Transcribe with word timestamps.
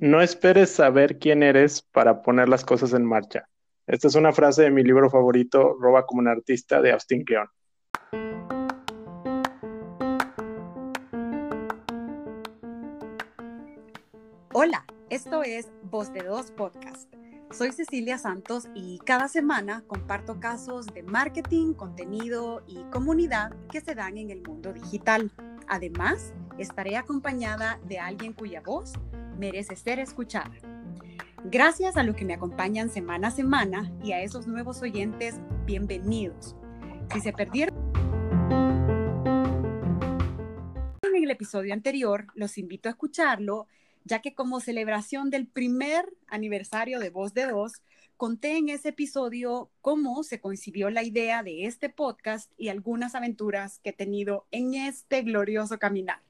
No 0.00 0.20
esperes 0.20 0.70
saber 0.70 1.20
quién 1.20 1.44
eres 1.44 1.80
para 1.80 2.20
poner 2.20 2.48
las 2.48 2.64
cosas 2.64 2.92
en 2.94 3.04
marcha. 3.04 3.48
Esta 3.86 4.08
es 4.08 4.16
una 4.16 4.32
frase 4.32 4.62
de 4.62 4.72
mi 4.72 4.82
libro 4.82 5.08
favorito, 5.08 5.76
Roba 5.78 6.04
como 6.04 6.18
un 6.18 6.26
artista, 6.26 6.82
de 6.82 6.90
Austin 6.90 7.24
Kleon. 7.24 7.46
Hola, 14.52 14.84
esto 15.10 15.44
es 15.44 15.70
Voz 15.84 16.12
de 16.12 16.24
Dos 16.24 16.50
Podcast. 16.50 17.14
Soy 17.52 17.70
Cecilia 17.70 18.18
Santos 18.18 18.66
y 18.74 18.98
cada 19.06 19.28
semana 19.28 19.84
comparto 19.86 20.40
casos 20.40 20.86
de 20.86 21.04
marketing, 21.04 21.72
contenido 21.72 22.64
y 22.66 22.82
comunidad 22.90 23.54
que 23.70 23.80
se 23.80 23.94
dan 23.94 24.18
en 24.18 24.30
el 24.30 24.42
mundo 24.42 24.72
digital. 24.72 25.30
Además, 25.68 26.34
estaré 26.58 26.96
acompañada 26.96 27.78
de 27.84 28.00
alguien 28.00 28.32
cuya 28.32 28.60
voz 28.60 28.94
merece 29.38 29.76
ser 29.76 29.98
escuchada. 29.98 30.52
Gracias 31.44 31.96
a 31.96 32.02
los 32.02 32.16
que 32.16 32.24
me 32.24 32.34
acompañan 32.34 32.88
semana 32.88 33.28
a 33.28 33.30
semana 33.30 33.92
y 34.02 34.12
a 34.12 34.22
esos 34.22 34.46
nuevos 34.46 34.80
oyentes, 34.80 35.36
bienvenidos. 35.66 36.56
Si 37.12 37.20
se 37.20 37.32
perdieron 37.32 37.74
en 41.02 41.22
el 41.22 41.30
episodio 41.30 41.74
anterior, 41.74 42.26
los 42.34 42.58
invito 42.58 42.88
a 42.88 42.92
escucharlo, 42.92 43.66
ya 44.04 44.20
que 44.20 44.34
como 44.34 44.60
celebración 44.60 45.30
del 45.30 45.46
primer 45.46 46.06
aniversario 46.26 46.98
de 46.98 47.10
Voz 47.10 47.34
de 47.34 47.46
Dos, 47.46 47.82
conté 48.16 48.56
en 48.56 48.70
ese 48.70 48.88
episodio 48.88 49.70
cómo 49.80 50.22
se 50.22 50.40
concibió 50.40 50.88
la 50.88 51.02
idea 51.02 51.42
de 51.42 51.66
este 51.66 51.90
podcast 51.90 52.50
y 52.56 52.68
algunas 52.68 53.14
aventuras 53.14 53.80
que 53.80 53.90
he 53.90 53.92
tenido 53.92 54.46
en 54.50 54.74
este 54.74 55.22
glorioso 55.22 55.78
caminar. 55.78 56.23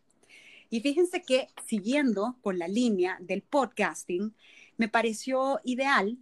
Y 0.75 0.81
fíjense 0.81 1.23
que 1.23 1.51
siguiendo 1.65 2.37
con 2.43 2.59
la 2.59 2.67
línea 2.67 3.17
del 3.21 3.43
podcasting, 3.43 4.35
me 4.77 4.89
pareció 4.89 5.61
ideal 5.63 6.19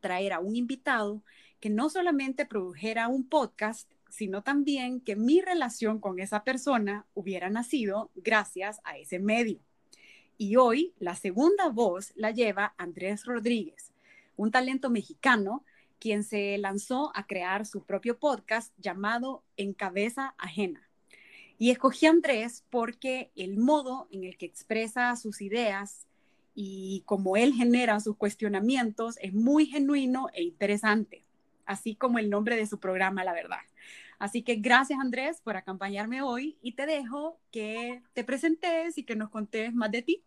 traer 0.00 0.34
a 0.34 0.38
un 0.38 0.54
invitado 0.54 1.22
que 1.60 1.70
no 1.70 1.88
solamente 1.88 2.44
produjera 2.44 3.08
un 3.08 3.26
podcast, 3.26 3.90
sino 4.10 4.42
también 4.42 5.00
que 5.00 5.16
mi 5.16 5.40
relación 5.40 5.98
con 5.98 6.20
esa 6.20 6.44
persona 6.44 7.06
hubiera 7.14 7.48
nacido 7.48 8.10
gracias 8.14 8.82
a 8.84 8.98
ese 8.98 9.18
medio. 9.18 9.60
Y 10.36 10.56
hoy 10.56 10.92
la 10.98 11.14
segunda 11.14 11.70
voz 11.70 12.12
la 12.16 12.32
lleva 12.32 12.74
Andrés 12.76 13.24
Rodríguez, 13.24 13.94
un 14.36 14.50
talento 14.50 14.90
mexicano 14.90 15.64
quien 15.98 16.22
se 16.22 16.58
lanzó 16.58 17.12
a 17.14 17.26
crear 17.26 17.64
su 17.64 17.82
propio 17.82 18.18
podcast 18.18 18.74
llamado 18.76 19.42
En 19.56 19.72
Cabeza 19.72 20.34
Ajena. 20.36 20.83
Y 21.64 21.70
escogí 21.70 22.04
a 22.04 22.10
Andrés 22.10 22.62
porque 22.68 23.30
el 23.36 23.56
modo 23.56 24.06
en 24.10 24.24
el 24.24 24.36
que 24.36 24.44
expresa 24.44 25.16
sus 25.16 25.40
ideas 25.40 26.06
y 26.54 27.02
como 27.06 27.38
él 27.38 27.54
genera 27.54 28.00
sus 28.00 28.18
cuestionamientos 28.18 29.16
es 29.22 29.32
muy 29.32 29.64
genuino 29.64 30.28
e 30.34 30.42
interesante, 30.42 31.24
así 31.64 31.94
como 31.94 32.18
el 32.18 32.28
nombre 32.28 32.56
de 32.56 32.66
su 32.66 32.80
programa, 32.80 33.24
la 33.24 33.32
verdad. 33.32 33.62
Así 34.18 34.42
que 34.42 34.56
gracias 34.56 35.00
Andrés 35.00 35.40
por 35.40 35.56
acompañarme 35.56 36.20
hoy 36.20 36.58
y 36.60 36.72
te 36.72 36.84
dejo 36.84 37.40
que 37.50 38.02
te 38.12 38.24
presentes 38.24 38.98
y 38.98 39.04
que 39.04 39.16
nos 39.16 39.30
contes 39.30 39.72
más 39.72 39.90
de 39.90 40.02
ti. 40.02 40.22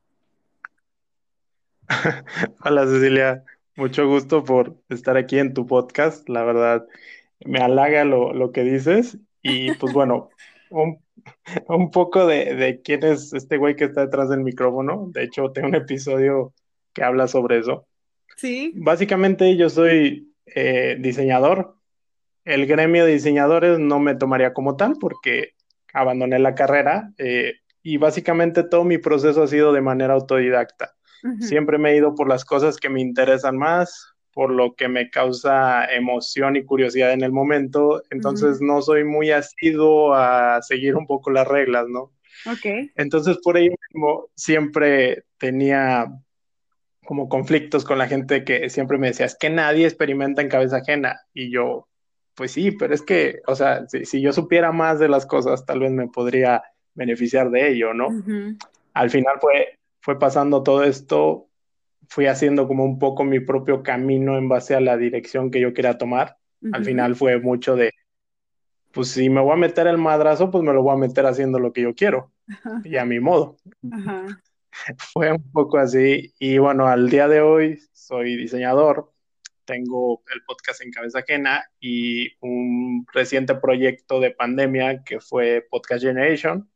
Hola 2.66 2.88
Cecilia, 2.88 3.44
mucho 3.76 4.08
gusto 4.08 4.44
por 4.44 4.76
estar 4.90 5.18
aquí 5.18 5.38
en 5.38 5.54
tu 5.54 5.68
podcast. 5.68 6.28
La 6.30 6.44
verdad, 6.44 6.88
me 7.46 7.60
halaga 7.60 8.06
lo, 8.06 8.34
lo 8.34 8.52
que 8.52 8.64
dices 8.64 9.20
y 9.44 9.72
pues 9.74 9.94
bueno, 9.94 10.32
un, 10.72 11.06
un 11.68 11.92
poco 11.92 12.26
de, 12.26 12.82
quién 12.84 13.04
es 13.04 13.34
este 13.34 13.58
güey 13.58 13.76
que 13.76 13.86
está 13.86 14.02
detrás 14.02 14.30
del 14.30 14.42
micrófono. 14.42 15.10
De 15.12 15.24
hecho, 15.24 15.52
tengo 15.52 15.68
un 15.68 15.76
episodio 15.76 16.54
que 16.94 17.04
habla 17.04 17.28
sobre 17.28 17.60
eso. 17.60 17.88
Sí. 18.36 18.74
Básicamente 18.76 19.56
yo 19.56 19.70
soy 19.70 20.34
eh, 20.46 20.98
diseñador. 21.00 21.76
El 22.46 22.66
gremio 22.66 23.06
de 23.06 23.14
diseñadores 23.14 23.80
no 23.80 24.00
me 24.00 24.16
tomaría 24.16 24.54
como 24.54 24.78
tal 24.78 24.96
porque 25.00 25.54
abandoné 25.94 26.40
la 26.40 26.56
carrera 26.56 27.12
eh, 27.18 27.56
y 27.82 27.98
básicamente 27.98 28.64
todo 28.64 28.84
mi 28.84 28.98
proceso 28.98 29.44
ha 29.44 29.48
sido 29.48 29.74
de 29.74 29.82
manera 29.82 30.14
autodidacta. 30.14 30.94
Siempre 31.42 31.78
me 31.78 31.92
he 31.92 31.98
ido 31.98 32.16
por 32.16 32.30
las 32.30 32.46
cosas 32.46 32.78
que 32.78 32.90
me 32.90 33.02
interesan 33.02 33.58
más, 33.58 34.14
por 34.38 34.52
lo 34.52 34.76
que 34.76 34.88
me 34.88 35.10
causa 35.10 35.86
emoción 35.86 36.58
y 36.58 36.64
curiosidad 36.64 37.12
en 37.12 37.24
el 37.24 37.32
momento, 37.32 38.04
entonces 38.12 38.62
no 38.62 38.84
soy 38.84 39.04
muy 39.04 39.32
asiduo 39.32 40.14
a 40.14 40.62
seguir 40.62 40.96
un 40.96 41.08
poco 41.08 41.32
las 41.32 41.48
reglas, 41.48 41.88
¿no? 41.90 42.12
Ok. 42.46 42.92
Entonces 42.94 43.40
por 43.44 43.58
ahí 43.58 43.68
mismo 43.68 44.30
siempre 44.36 45.24
tenía 45.40 46.06
como 47.04 47.30
conflictos 47.30 47.84
con 47.84 47.98
la 47.98 48.08
gente 48.08 48.44
que 48.44 48.70
siempre 48.70 49.00
me 49.00 49.08
decía, 49.08 49.26
es 49.26 49.36
que 49.36 49.50
nadie 49.50 49.88
experimenta 49.88 50.44
en 50.44 50.50
cabeza 50.50 50.78
ajena, 50.78 51.20
y 51.34 51.50
yo, 51.50 51.88
pues 52.36 52.52
sí, 52.52 52.70
pero 52.70 52.94
es 52.94 53.02
que, 53.02 53.40
o 53.48 53.56
sea, 53.56 53.88
si, 53.88 54.22
yo 54.22 54.34
supiera 54.34 54.72
más 54.72 55.00
de 55.00 55.10
las 55.10 55.26
cosas, 55.26 55.66
tal 55.66 55.80
vez 55.80 55.92
me 55.92 56.10
podría 56.10 56.62
beneficiar 56.94 57.50
de 57.50 57.72
ello, 57.72 57.96
¿no? 57.96 58.10
Al 58.94 59.10
final 59.10 59.38
fue, 59.42 59.80
fue 60.00 60.20
pasando 60.20 60.62
todo 60.62 60.84
esto 60.84 61.47
fui 62.08 62.28
haciendo 62.28 62.68
como 62.68 62.84
un 62.84 63.00
poco 63.00 63.24
mi 63.24 63.40
propio 63.40 63.84
camino 63.84 64.38
en 64.38 64.50
base 64.50 64.76
a 64.76 64.82
la 64.82 64.98
dirección 64.98 65.52
que 65.52 65.60
yo 65.60 65.74
quería 65.74 65.98
tomar. 65.98 66.38
Al 66.72 66.84
final 66.84 67.16
fue 67.16 67.40
mucho 67.40 67.76
de, 67.76 67.92
pues 68.92 69.10
si 69.10 69.30
me 69.30 69.42
voy 69.42 69.54
a 69.54 69.58
meter 69.58 69.88
el 69.88 69.98
madrazo, 69.98 70.50
pues 70.50 70.64
me 70.64 70.74
lo 70.74 70.82
voy 70.82 70.94
a 70.94 70.98
meter 70.98 71.26
haciendo 71.26 71.60
lo 71.60 71.72
que 71.72 71.82
yo 71.82 71.94
quiero. 71.94 72.32
Y 72.84 72.98
a 72.98 73.06
mi 73.06 73.20
modo. 73.20 73.58
Fue 75.12 75.32
un 75.32 75.52
poco 75.52 75.78
así. 75.80 76.34
Y 76.40 76.60
bueno, 76.60 76.88
al 76.88 77.10
día 77.10 77.28
de 77.28 77.42
hoy 77.42 77.80
soy 77.92 78.36
diseñador, 78.36 79.12
tengo 79.66 80.24
el 80.34 80.42
podcast 80.44 80.82
en 80.82 80.92
cabeza 80.92 81.20
ajena 81.20 81.64
y 81.80 82.30
un 82.40 83.06
reciente 83.12 83.56
proyecto 83.56 84.20
de 84.20 84.32
pandemia 84.32 85.04
que 85.04 85.20
fue 85.20 85.66
Podcast 85.70 86.04
Generation, 86.04 86.70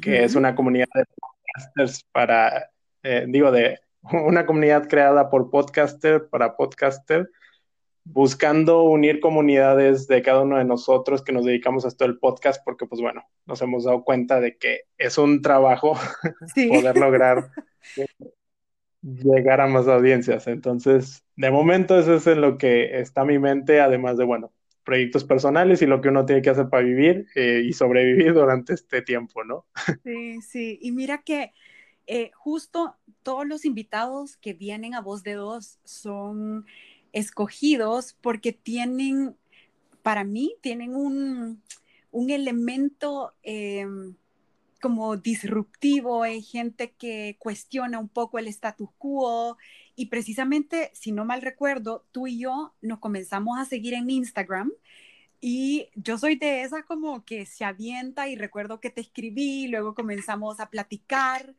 que 0.00 0.22
es 0.22 0.34
una 0.36 0.54
comunidad 0.54 0.86
de 0.94 1.04
podcasters 1.16 2.04
para, 2.12 2.70
eh, 3.02 3.24
digo, 3.28 3.50
de 3.50 3.80
una 4.26 4.46
comunidad 4.46 4.88
creada 4.88 5.30
por 5.30 5.50
podcaster 5.50 6.28
para 6.28 6.56
podcaster, 6.56 7.30
buscando 8.04 8.82
unir 8.82 9.20
comunidades 9.20 10.06
de 10.06 10.22
cada 10.22 10.42
uno 10.42 10.58
de 10.58 10.64
nosotros 10.64 11.22
que 11.22 11.32
nos 11.32 11.44
dedicamos 11.44 11.84
a 11.84 11.88
esto 11.88 12.04
del 12.04 12.18
podcast, 12.18 12.62
porque 12.64 12.86
pues 12.86 13.00
bueno, 13.00 13.24
nos 13.46 13.60
hemos 13.60 13.84
dado 13.84 14.02
cuenta 14.04 14.40
de 14.40 14.56
que 14.56 14.82
es 14.96 15.18
un 15.18 15.42
trabajo 15.42 15.94
poder 16.68 16.96
lograr 16.96 17.50
llegar 19.02 19.60
a 19.60 19.66
más 19.66 19.86
audiencias. 19.88 20.46
Entonces, 20.46 21.24
de 21.36 21.50
momento 21.50 21.98
eso 21.98 22.14
es 22.14 22.26
en 22.26 22.40
lo 22.40 22.58
que 22.58 23.00
está 23.00 23.24
mi 23.24 23.38
mente, 23.38 23.80
además 23.80 24.16
de, 24.16 24.24
bueno, 24.24 24.52
proyectos 24.84 25.24
personales 25.24 25.82
y 25.82 25.86
lo 25.86 26.00
que 26.00 26.08
uno 26.08 26.24
tiene 26.24 26.40
que 26.40 26.50
hacer 26.50 26.68
para 26.70 26.82
vivir 26.82 27.26
eh, 27.34 27.62
y 27.64 27.74
sobrevivir 27.74 28.32
durante 28.32 28.72
este 28.72 29.02
tiempo, 29.02 29.44
¿no? 29.44 29.66
Sí, 30.02 30.40
sí. 30.40 30.78
Y 30.80 30.92
mira 30.92 31.22
que 31.24 31.52
eh, 32.10 32.30
justo 32.34 32.96
todos 33.22 33.46
los 33.46 33.66
invitados 33.66 34.38
que 34.38 34.54
vienen 34.54 34.94
a 34.94 35.02
Voz 35.02 35.22
de 35.22 35.34
Dos 35.34 35.78
son 35.84 36.64
escogidos 37.12 38.16
porque 38.22 38.54
tienen, 38.54 39.36
para 40.02 40.24
mí, 40.24 40.54
tienen 40.62 40.96
un, 40.96 41.62
elemento 42.30 43.34
em, 43.42 44.16
como 44.80 45.18
disruptivo, 45.18 46.22
hay 46.22 46.40
gente 46.42 46.92
que 46.92 47.36
cuestiona 47.38 47.98
un 47.98 48.08
poco 48.08 48.38
el 48.38 48.48
status 48.48 48.88
quo. 48.96 49.58
Y 49.94 50.06
precisamente, 50.06 50.90
si 50.94 51.12
no 51.12 51.26
mal 51.26 51.42
recuerdo, 51.42 52.06
tú 52.10 52.26
y 52.26 52.38
yo 52.38 52.74
nos 52.80 53.00
comenzamos 53.00 53.58
a 53.58 53.66
seguir 53.66 53.92
en 53.92 54.08
Instagram. 54.08 54.72
Y 55.42 55.90
yo 55.94 56.16
soy 56.16 56.36
de 56.36 56.62
esa 56.62 56.84
como 56.84 57.24
que 57.26 57.44
se 57.44 57.64
avienta 57.66 58.28
y 58.28 58.36
recuerdo 58.36 58.80
que 58.80 58.90
te 58.90 59.02
escribí, 59.02 59.68
luego 59.68 59.94
comenzamos 59.94 60.58
a 60.58 60.70
platicar 60.70 61.54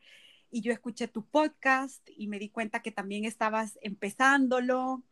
y 0.52 0.62
yo 0.62 0.72
escuché 0.72 1.08
tu 1.08 1.26
podcast 1.26 2.08
y 2.16 2.28
me 2.28 2.40
di 2.40 2.50
cuenta 2.50 2.82
que 2.82 2.92
también 2.92 3.26
estabas 3.26 3.78
empezándolo 3.82 5.04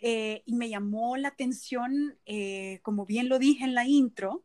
eh, 0.00 0.42
y 0.46 0.54
me 0.54 0.68
llamó 0.68 1.16
la 1.16 1.28
atención, 1.28 2.18
eh, 2.26 2.80
como 2.82 3.06
bien 3.06 3.28
lo 3.28 3.38
dije 3.38 3.64
en 3.64 3.74
la 3.74 3.86
intro, 3.86 4.42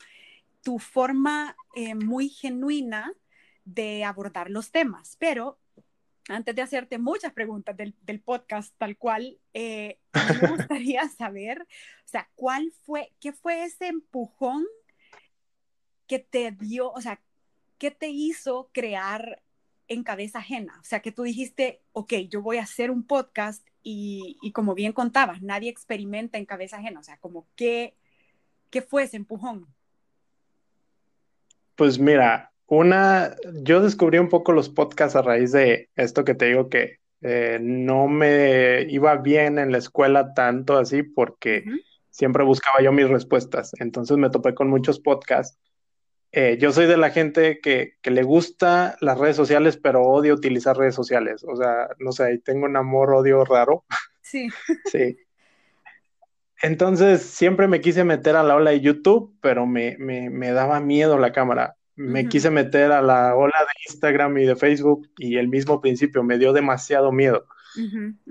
tu 0.62 0.80
forma 0.80 1.56
eh, 1.76 1.96
muy 1.96 2.30
genuina 2.30 3.14
de 3.66 4.04
abordar 4.04 4.50
los 4.50 4.72
temas. 4.72 5.16
Pero 5.18 5.58
antes 6.30 6.56
de 6.56 6.62
hacerte 6.62 6.98
muchas 6.98 7.34
preguntas 7.34 7.76
del, 7.76 7.96
del 8.02 8.20
podcast 8.20 8.74
tal 8.78 8.98
cual, 8.98 9.40
me 9.54 9.98
gustaría 10.50 11.08
saber, 11.10 11.62
o 11.62 12.08
sea, 12.08 12.30
¿cuál 12.36 12.72
fue, 12.86 13.14
qué 13.20 13.32
fue 13.32 13.64
ese 13.64 13.88
empujón 13.88 14.66
que 16.06 16.20
te 16.20 16.52
dio, 16.52 16.92
o 16.92 17.02
sea, 17.02 17.22
qué 17.78 17.92
te 17.92 18.10
hizo 18.10 18.70
crear 18.74 19.42
en 19.88 20.04
cabeza 20.04 20.40
ajena. 20.40 20.78
O 20.82 20.84
sea, 20.84 21.02
que 21.02 21.12
tú 21.12 21.24
dijiste, 21.24 21.82
ok, 21.92 22.14
yo 22.30 22.42
voy 22.42 22.58
a 22.58 22.64
hacer 22.64 22.92
un 22.92 23.04
podcast 23.04 23.68
y, 23.84 24.38
como 24.54 24.76
bien 24.76 24.94
contabas, 24.94 25.42
nadie 25.42 25.70
experimenta 25.70 26.38
en 26.38 26.46
cabeza 26.46 26.78
ajena. 26.78 27.00
O 27.00 27.04
sea, 27.04 27.18
como 27.18 27.48
que, 27.56 27.96
¿qué 28.70 28.82
fue 28.82 29.04
ese 29.04 29.18
empujón? 29.18 29.68
Pues 31.76 32.00
mira, 32.00 32.52
una, 32.68 33.36
yo 33.64 33.82
descubrí 33.82 34.18
un 34.18 34.30
poco 34.30 34.52
los 34.52 34.70
podcasts 34.70 35.16
a 35.16 35.22
raíz 35.22 35.52
de 35.52 35.90
esto 35.96 36.24
que 36.24 36.36
te 36.36 36.46
digo 36.46 36.70
que 36.70 37.00
Eh, 37.22 37.58
no 37.60 38.08
me 38.08 38.84
iba 38.92 39.16
bien 39.18 39.58
en 39.58 39.72
la 39.72 39.80
escuela 39.80 40.36
tanto 40.36 40.78
así 40.78 41.02
porque 41.02 41.64
siempre 42.12 42.44
buscaba 42.44 42.80
yo 42.84 42.92
mis 42.92 43.10
respuestas. 43.10 43.72
Entonces 43.80 44.18
me 44.18 44.30
topé 44.30 44.54
con 44.54 44.70
muchos 44.70 45.00
podcasts. 45.00 45.58
Eh, 46.40 46.60
yo 46.60 46.72
soy 46.72 46.86
de 46.86 46.98
la 46.98 47.10
gente 47.10 47.60
que, 47.62 47.96
que, 48.00 48.12
le 48.12 48.22
gusta 48.22 48.96
las 49.02 49.18
redes 49.18 49.36
sociales, 49.36 49.76
pero 49.76 50.04
odio 50.04 50.36
utilizar 50.36 50.78
redes 50.78 50.94
sociales. 50.94 51.44
O 51.44 51.56
sea, 51.56 51.90
no 51.98 52.12
sé, 52.12 52.40
tengo 52.46 52.68
un 52.68 52.78
amor-odio 52.78 53.44
raro. 53.44 53.86
Sí. 54.22 54.48
sí. 54.86 55.18
Entonces 56.62 57.24
siempre 57.24 57.68
me 57.68 57.82
quise 57.82 58.04
meter 58.04 58.36
a 58.36 58.44
la 58.44 58.56
ola 58.56 58.70
de 58.70 58.82
YouTube, 58.82 59.36
pero 59.42 59.66
me, 59.66 59.98
me, 59.98 60.30
me 60.30 60.52
daba 60.52 60.80
miedo 60.80 61.18
la 61.18 61.32
cámara. 61.32 61.76
Me 61.96 62.30
quise 62.30 62.52
meter 62.52 62.92
a 62.92 63.02
la 63.02 63.36
ola 63.36 63.58
de 63.60 63.90
Instagram 63.90 64.38
y 64.38 64.46
de 64.46 64.56
Facebook 64.56 65.10
y 65.18 65.38
el 65.38 65.48
mismo 65.48 65.82
principio 65.82 66.22
me 66.22 66.38
dio 66.38 66.54
demasiado 66.54 67.12
miedo. 67.12 67.48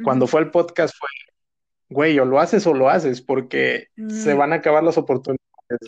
Cuando 0.05 0.29
fue 0.29 0.43
el 0.43 0.53
podcast 0.53 0.95
fue, 0.97 1.09
güey, 1.89 2.17
o 2.21 2.25
lo 2.25 2.39
haces 2.39 2.69
o 2.69 2.75
lo 2.75 2.89
haces 2.89 3.21
porque 3.21 3.89
se 3.97 4.33
mm. 4.33 4.39
van 4.39 4.53
a 4.53 4.57
acabar 4.57 4.85
las 4.85 4.97
oportunidades. 4.97 5.41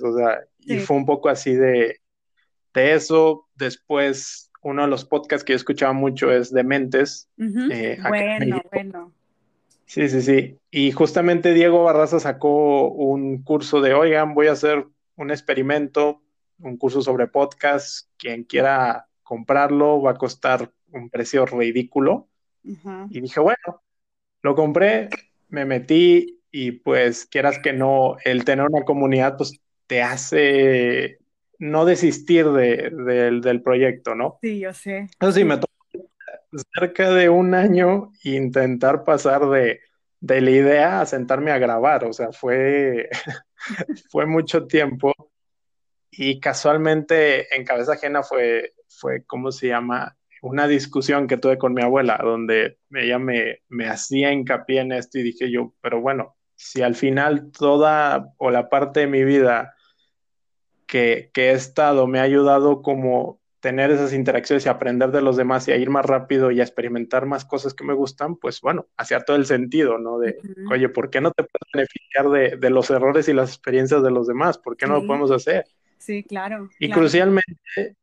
O 0.02 0.16
sea, 0.16 0.40
y 0.58 0.80
fue 0.80 0.96
un 0.96 1.06
poco 1.06 1.28
así 1.28 1.54
de, 1.54 2.00
de 2.74 2.94
eso. 2.94 3.48
Después, 3.54 4.50
uno 4.62 4.82
de 4.82 4.88
los 4.88 5.04
podcasts 5.04 5.44
que 5.44 5.52
yo 5.52 5.56
escuchaba 5.56 5.92
mucho 5.92 6.30
es 6.32 6.52
de 6.52 6.64
Mentes. 6.64 7.28
Eh, 7.38 7.98
bueno, 8.08 8.62
bueno. 8.72 9.12
Sí, 9.86 10.08
sí, 10.08 10.20
sí. 10.20 10.58
Y 10.70 10.92
justamente 10.92 11.54
Diego 11.54 11.84
Barraza 11.84 12.20
sacó 12.20 12.88
un 12.88 13.42
curso 13.42 13.80
de, 13.80 13.94
oigan, 13.94 14.34
voy 14.34 14.48
a 14.48 14.52
hacer 14.52 14.86
un 15.16 15.30
experimento, 15.30 16.22
un 16.58 16.76
curso 16.76 17.00
sobre 17.00 17.26
podcast. 17.26 18.08
Quien 18.18 18.44
quiera 18.44 19.08
comprarlo 19.22 20.02
va 20.02 20.12
a 20.12 20.16
costar 20.16 20.70
un 20.92 21.08
precio 21.10 21.46
ridículo. 21.46 22.28
Y 23.10 23.20
dije, 23.20 23.40
bueno, 23.40 23.82
lo 24.42 24.54
compré, 24.54 25.08
me 25.48 25.64
metí 25.64 26.40
y 26.50 26.72
pues 26.72 27.24
quieras 27.24 27.58
que 27.58 27.72
no, 27.72 28.16
el 28.24 28.44
tener 28.44 28.66
una 28.66 28.84
comunidad 28.84 29.36
pues 29.36 29.58
te 29.86 30.02
hace 30.02 31.17
no 31.58 31.84
desistir 31.84 32.46
de, 32.50 32.90
del 32.90 33.62
proyecto, 33.62 34.14
¿no? 34.14 34.38
Sí, 34.42 34.60
yo 34.60 34.72
sé. 34.72 35.08
Eso 35.20 35.32
sí, 35.32 35.44
me 35.44 35.56
tomó 35.56 35.68
cerca 36.74 37.10
de 37.10 37.28
un 37.28 37.54
año 37.54 38.12
intentar 38.22 39.04
pasar 39.04 39.48
de, 39.48 39.80
de 40.20 40.40
la 40.40 40.50
idea 40.50 41.00
a 41.00 41.06
sentarme 41.06 41.50
a 41.50 41.58
grabar, 41.58 42.04
o 42.04 42.12
sea, 42.12 42.32
fue, 42.32 43.08
fue 44.10 44.26
mucho 44.26 44.66
tiempo 44.66 45.12
y 46.10 46.40
casualmente 46.40 47.54
en 47.54 47.64
cabeza 47.64 47.92
ajena 47.92 48.22
fue, 48.22 48.74
fue, 48.88 49.24
¿cómo 49.24 49.52
se 49.52 49.68
llama? 49.68 50.16
Una 50.42 50.66
discusión 50.68 51.26
que 51.26 51.36
tuve 51.36 51.58
con 51.58 51.74
mi 51.74 51.82
abuela, 51.82 52.18
donde 52.22 52.78
ella 52.92 53.18
me, 53.18 53.62
me 53.68 53.88
hacía 53.88 54.32
hincapié 54.32 54.80
en 54.80 54.92
esto 54.92 55.18
y 55.18 55.22
dije 55.22 55.50
yo, 55.50 55.74
pero 55.80 56.00
bueno, 56.00 56.36
si 56.54 56.82
al 56.82 56.94
final 56.94 57.50
toda 57.52 58.32
o 58.38 58.50
la 58.50 58.68
parte 58.68 59.00
de 59.00 59.06
mi 59.06 59.24
vida 59.24 59.74
que, 60.88 61.30
que 61.32 61.50
he 61.50 61.52
estado 61.52 62.08
me 62.08 62.18
ha 62.18 62.22
ayudado 62.22 62.82
como 62.82 63.38
tener 63.60 63.90
esas 63.90 64.12
interacciones 64.12 64.66
y 64.66 64.68
aprender 64.68 65.10
de 65.10 65.20
los 65.20 65.36
demás 65.36 65.66
y 65.68 65.72
a 65.72 65.76
ir 65.76 65.90
más 65.90 66.06
rápido 66.06 66.50
y 66.50 66.60
a 66.60 66.62
experimentar 66.62 67.26
más 67.26 67.44
cosas 67.44 67.74
que 67.74 67.84
me 67.84 67.92
gustan, 67.92 68.36
pues 68.36 68.60
bueno, 68.60 68.86
hacía 68.96 69.20
todo 69.20 69.36
el 69.36 69.46
sentido, 69.46 69.98
¿no? 69.98 70.18
De, 70.18 70.38
oye, 70.70 70.88
¿por 70.88 71.10
qué 71.10 71.20
no 71.20 71.32
te 71.32 71.42
puedes 71.42 71.68
beneficiar 71.72 72.30
de, 72.30 72.56
de, 72.56 72.70
los 72.70 72.88
errores 72.90 73.28
y 73.28 73.32
las 73.32 73.50
experiencias 73.50 74.02
de 74.02 74.10
los 74.10 74.26
demás? 74.26 74.58
¿Por 74.58 74.76
qué 74.76 74.86
no 74.86 75.00
lo 75.00 75.06
podemos 75.06 75.30
hacer? 75.30 75.66
Sí, 75.98 76.22
claro. 76.22 76.68
Y 76.78 76.90
crucialmente, 76.90 77.96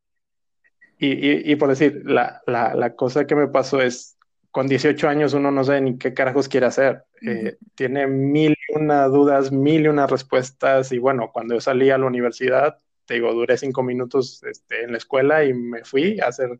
y, 0.98 1.08
y, 1.08 1.52
y, 1.52 1.56
por 1.56 1.70
decir, 1.70 2.02
la, 2.04 2.42
la, 2.46 2.74
la, 2.74 2.94
cosa 2.94 3.26
que 3.26 3.34
me 3.34 3.48
pasó 3.48 3.80
es, 3.80 4.15
con 4.50 4.66
18 4.66 5.08
años 5.08 5.34
uno 5.34 5.50
no 5.50 5.64
sabe 5.64 5.80
ni 5.80 5.98
qué 5.98 6.14
carajos 6.14 6.48
quiere 6.48 6.66
hacer. 6.66 7.04
eh, 7.22 7.56
tiene 7.74 8.06
mil 8.06 8.52
y 8.52 8.78
una 8.78 9.06
dudas, 9.06 9.50
mil 9.50 9.84
y 9.84 9.88
una 9.88 10.06
respuestas, 10.06 10.92
y 10.92 10.98
bueno, 10.98 11.30
cuando 11.32 11.54
yo 11.54 11.60
salí 11.60 11.90
a 11.90 11.98
la 11.98 12.06
universidad, 12.06 12.78
te 13.06 13.14
digo, 13.14 13.32
duré 13.32 13.56
cinco 13.56 13.82
minutos 13.82 14.42
este, 14.44 14.82
en 14.84 14.92
la 14.92 14.98
escuela 14.98 15.44
y 15.44 15.54
me 15.54 15.84
fui 15.84 16.20
a 16.20 16.26
hacer 16.26 16.58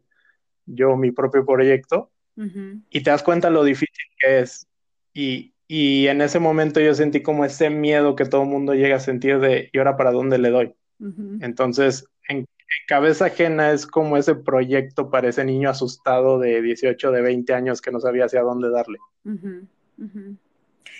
yo 0.64 0.96
mi 0.96 1.10
propio 1.12 1.44
proyecto 1.44 2.10
uh 2.36 2.42
-huh. 2.42 2.82
y 2.90 3.02
te 3.02 3.10
das 3.10 3.22
cuenta 3.22 3.50
lo 3.50 3.64
difícil 3.64 4.06
que 4.18 4.40
es. 4.40 4.66
Y, 5.12 5.54
y, 5.68 6.06
en 6.08 6.20
ese 6.20 6.38
momento 6.38 6.80
yo 6.80 6.94
sentí 6.94 7.22
como 7.22 7.44
ese 7.44 7.70
miedo 7.70 8.14
que 8.16 8.24
todo 8.26 8.42
el 8.42 8.48
mundo 8.48 8.74
llega 8.74 8.96
a 8.96 9.00
sentir 9.00 9.38
de, 9.40 9.70
¿y 9.72 9.78
ahora 9.78 9.96
para 9.96 10.12
dónde 10.12 10.38
le 10.38 10.50
doy? 10.50 10.74
Uh 10.98 11.06
-huh. 11.06 11.38
Entonces, 11.44 12.06
en, 12.28 12.38
en, 12.38 12.46
cabeza 12.86 13.26
ajena 13.26 13.72
es 13.72 13.86
como 13.86 14.16
ese 14.16 14.34
proyecto 14.34 15.10
para 15.10 15.28
ese 15.28 15.44
niño 15.44 15.70
asustado 15.70 16.38
de 16.38 16.62
18, 16.62 17.10
de 17.10 17.22
20 17.22 17.54
años 17.54 17.80
que 17.80 17.90
no 17.90 18.00
sabía 18.00 18.26
hacia 18.26 18.42
dónde 18.42 18.70
darle. 18.70 18.98
Uh 19.24 19.30
-huh. 19.30 20.36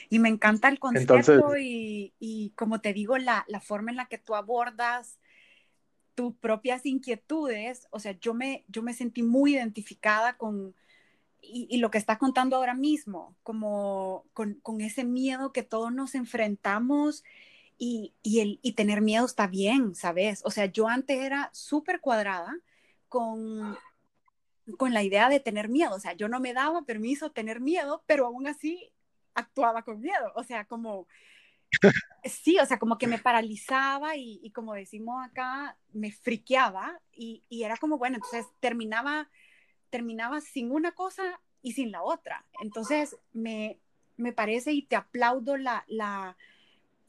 Y 0.08 0.18
me 0.18 0.28
encanta 0.28 0.68
el 0.68 0.78
concepto 0.78 1.16
Entonces, 1.16 1.42
y, 1.60 2.12
y, 2.18 2.50
como 2.50 2.80
te 2.80 2.92
digo, 2.92 3.18
la, 3.18 3.44
la 3.48 3.60
forma 3.60 3.90
en 3.90 3.96
la 3.96 4.06
que 4.06 4.18
tú 4.18 4.34
abordas 4.34 5.18
tus 6.14 6.34
propias 6.34 6.86
inquietudes, 6.86 7.88
o 7.90 8.00
sea, 8.00 8.12
yo 8.12 8.32
me, 8.32 8.64
yo 8.68 8.82
me 8.82 8.94
sentí 8.94 9.22
muy 9.22 9.54
identificada 9.54 10.36
con, 10.36 10.74
y, 11.42 11.66
y 11.70 11.78
lo 11.78 11.90
que 11.90 11.98
estás 11.98 12.18
contando 12.18 12.56
ahora 12.56 12.74
mismo, 12.74 13.36
como 13.42 14.24
con, 14.32 14.54
con, 14.62 14.80
ese 14.80 15.04
miedo 15.04 15.52
que 15.52 15.62
todos 15.62 15.92
nos 15.92 16.14
enfrentamos 16.14 17.22
y, 17.78 18.14
y, 18.22 18.40
el, 18.40 18.58
y 18.62 18.72
tener 18.72 19.00
miedo 19.00 19.26
está 19.26 19.46
bien, 19.46 19.94
¿sabes? 19.94 20.42
O 20.44 20.50
sea, 20.50 20.66
yo 20.66 20.88
antes 20.88 21.18
era 21.18 21.50
súper 21.52 22.00
cuadrada 22.00 22.54
con, 23.08 23.76
con 24.78 24.94
la 24.94 25.02
idea 25.02 25.28
de 25.28 25.40
tener 25.40 25.68
miedo, 25.68 25.94
o 25.94 26.00
sea, 26.00 26.14
yo 26.14 26.28
no 26.28 26.40
me 26.40 26.54
daba 26.54 26.82
permiso 26.82 27.30
tener 27.30 27.60
miedo, 27.60 28.02
pero 28.06 28.26
aún 28.26 28.46
así 28.46 28.92
actuaba 29.34 29.82
con 29.82 30.00
miedo, 30.00 30.32
o 30.34 30.42
sea, 30.42 30.64
como 30.64 31.06
Sí, 32.24 32.58
o 32.58 32.66
sea, 32.66 32.78
como 32.78 32.98
que 32.98 33.06
me 33.06 33.18
paralizaba 33.18 34.16
y, 34.16 34.40
y 34.42 34.50
como 34.50 34.74
decimos 34.74 35.24
acá, 35.24 35.76
me 35.92 36.10
friqueaba 36.10 37.00
y, 37.12 37.44
y, 37.48 37.62
era 37.62 37.76
como, 37.76 37.98
bueno, 37.98 38.16
entonces 38.16 38.46
terminaba, 38.60 39.30
terminaba 39.90 40.40
sin 40.40 40.70
una 40.70 40.92
cosa 40.92 41.40
y 41.62 41.72
sin 41.72 41.92
la 41.92 42.02
otra. 42.02 42.44
Entonces, 42.60 43.16
me, 43.32 43.78
me 44.16 44.32
parece 44.32 44.72
y 44.72 44.82
te 44.82 44.96
aplaudo 44.96 45.56
la, 45.56 45.84
la, 45.88 46.36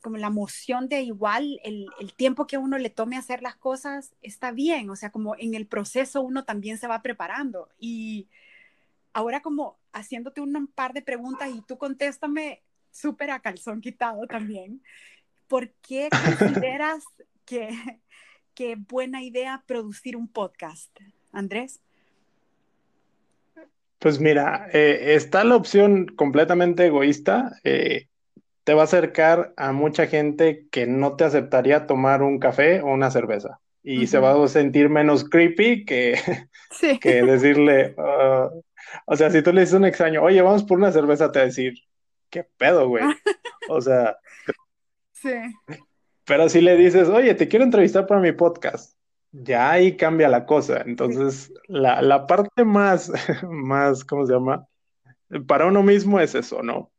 como 0.02 0.18
la 0.18 0.28
emoción 0.28 0.90
de 0.90 1.02
igual, 1.02 1.60
el, 1.64 1.88
el, 2.00 2.14
tiempo 2.14 2.48
que 2.48 2.58
uno 2.58 2.78
le 2.78 2.90
tome 2.90 3.16
a 3.16 3.20
hacer 3.20 3.42
las 3.42 3.56
cosas 3.56 4.14
está 4.22 4.52
bien, 4.52 4.90
o 4.90 4.96
sea, 4.96 5.12
como 5.12 5.36
en 5.38 5.54
el 5.54 5.68
proceso 5.68 6.22
uno 6.22 6.46
también 6.46 6.78
se 6.78 6.88
va 6.88 7.02
preparando. 7.02 7.70
Y 7.80 8.28
ahora 9.14 9.42
como 9.42 9.78
haciéndote 9.94 10.42
un 10.42 10.68
par 10.68 10.94
de 10.94 11.02
preguntas 11.02 11.50
y 11.54 11.62
tú 11.62 11.78
contéstame, 11.78 12.62
súper 12.92 13.32
a 13.32 13.40
calzón 13.40 13.82
quitado 13.82 14.28
también. 14.28 14.82
¿Por 15.48 15.72
qué 15.82 16.10
consideras 16.10 17.04
que, 17.46 17.70
que 18.54 18.76
buena 18.76 19.24
idea 19.24 19.64
producir 19.66 20.16
un 20.16 20.28
podcast, 20.28 20.92
Andrés? 21.32 21.82
Pues 24.00 24.20
mira, 24.20 24.70
eh, 24.74 25.16
está 25.16 25.44
la 25.44 25.56
opción 25.56 26.06
completamente 26.08 26.86
egoísta. 26.86 27.60
Eh, 27.64 28.08
te 28.68 28.74
va 28.74 28.82
a 28.82 28.84
acercar 28.84 29.54
a 29.56 29.72
mucha 29.72 30.08
gente 30.08 30.68
que 30.72 30.88
no 30.88 31.16
te 31.16 31.24
aceptaría 31.24 31.88
tomar 31.88 32.22
un 32.22 32.38
café 32.38 32.82
o 32.82 32.88
una 32.88 33.10
cerveza. 33.10 33.62
Y 33.82 34.00
uh 34.00 34.02
-huh. 34.02 34.08
se 34.08 34.20
va 34.20 34.44
a 34.44 34.48
sentir 34.50 34.90
menos 34.90 35.24
creepy 35.24 35.86
que, 35.86 36.20
sí. 36.72 37.00
que 37.02 37.24
decirle, 37.24 37.96
uh, 37.98 38.62
o 39.06 39.16
sea, 39.16 39.30
si 39.30 39.42
tú 39.42 39.54
le 39.54 39.62
dices 39.62 39.76
a 39.76 39.78
un 39.78 39.86
extraño, 39.86 40.22
oye, 40.22 40.42
vamos 40.42 40.66
por 40.66 40.80
una 40.80 40.92
cerveza, 40.92 41.32
te 41.32 41.40
va 41.40 41.44
a 41.44 41.46
decir, 41.46 41.76
¿qué 42.30 42.44
pedo, 42.58 42.90
güey? 42.90 43.06
O 43.70 43.80
sea. 43.80 44.18
Sí. 45.14 45.36
Pero 46.26 46.50
si 46.50 46.60
le 46.60 46.76
dices, 46.76 47.08
oye, 47.08 47.36
te 47.36 47.48
quiero 47.48 47.64
entrevistar 47.64 48.06
para 48.06 48.20
mi 48.20 48.34
podcast, 48.34 48.98
ya 49.32 49.72
ahí 49.72 49.96
cambia 49.96 50.28
la 50.28 50.46
cosa. 50.46 50.84
Entonces, 50.86 51.46
sí. 51.46 51.54
la, 51.70 52.02
la, 52.02 52.28
parte 52.28 52.66
más, 52.66 53.14
más, 53.50 54.04
¿cómo 54.04 54.26
se 54.26 54.34
llama? 54.34 54.68
Para 55.48 55.68
uno 55.68 55.84
mismo 55.84 56.20
es 56.20 56.36
eso, 56.36 56.62
¿no? 56.64 56.92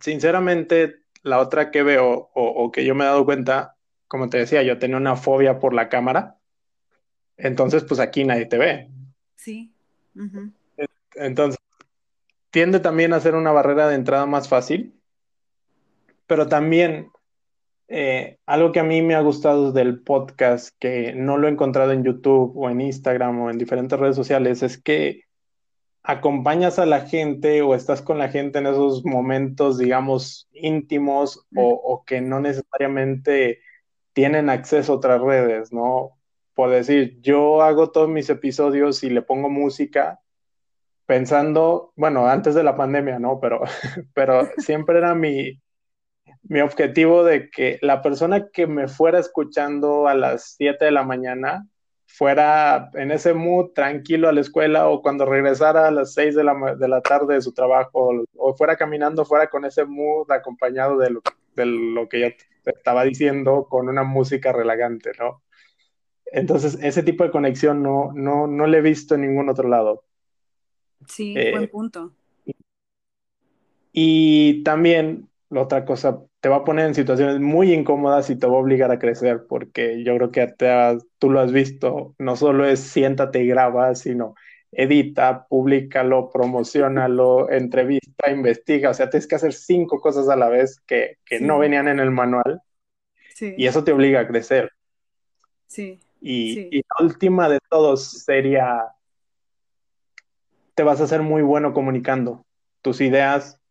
Sinceramente, 0.00 1.02
la 1.22 1.38
otra 1.38 1.70
que 1.70 1.82
veo 1.82 2.30
o, 2.34 2.44
o 2.46 2.72
que 2.72 2.84
yo 2.84 2.94
me 2.94 3.04
he 3.04 3.06
dado 3.06 3.24
cuenta, 3.24 3.76
como 4.08 4.28
te 4.28 4.38
decía, 4.38 4.62
yo 4.62 4.78
tenía 4.78 4.96
una 4.96 5.16
fobia 5.16 5.58
por 5.58 5.74
la 5.74 5.88
cámara. 5.88 6.38
Entonces, 7.36 7.84
pues 7.84 8.00
aquí 8.00 8.24
nadie 8.24 8.46
te 8.46 8.58
ve. 8.58 8.90
Sí. 9.36 9.72
Uh 10.14 10.20
-huh. 10.20 10.52
Entonces, 11.14 11.58
tiende 12.50 12.80
también 12.80 13.12
a 13.12 13.20
ser 13.20 13.34
una 13.34 13.52
barrera 13.52 13.88
de 13.88 13.96
entrada 13.96 14.26
más 14.26 14.48
fácil, 14.48 14.94
pero 16.26 16.46
también 16.46 17.10
eh, 17.88 18.38
algo 18.46 18.72
que 18.72 18.80
a 18.80 18.84
mí 18.84 19.02
me 19.02 19.14
ha 19.14 19.20
gustado 19.20 19.72
del 19.72 20.02
podcast, 20.02 20.74
que 20.78 21.12
no 21.14 21.36
lo 21.36 21.48
he 21.48 21.50
encontrado 21.50 21.92
en 21.92 22.04
YouTube 22.04 22.52
o 22.56 22.70
en 22.70 22.80
Instagram 22.80 23.40
o 23.40 23.50
en 23.50 23.58
diferentes 23.58 23.98
redes 23.98 24.16
sociales, 24.16 24.62
es 24.62 24.80
que 24.80 25.24
acompañas 26.02 26.78
a 26.78 26.86
la 26.86 27.02
gente 27.02 27.62
o 27.62 27.74
estás 27.74 28.02
con 28.02 28.18
la 28.18 28.28
gente 28.28 28.58
en 28.58 28.66
esos 28.66 29.04
momentos, 29.04 29.78
digamos, 29.78 30.48
íntimos 30.52 31.46
o, 31.54 31.68
o 31.68 32.04
que 32.04 32.20
no 32.20 32.40
necesariamente 32.40 33.60
tienen 34.12 34.50
acceso 34.50 34.92
a 34.92 34.96
otras 34.96 35.20
redes, 35.20 35.72
¿no? 35.72 36.18
Por 36.54 36.70
decir, 36.70 37.20
yo 37.20 37.62
hago 37.62 37.90
todos 37.90 38.08
mis 38.08 38.28
episodios 38.30 39.02
y 39.04 39.10
le 39.10 39.22
pongo 39.22 39.48
música 39.48 40.20
pensando, 41.06 41.92
bueno, 41.96 42.26
antes 42.26 42.54
de 42.54 42.62
la 42.62 42.76
pandemia, 42.76 43.18
¿no? 43.18 43.40
Pero, 43.40 43.62
pero 44.14 44.48
siempre 44.58 44.98
era 44.98 45.14
mi, 45.14 45.60
mi 46.42 46.60
objetivo 46.60 47.24
de 47.24 47.48
que 47.50 47.78
la 47.80 48.02
persona 48.02 48.48
que 48.52 48.66
me 48.66 48.88
fuera 48.88 49.18
escuchando 49.18 50.08
a 50.08 50.14
las 50.14 50.54
7 50.56 50.84
de 50.84 50.90
la 50.90 51.04
mañana 51.04 51.66
fuera 52.14 52.90
en 52.92 53.10
ese 53.10 53.32
mood 53.32 53.70
tranquilo 53.70 54.28
a 54.28 54.32
la 54.32 54.42
escuela 54.42 54.88
o 54.88 55.00
cuando 55.00 55.24
regresara 55.24 55.88
a 55.88 55.90
las 55.90 56.12
6 56.12 56.34
de 56.34 56.44
la, 56.44 56.74
de 56.76 56.88
la 56.88 57.00
tarde 57.00 57.34
de 57.34 57.42
su 57.42 57.52
trabajo 57.52 58.26
o, 58.36 58.54
fuera 58.54 58.76
caminando, 58.76 59.24
fuera 59.24 59.48
con 59.48 59.64
ese 59.64 59.86
mood 59.86 60.30
acompañado 60.30 60.98
de 60.98 61.10
lo, 61.10 61.22
de 61.56 61.66
lo 61.66 62.08
que 62.10 62.20
ya 62.20 62.32
estaba 62.66 63.04
diciendo 63.04 63.66
con 63.68 63.88
una 63.88 64.02
música 64.02 64.52
relagante, 64.52 65.12
¿no? 65.18 65.42
Entonces, 66.26 66.78
ese 66.82 67.02
tipo 67.02 67.24
de 67.24 67.30
conexión 67.30 67.82
no, 67.82 68.12
no, 68.12 68.46
no 68.46 68.66
le 68.66 68.78
he 68.78 68.82
visto 68.82 69.14
en 69.14 69.22
ningún 69.22 69.48
otro 69.48 69.68
lado. 69.68 70.04
Sí, 71.06 71.32
buen 71.32 71.64
eh, 71.64 71.68
punto. 71.68 72.12
Y 73.92 74.62
también, 74.64 75.28
la 75.50 75.62
otra 75.62 75.84
cosa, 75.84 76.22
te 76.42 76.48
va 76.48 76.56
a 76.56 76.64
poner 76.64 76.86
en 76.86 76.94
situaciones 76.96 77.38
muy 77.38 77.72
incómodas 77.72 78.28
y 78.28 78.36
te 78.36 78.48
va 78.48 78.54
a 78.54 78.58
obligar 78.58 78.90
a 78.90 78.98
crecer, 78.98 79.44
porque 79.48 80.02
yo 80.02 80.16
creo 80.16 80.32
que 80.32 80.48
te 80.48 80.98
tú 81.20 81.30
lo 81.30 81.38
has 81.38 81.52
visto, 81.52 82.16
no 82.18 82.34
solo 82.34 82.66
es 82.66 82.80
siéntate 82.80 83.44
y 83.44 83.46
graba, 83.46 83.94
sino 83.94 84.34
edita, 84.72 85.46
públicalo, 85.46 86.30
promocionalo, 86.30 87.48
entrevista, 87.52 88.28
investiga, 88.28 88.90
o 88.90 88.94
sea, 88.94 89.08
tienes 89.08 89.28
que 89.28 89.36
hacer 89.36 89.52
cinco 89.52 90.00
cosas 90.00 90.28
a 90.28 90.34
la 90.34 90.48
vez 90.48 90.80
que, 90.84 91.18
que 91.24 91.38
no 91.38 91.60
venían 91.60 91.86
en 91.86 92.00
el 92.00 92.10
manual. 92.10 92.60
Sí. 93.36 93.54
Y 93.56 93.68
eso 93.68 93.84
te 93.84 93.92
obliga 93.92 94.18
a 94.18 94.26
crecer. 94.26 94.72
Sí. 95.68 96.00
Y, 96.20 96.76
y 96.76 96.78
la 96.78 97.06
última 97.06 97.48
de 97.48 97.60
todos 97.70 98.24
sería 98.24 98.82
te 100.74 100.82
vas 100.82 101.00
a 101.00 101.04
hacer 101.04 101.22
muy 101.22 101.42
bueno 101.42 101.72
comunicando 101.72 102.44
tus 102.82 103.00
ideas 103.00 103.61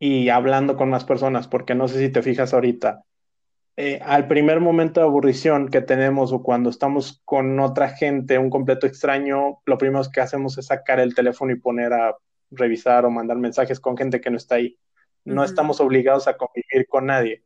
y 0.00 0.30
hablando 0.30 0.76
con 0.76 0.90
más 0.90 1.04
personas, 1.04 1.46
porque 1.46 1.76
no 1.76 1.86
sé 1.86 1.98
si 2.00 2.08
te 2.08 2.22
fijas 2.22 2.54
ahorita, 2.54 3.04
eh, 3.76 4.00
al 4.02 4.26
primer 4.26 4.58
momento 4.60 5.00
de 5.00 5.06
aburrición 5.06 5.68
que 5.68 5.82
tenemos 5.82 6.32
o 6.32 6.42
cuando 6.42 6.70
estamos 6.70 7.22
con 7.24 7.60
otra 7.60 7.90
gente, 7.90 8.38
un 8.38 8.50
completo 8.50 8.86
extraño, 8.86 9.60
lo 9.64 9.78
primero 9.78 10.02
que 10.12 10.20
hacemos 10.20 10.58
es 10.58 10.66
sacar 10.66 11.00
el 11.00 11.14
teléfono 11.14 11.52
y 11.52 11.60
poner 11.60 11.92
a 11.92 12.16
revisar 12.50 13.04
o 13.04 13.10
mandar 13.10 13.36
mensajes 13.36 13.78
con 13.78 13.96
gente 13.96 14.20
que 14.20 14.30
no 14.30 14.38
está 14.38 14.56
ahí. 14.56 14.76
No 15.24 15.44
estamos 15.44 15.80
obligados 15.80 16.28
a 16.28 16.36
convivir 16.36 16.88
con 16.88 17.06
nadie, 17.06 17.44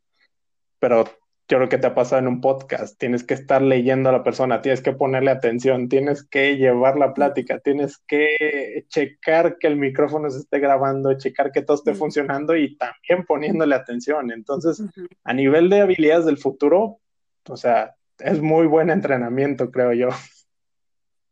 pero 0.79 1.05
yo 1.47 1.59
creo 1.59 1.69
que 1.69 1.77
te 1.77 1.87
ha 1.87 1.95
pasado 1.95 2.21
en 2.21 2.29
un 2.29 2.41
podcast, 2.41 2.99
tienes 2.99 3.23
que 3.23 3.35
estar 3.35 3.61
leyendo 3.61 4.09
a 4.09 4.13
la 4.13 4.25
persona, 4.25 4.63
tienes 4.63 4.81
que 4.81 4.93
ponerle 4.93 5.31
atención, 5.31 5.91
tienes 5.91 6.25
que 6.25 6.57
llevar 6.57 6.97
la 6.97 7.13
plática, 7.13 7.59
tienes 7.59 7.99
que 8.07 8.87
checar 8.89 9.59
que 9.59 9.67
el 9.67 9.77
micrófono 9.77 10.31
se 10.31 10.39
esté 10.39 10.59
grabando, 10.59 11.13
checar 11.19 11.53
que 11.53 11.61
todo 11.61 11.77
esté 11.77 11.95
funcionando 11.95 12.57
y 12.57 12.77
también 12.77 13.27
poniéndole 13.27 13.75
atención. 13.75 14.31
Entonces, 14.31 14.83
a 15.23 15.35
nivel 15.35 15.69
de 15.69 15.83
habilidades 15.83 16.25
del 16.25 16.39
futuro, 16.39 17.01
o 17.47 17.57
sea, 17.59 17.95
es 18.19 18.41
muy 18.41 18.67
buen 18.67 18.89
entrenamiento, 18.89 19.71
creo 19.71 19.93
yo. 19.93 20.09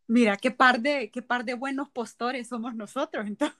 Mira, 0.09 0.37
qué 0.37 0.51
par 0.51 0.81
de, 0.81 1.11
qué 1.11 1.23
par 1.23 1.47
de 1.47 1.55
buenos 1.55 1.89
postores 1.89 2.49
somos 2.49 2.75
nosotros, 2.75 3.27
entonces. 3.27 3.59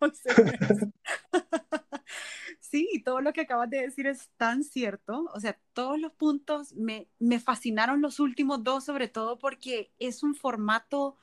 Sí, 2.76 3.02
todo 3.02 3.22
lo 3.22 3.32
que 3.32 3.40
acabas 3.40 3.70
de 3.70 3.80
decir 3.80 4.06
es 4.06 4.28
tan 4.36 4.62
cierto. 4.62 5.30
O 5.32 5.40
sea, 5.40 5.58
todos 5.72 5.98
los 5.98 6.12
puntos 6.12 6.74
me, 6.74 7.08
me 7.18 7.40
fascinaron 7.40 8.02
los 8.02 8.20
últimos 8.20 8.62
dos, 8.62 8.84
sobre 8.84 9.08
todo 9.08 9.38
porque 9.38 9.90
es 9.98 10.22
un 10.22 10.34
formato 10.34 11.16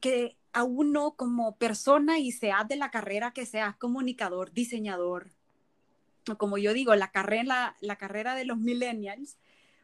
que 0.00 0.36
a 0.52 0.62
uno 0.62 1.16
como 1.16 1.56
persona 1.56 2.20
y 2.20 2.30
sea 2.30 2.62
de 2.62 2.76
la 2.76 2.92
carrera 2.92 3.32
que 3.32 3.46
sea 3.46 3.76
comunicador, 3.80 4.52
diseñador, 4.52 5.32
o 6.30 6.38
como 6.38 6.56
yo 6.56 6.72
digo, 6.72 6.94
la 6.94 7.10
carrera, 7.10 7.74
la 7.80 7.96
carrera 7.96 8.36
de 8.36 8.44
los 8.44 8.58
millennials, 8.58 9.38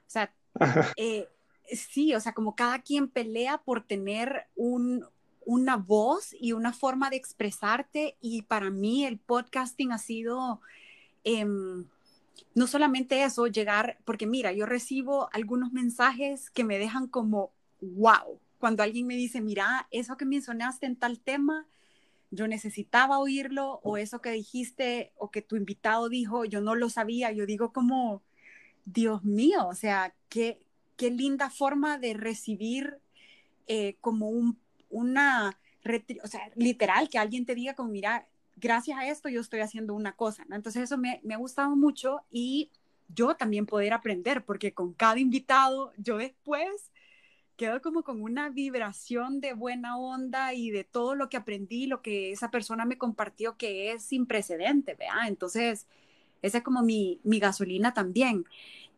o 0.07 0.11
sea, 0.11 0.33
eh, 0.97 1.28
sí, 1.73 2.14
o 2.14 2.21
sea, 2.21 2.33
como 2.33 2.54
cada 2.54 2.78
quien 2.83 3.09
pelea 3.09 3.59
por 3.59 3.85
tener 3.85 4.47
un, 4.54 5.04
una 5.48 5.78
voz 5.78 6.36
y 6.38 6.52
una 6.52 6.74
forma 6.74 7.08
de 7.08 7.16
expresarte 7.16 8.18
y 8.20 8.42
para 8.42 8.68
mí 8.68 9.06
el 9.06 9.16
podcasting 9.16 9.92
ha 9.92 9.98
sido 9.98 10.60
em, 11.24 11.86
no 12.54 12.66
solamente 12.66 13.22
eso, 13.22 13.46
llegar, 13.46 13.96
porque 14.04 14.26
mira, 14.26 14.52
yo 14.52 14.66
recibo 14.66 15.30
algunos 15.32 15.72
mensajes 15.72 16.50
que 16.50 16.64
me 16.64 16.78
dejan 16.78 17.06
como, 17.06 17.50
wow, 17.80 18.38
cuando 18.58 18.82
alguien 18.82 19.06
me 19.06 19.16
dice, 19.16 19.40
mira, 19.40 19.88
eso 19.90 20.18
que 20.18 20.26
mencionaste 20.26 20.84
en 20.84 20.96
tal 20.96 21.18
tema, 21.18 21.66
yo 22.30 22.46
necesitaba 22.46 23.18
oírlo, 23.18 23.80
o 23.82 23.96
eso 23.96 24.20
que 24.20 24.32
dijiste, 24.32 25.12
o 25.16 25.30
que 25.30 25.40
tu 25.40 25.56
invitado 25.56 26.10
dijo, 26.10 26.44
yo 26.44 26.60
no 26.60 26.74
lo 26.74 26.90
sabía, 26.90 27.32
yo 27.32 27.46
digo 27.46 27.72
como, 27.72 28.20
Dios 28.84 29.24
mío, 29.24 29.66
o 29.66 29.74
sea, 29.74 30.14
qué, 30.28 30.60
qué 30.98 31.10
linda 31.10 31.48
forma 31.48 31.96
de 31.96 32.12
recibir 32.12 32.98
eh, 33.66 33.96
como 34.02 34.28
un 34.28 34.58
una, 34.90 35.59
o 36.23 36.26
sea, 36.26 36.50
literal, 36.54 37.09
que 37.09 37.18
alguien 37.18 37.47
te 37.47 37.54
diga 37.54 37.75
como, 37.75 37.90
mira, 37.90 38.26
gracias 38.57 38.99
a 38.99 39.09
esto 39.09 39.28
yo 39.28 39.40
estoy 39.40 39.61
haciendo 39.61 39.95
una 39.95 40.12
cosa, 40.12 40.45
¿no? 40.49 40.57
Entonces 40.57 40.83
eso 40.83 40.99
me, 40.99 41.21
me 41.25 41.35
ha 41.35 41.38
gustado 41.38 41.75
mucho 41.76 42.23
y 42.30 42.71
yo 43.09 43.37
también 43.37 43.66
poder 43.66 43.92
aprender, 43.92 44.45
porque 44.45 44.75
con 44.75 44.92
cada 44.92 45.18
invitado 45.18 45.92
yo 45.97 46.18
después 46.18 46.90
quedo 47.57 47.83
como 47.83 48.04
con 48.04 48.23
una 48.23 48.50
vibración 48.50 49.40
de 49.40 49.52
buena 49.52 49.99
onda 49.99 50.54
y 50.54 50.71
de 50.71 50.85
todo 50.85 51.16
lo 51.16 51.28
que 51.28 51.37
aprendí, 51.37 51.87
lo 51.87 52.02
que 52.02 52.30
esa 52.30 52.50
persona 52.50 52.85
me 52.85 52.99
compartió 52.99 53.57
que 53.57 53.92
es 53.92 54.04
sin 54.04 54.26
precedente, 54.26 54.95
¿vea? 54.95 55.26
Entonces, 55.26 55.87
esa 56.40 56.59
es 56.59 56.64
como 56.64 56.83
mi, 56.83 57.21
mi 57.25 57.40
gasolina 57.40 57.92
también. 57.95 58.45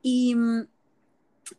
Y 0.03 0.35
mm, 0.35 0.69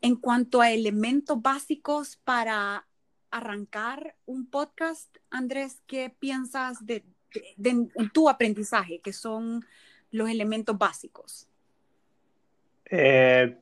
en 0.01 0.15
cuanto 0.15 0.61
a 0.61 0.71
elementos 0.71 1.41
básicos 1.41 2.17
para 2.17 2.85
arrancar 3.31 4.15
un 4.25 4.49
podcast, 4.49 5.15
Andrés, 5.29 5.81
¿qué 5.87 6.13
piensas 6.19 6.85
de, 6.85 7.03
tu 8.13 8.29
aprendizaje, 8.29 8.99
que 8.99 9.13
son 9.13 9.65
los 10.11 10.29
elementos 10.29 10.77
básicos? 10.77 11.47
Eh, 12.85 13.57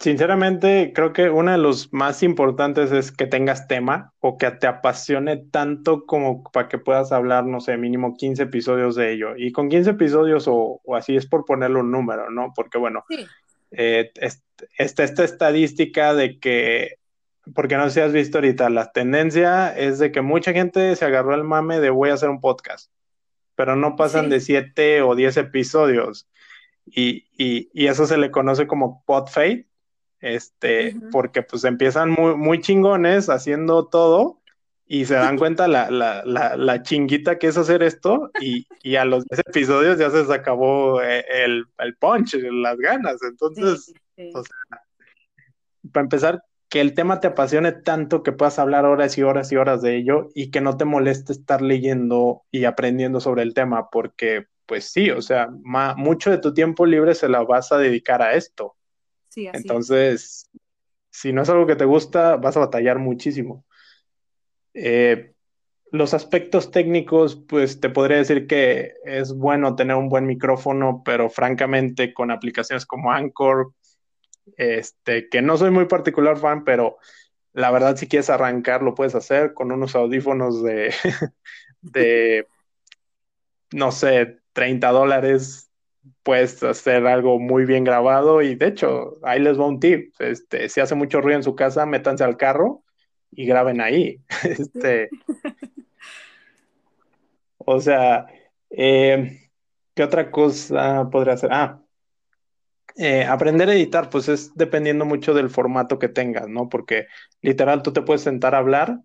sinceramente, 0.00 0.92
creo 0.94 1.12
que 1.12 1.28
uno 1.28 1.52
de 1.52 1.58
los 1.58 1.92
más 1.92 2.22
importantes 2.22 2.90
es 2.90 3.12
que 3.12 3.26
tengas 3.26 3.68
tema 3.68 4.14
o 4.20 4.38
que 4.38 4.50
te 4.50 4.66
apasione 4.66 5.36
tanto 5.36 6.06
como 6.06 6.42
para 6.42 6.68
que 6.68 6.78
puedas 6.78 7.12
hablar, 7.12 7.44
no 7.44 7.60
sé, 7.60 7.76
mínimo 7.76 8.16
15 8.16 8.44
episodios 8.44 8.96
de 8.96 9.12
ello. 9.12 9.36
Y 9.36 9.52
con 9.52 9.68
15 9.68 9.90
episodios 9.90 10.44
o, 10.48 10.80
así 10.94 11.16
es 11.16 11.26
por 11.26 11.44
ponerle 11.44 11.80
un 11.80 11.90
número, 11.90 12.30
¿no? 12.30 12.52
Porque 12.56 12.78
bueno, 12.78 13.04
eh, 13.72 14.10
esta 14.78 15.04
estadística 15.04 16.14
de 16.14 16.38
que 16.38 17.01
porque 17.54 17.76
no 17.76 17.84
sé 17.84 17.90
si 17.90 18.00
has 18.00 18.12
visto 18.12 18.38
ahorita, 18.38 18.70
la 18.70 18.92
tendencia 18.92 19.76
es 19.76 19.98
de 19.98 20.12
que 20.12 20.20
mucha 20.20 20.52
gente 20.52 20.94
se 20.96 21.04
agarró 21.04 21.34
el 21.34 21.44
mame 21.44 21.80
de 21.80 21.90
voy 21.90 22.10
a 22.10 22.14
hacer 22.14 22.28
un 22.28 22.40
podcast, 22.40 22.92
pero 23.56 23.76
no 23.76 23.96
pasan 23.96 24.28
de 24.28 24.40
siete 24.40 25.02
o 25.02 25.14
diez 25.14 25.36
episodios. 25.36 26.28
Y, 26.86 27.26
eso 27.74 28.06
se 28.06 28.18
le 28.18 28.30
conoce 28.30 28.66
como 28.66 29.02
podfade, 29.04 29.66
este, 30.20 30.96
porque 31.10 31.42
pues 31.42 31.64
empiezan 31.64 32.10
muy, 32.10 32.36
muy 32.36 32.60
chingones 32.60 33.28
haciendo 33.28 33.86
todo 33.88 34.40
y 34.86 35.04
se 35.06 35.14
dan 35.14 35.36
cuenta 35.38 35.66
la, 35.68 35.90
la, 35.90 36.22
la, 36.24 36.82
chinguita 36.82 37.38
que 37.38 37.48
es 37.48 37.56
hacer 37.56 37.82
esto 37.82 38.30
y, 38.40 38.66
a 38.96 39.04
los 39.04 39.24
10 39.26 39.40
episodios 39.48 39.98
ya 39.98 40.10
se 40.10 40.32
acabó 40.32 41.02
eh, 41.02 41.24
el, 41.44 41.66
el 41.78 41.96
punch, 41.96 42.34
las 42.34 42.78
ganas. 42.78 43.20
Entonces, 43.22 43.92
para 45.92 46.04
empezar, 46.04 46.44
que 46.72 46.80
el 46.80 46.94
tema 46.94 47.20
te 47.20 47.26
apasione 47.26 47.72
tanto 47.72 48.22
que 48.22 48.32
puedas 48.32 48.58
hablar 48.58 48.86
horas 48.86 49.18
y 49.18 49.22
horas 49.22 49.52
y 49.52 49.56
horas 49.56 49.82
de 49.82 49.94
ello 49.94 50.30
y 50.34 50.50
que 50.50 50.62
no 50.62 50.78
te 50.78 50.86
moleste 50.86 51.34
estar 51.34 51.60
leyendo 51.60 52.44
y 52.50 52.64
aprendiendo 52.64 53.20
sobre 53.20 53.42
el 53.42 53.52
tema, 53.52 53.90
porque 53.90 54.46
pues 54.64 54.90
sí, 54.90 55.10
o 55.10 55.20
sea, 55.20 55.50
mucho 55.50 56.30
de 56.30 56.38
tu 56.38 56.54
tiempo 56.54 56.86
libre 56.86 57.14
se 57.14 57.28
la 57.28 57.42
vas 57.42 57.72
a 57.72 57.76
dedicar 57.76 58.22
a 58.22 58.36
esto. 58.36 58.74
Sí, 59.28 59.48
así 59.48 59.58
Entonces, 59.58 60.48
si 61.10 61.34
no 61.34 61.42
es 61.42 61.50
algo 61.50 61.66
que 61.66 61.76
te 61.76 61.84
gusta, 61.84 62.36
vas 62.36 62.56
a 62.56 62.60
batallar 62.60 62.98
muchísimo. 62.98 63.66
Eh, 64.72 65.34
los 65.90 66.14
aspectos 66.14 66.70
técnicos, 66.70 67.36
pues 67.36 67.80
te 67.80 67.90
podría 67.90 68.16
decir 68.16 68.46
que 68.46 68.94
es 69.04 69.34
bueno 69.34 69.76
tener 69.76 69.96
un 69.96 70.08
buen 70.08 70.24
micrófono, 70.24 71.02
pero 71.04 71.28
francamente 71.28 72.14
con 72.14 72.30
aplicaciones 72.30 72.86
como 72.86 73.12
Anchor, 73.12 73.74
este, 74.56 75.28
que 75.28 75.42
no 75.42 75.56
soy 75.56 75.70
muy 75.70 75.86
particular 75.86 76.36
fan, 76.38 76.64
pero 76.64 76.98
la 77.52 77.70
verdad 77.70 77.96
si 77.96 78.08
quieres 78.08 78.30
arrancar 78.30 78.82
lo 78.82 78.94
puedes 78.94 79.14
hacer 79.14 79.54
con 79.54 79.72
unos 79.72 79.94
audífonos 79.94 80.62
de, 80.62 80.94
de 81.82 82.46
no 83.72 83.92
sé, 83.92 84.38
30 84.52 84.90
dólares, 84.90 85.70
puedes 86.22 86.62
hacer 86.62 87.06
algo 87.06 87.38
muy 87.38 87.64
bien 87.64 87.84
grabado 87.84 88.42
y 88.42 88.54
de 88.54 88.66
hecho, 88.68 89.18
ahí 89.22 89.40
les 89.40 89.58
va 89.58 89.66
un 89.66 89.80
tip, 89.80 90.14
este, 90.20 90.68
si 90.68 90.80
hace 90.80 90.94
mucho 90.94 91.20
ruido 91.20 91.38
en 91.38 91.44
su 91.44 91.54
casa, 91.54 91.86
métanse 91.86 92.24
al 92.24 92.36
carro 92.36 92.84
y 93.30 93.46
graben 93.46 93.80
ahí. 93.80 94.20
Este, 94.44 95.10
O 97.58 97.80
sea, 97.80 98.26
eh, 98.70 99.50
¿qué 99.94 100.02
otra 100.04 100.30
cosa 100.30 101.08
podría 101.10 101.34
hacer? 101.34 101.50
Ah, 101.52 101.81
eh, 102.96 103.24
aprender 103.24 103.68
a 103.68 103.74
editar, 103.74 104.10
pues 104.10 104.28
es 104.28 104.54
dependiendo 104.54 105.04
mucho 105.04 105.34
del 105.34 105.50
formato 105.50 105.98
que 105.98 106.08
tengas, 106.08 106.48
¿no? 106.48 106.68
Porque 106.68 107.06
literal 107.40 107.82
tú 107.82 107.92
te 107.92 108.02
puedes 108.02 108.22
sentar 108.22 108.54
a 108.54 108.58
hablar 108.58 108.98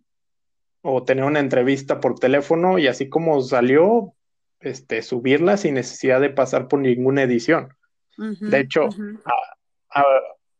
o 0.81 1.03
tener 1.03 1.23
una 1.23 1.39
entrevista 1.39 1.99
por 1.99 2.19
teléfono 2.19 2.79
y 2.79 2.87
así 2.87 3.09
como 3.09 3.41
salió, 3.41 4.13
este, 4.59 5.01
subirla 5.01 5.57
sin 5.57 5.75
necesidad 5.75 6.21
de 6.21 6.29
pasar 6.29 6.67
por 6.67 6.79
ninguna 6.79 7.23
edición. 7.23 7.69
de 8.17 8.59
hecho, 8.59 8.89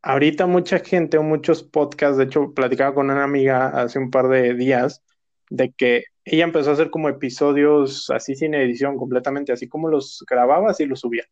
ahorita 0.02 0.46
mucha 0.46 0.80
gente 0.80 1.18
o 1.18 1.24
muchos 1.24 1.64
podcasts, 1.64 2.18
de 2.18 2.26
hecho, 2.26 2.54
platicaba 2.54 2.94
con 2.94 3.10
una 3.10 3.24
amiga 3.24 3.68
hace 3.68 4.00
un 4.00 4.12
par 4.12 4.28
de 4.30 4.54
días 4.54 5.04
de 5.50 5.72
que 5.72 6.04
ella 6.24 6.44
empezó 6.44 6.70
a 6.70 6.74
hacer 6.74 6.90
como 6.90 7.10
episodios 7.10 8.10
así 8.10 8.36
sin 8.36 8.54
edición 8.54 8.98
completamente, 8.98 9.54
así 9.54 9.68
como 9.68 9.90
los 9.90 10.24
grababa, 10.30 10.72
así 10.72 10.86
los 10.86 11.00
subía. 11.00 11.26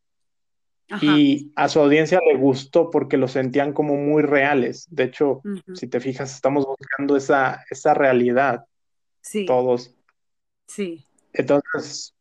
Y 1.02 1.52
a 1.56 1.68
su 1.68 1.80
audiencia 1.80 2.20
le 2.26 2.38
gustó 2.38 2.92
porque 2.92 3.18
lo 3.18 3.28
sentían 3.28 3.74
como 3.74 3.96
muy 3.96 4.22
reales. 4.22 4.88
De 4.90 5.06
hecho, 5.06 5.42
si 5.74 5.88
te 5.88 6.00
fijas, 6.00 6.36
estamos 6.36 6.66
buscando 6.66 7.18
esa, 7.18 7.64
esa 7.70 7.94
realidad. 7.94 8.66
Sí. 9.22 9.46
Todos. 9.46 9.96
Sí. 10.68 11.06
Entonces, 11.34 12.14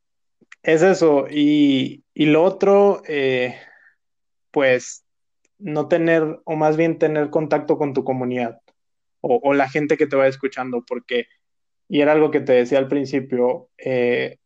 es 0.63 0.83
eso. 0.83 1.27
Y, 1.31 2.05
lo 2.15 2.43
otro, 2.43 3.03
eh, 3.07 3.57
pues, 4.51 5.05
no 5.59 5.89
tener, 5.89 6.41
o 6.45 6.57
más 6.57 6.77
bien 6.77 6.99
tener 6.99 7.31
contacto 7.31 7.77
con 7.77 7.93
tu 7.93 8.03
comunidad 8.03 8.61
o, 9.21 9.41
o, 9.43 9.55
la 9.55 9.69
gente 9.69 9.97
que 9.97 10.07
te 10.07 10.17
va 10.17 10.27
escuchando, 10.27 10.85
porque, 10.87 11.27
y 11.89 12.01
era 12.01 12.13
algo 12.13 12.31
que 12.31 12.41
te 12.41 12.53
decía 12.53 12.79
al 12.79 12.89
principio, 12.89 13.71
eh, 13.79 14.39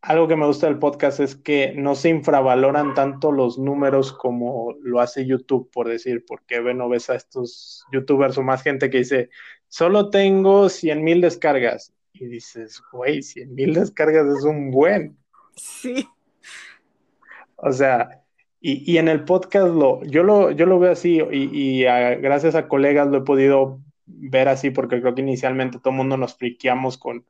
algo 0.00 0.28
que 0.28 0.36
me 0.36 0.46
gusta 0.46 0.66
del 0.66 0.78
podcast 0.78 1.20
es 1.20 1.34
que 1.34 1.72
no 1.74 1.94
se 1.94 2.08
infravaloran 2.08 2.94
tanto 2.94 3.32
los 3.32 3.58
números 3.58 4.12
como 4.12 4.74
lo 4.80 5.00
hace 5.00 5.26
YouTube, 5.26 5.70
por 5.72 5.88
decir, 5.88 6.24
porque 6.26 6.60
ve, 6.60 6.74
no 6.74 6.88
ves 6.88 7.10
a 7.10 7.16
estos 7.16 7.84
youtubers 7.92 8.38
o 8.38 8.42
más 8.42 8.62
gente 8.62 8.90
que 8.90 8.98
dice, 8.98 9.30
solo 9.66 10.10
tengo 10.10 10.68
100 10.68 11.02
mil 11.02 11.20
descargas. 11.20 11.92
Y 12.12 12.26
dices, 12.26 12.82
güey, 12.92 13.22
100 13.22 13.54
mil 13.54 13.74
descargas 13.74 14.26
es 14.38 14.44
un 14.44 14.70
buen. 14.70 15.16
Sí. 15.56 16.08
O 17.56 17.72
sea, 17.72 18.22
y, 18.60 18.90
y 18.90 18.98
en 18.98 19.08
el 19.08 19.24
podcast 19.24 19.68
lo, 19.68 20.02
yo, 20.04 20.22
lo, 20.22 20.52
yo 20.52 20.66
lo 20.66 20.78
veo 20.78 20.92
así 20.92 21.20
y, 21.30 21.50
y 21.52 21.82
gracias 21.82 22.54
a 22.54 22.68
colegas 22.68 23.08
lo 23.08 23.18
he 23.18 23.22
podido 23.22 23.80
ver 24.06 24.48
así 24.48 24.70
porque 24.70 25.00
creo 25.00 25.14
que 25.14 25.22
inicialmente 25.22 25.78
todo 25.78 25.90
el 25.90 25.96
mundo 25.96 26.16
nos 26.16 26.36
friqueamos 26.36 26.98
con 26.98 27.24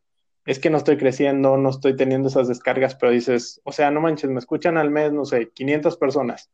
es 0.48 0.58
que 0.58 0.70
no 0.70 0.78
estoy 0.78 0.96
creciendo, 0.96 1.58
no 1.58 1.68
estoy 1.68 1.94
teniendo 1.94 2.28
esas 2.28 2.48
descargas, 2.48 2.94
pero 2.94 3.12
dices, 3.12 3.60
o 3.64 3.72
sea, 3.72 3.90
no 3.90 4.00
manches, 4.00 4.30
me 4.30 4.38
escuchan 4.38 4.78
al 4.78 4.90
mes, 4.90 5.12
no 5.12 5.26
sé, 5.26 5.50
500 5.50 5.98
personas. 5.98 6.50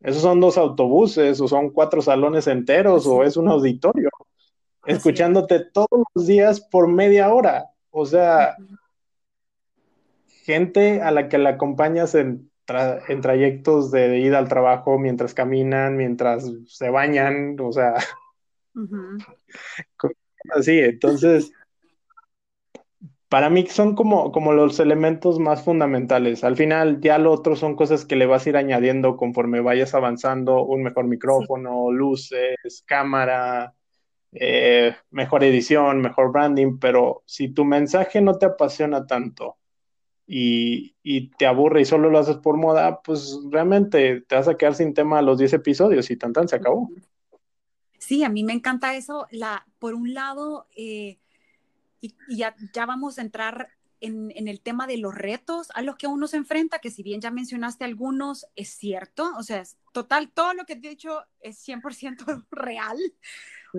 Esos 0.00 0.22
son 0.22 0.38
dos 0.38 0.56
autobuses, 0.56 1.40
o 1.40 1.48
son 1.48 1.70
cuatro 1.70 2.00
salones 2.02 2.46
enteros, 2.46 3.04
o 3.04 3.24
es 3.24 3.36
un 3.36 3.48
auditorio, 3.48 4.10
escuchándote 4.86 5.58
todos 5.58 6.04
los 6.14 6.24
días 6.24 6.60
por 6.60 6.86
media 6.86 7.34
hora. 7.34 7.66
O 7.90 8.06
sea, 8.06 8.56
gente 10.44 11.02
a 11.02 11.10
la 11.10 11.28
que 11.28 11.38
la 11.38 11.50
acompañas 11.50 12.14
en, 12.14 12.48
trayectos 12.64 13.90
de, 13.90 14.20
ida 14.20 14.38
al 14.38 14.46
trabajo, 14.46 15.00
mientras 15.00 15.34
caminan, 15.34 15.96
mientras 15.96 16.48
se 16.68 16.90
bañan, 16.90 17.56
o 17.58 17.72
sea, 17.72 17.94
así, 20.54 20.78
entonces 20.78 21.52
para 23.32 23.48
mí 23.48 23.66
son 23.66 23.94
como, 23.94 24.30
como 24.30 24.52
los 24.52 24.78
elementos 24.78 25.38
más 25.38 25.64
fundamentales. 25.64 26.44
Al 26.44 26.54
final 26.54 27.00
ya 27.00 27.16
lo 27.16 27.32
otro 27.32 27.56
son 27.56 27.76
cosas 27.76 28.04
que 28.04 28.14
le 28.14 28.26
vas 28.26 28.44
a 28.44 28.50
ir 28.50 28.58
añadiendo 28.58 29.16
conforme 29.16 29.62
vayas 29.62 29.94
avanzando, 29.94 30.62
un 30.62 30.82
mejor 30.82 31.06
micrófono, 31.06 31.90
luces, 31.90 32.84
cámara, 32.84 33.74
eh, 34.32 34.94
mejor 35.10 35.44
edición, 35.44 36.02
mejor 36.02 36.30
branding, 36.30 36.78
pero 36.78 37.22
si 37.24 37.48
tu 37.48 37.64
mensaje 37.64 38.20
no 38.20 38.36
te 38.36 38.44
apasiona 38.44 39.06
tanto 39.06 39.56
y, 40.26 40.94
y, 41.02 41.30
te 41.30 41.46
aburre 41.46 41.80
y 41.80 41.84
solo 41.86 42.10
lo 42.10 42.18
haces 42.18 42.36
por 42.36 42.58
moda, 42.58 43.00
pues 43.00 43.40
realmente 43.50 44.20
te 44.28 44.34
vas 44.34 44.48
a 44.48 44.58
quedar 44.58 44.74
sin 44.74 44.92
tema 44.92 45.20
a 45.20 45.22
los 45.22 45.38
10 45.38 45.54
episodios 45.54 46.10
y 46.10 46.18
tan 46.18 46.34
tan 46.34 46.48
se 46.48 46.56
acabó. 46.56 46.90
Sí, 47.96 48.24
a 48.24 48.28
mí 48.28 48.44
me 48.44 48.52
encanta 48.52 48.94
eso. 48.94 49.26
La, 49.30 49.66
por 49.78 49.94
un 49.94 50.12
lado, 50.12 50.66
eh, 50.76 51.16
y, 52.02 52.14
ya, 52.28 52.54
ya, 52.74 52.84
vamos 52.84 53.18
a 53.18 53.22
entrar 53.22 53.68
en, 54.02 54.48
el 54.48 54.60
tema 54.60 54.86
de 54.86 54.98
los 54.98 55.14
retos 55.14 55.68
a 55.74 55.82
los 55.82 55.96
que 55.96 56.08
uno 56.08 56.26
se 56.26 56.36
enfrenta, 56.36 56.80
que 56.80 56.90
si 56.90 57.02
bien 57.02 57.20
ya 57.20 57.30
mencionaste 57.30 57.84
algunos, 57.84 58.46
es 58.56 58.70
cierto, 58.70 59.32
o 59.38 59.42
sea, 59.44 59.60
es 59.60 59.78
total, 59.92 60.30
todo 60.32 60.52
lo 60.54 60.64
que 60.64 60.74
he 60.74 60.76
dicho 60.76 61.24
es 61.40 61.66
100% 61.66 62.46
real. 62.50 62.98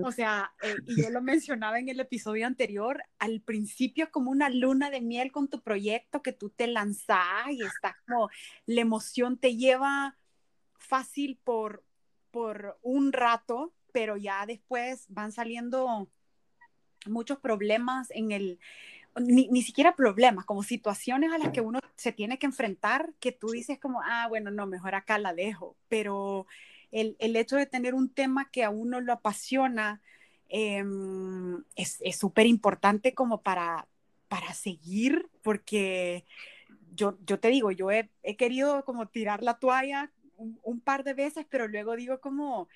O 0.01 0.11
sea, 0.11 0.51
eh, 0.63 0.75
y 0.87 1.03
yo 1.03 1.11
lo 1.11 1.21
mencionaba 1.21 1.77
en 1.77 1.87
el 1.87 1.99
episodio 1.99 2.47
anterior, 2.47 3.03
al 3.19 3.41
principio 3.41 4.09
como 4.09 4.31
una 4.31 4.49
luna 4.49 4.89
de 4.89 5.01
miel 5.01 5.31
con 5.31 5.49
tu 5.49 5.61
proyecto 5.61 6.23
que 6.23 6.33
tú 6.33 6.49
te 6.49 6.65
lanzas 6.65 7.51
y 7.51 7.61
está 7.61 7.95
como, 8.07 8.29
la 8.65 8.81
emoción 8.81 9.37
te 9.37 9.55
lleva 9.55 10.17
fácil 10.79 11.39
por, 11.43 11.83
por 12.31 12.79
un 12.81 13.13
rato, 13.13 13.73
pero 13.91 14.17
ya 14.17 14.47
después 14.47 15.05
van 15.09 15.31
saliendo 15.31 16.09
muchos 17.07 17.39
problemas 17.39 18.09
en 18.11 18.31
el, 18.31 18.59
ni, 19.19 19.47
ni, 19.49 19.61
siquiera 19.61 19.95
problemas, 19.95 20.45
como 20.45 20.63
situaciones 20.63 21.31
a 21.31 21.37
las 21.37 21.49
que 21.49 21.61
uno 21.61 21.79
se 21.95 22.11
tiene 22.11 22.39
que 22.39 22.45
enfrentar, 22.45 23.13
que 23.19 23.31
tú 23.31 23.49
dices 23.49 23.79
como, 23.79 24.01
ah, 24.03 24.27
bueno, 24.27 24.51
no, 24.51 24.65
mejor 24.65 24.95
acá 24.95 25.17
la 25.17 25.33
dejo, 25.33 25.75
pero 25.87 26.47
el, 26.91 27.15
el 27.19 27.35
hecho 27.35 27.55
de 27.55 27.65
tener 27.65 27.93
un 27.93 28.09
tema 28.09 28.49
que 28.49 28.63
a 28.63 28.69
uno 28.69 29.01
lo 29.01 29.13
apasiona 29.13 30.01
eh, 30.49 30.83
es 31.75 32.15
súper 32.15 32.45
importante 32.45 33.13
como 33.13 33.41
para, 33.41 33.87
para 34.27 34.53
seguir, 34.53 35.29
porque 35.41 36.25
yo, 36.95 37.17
yo 37.25 37.39
te 37.39 37.49
digo, 37.49 37.71
yo 37.71 37.91
he, 37.91 38.09
he 38.23 38.35
querido 38.35 38.85
como 38.85 39.07
tirar 39.07 39.43
la 39.43 39.59
toalla 39.59 40.11
un, 40.37 40.59
un, 40.63 40.79
par 40.79 41.03
de 41.03 41.13
veces, 41.13 41.45
pero 41.49 41.67
luego 41.67 41.95
digo 41.95 42.19
como, 42.19 42.67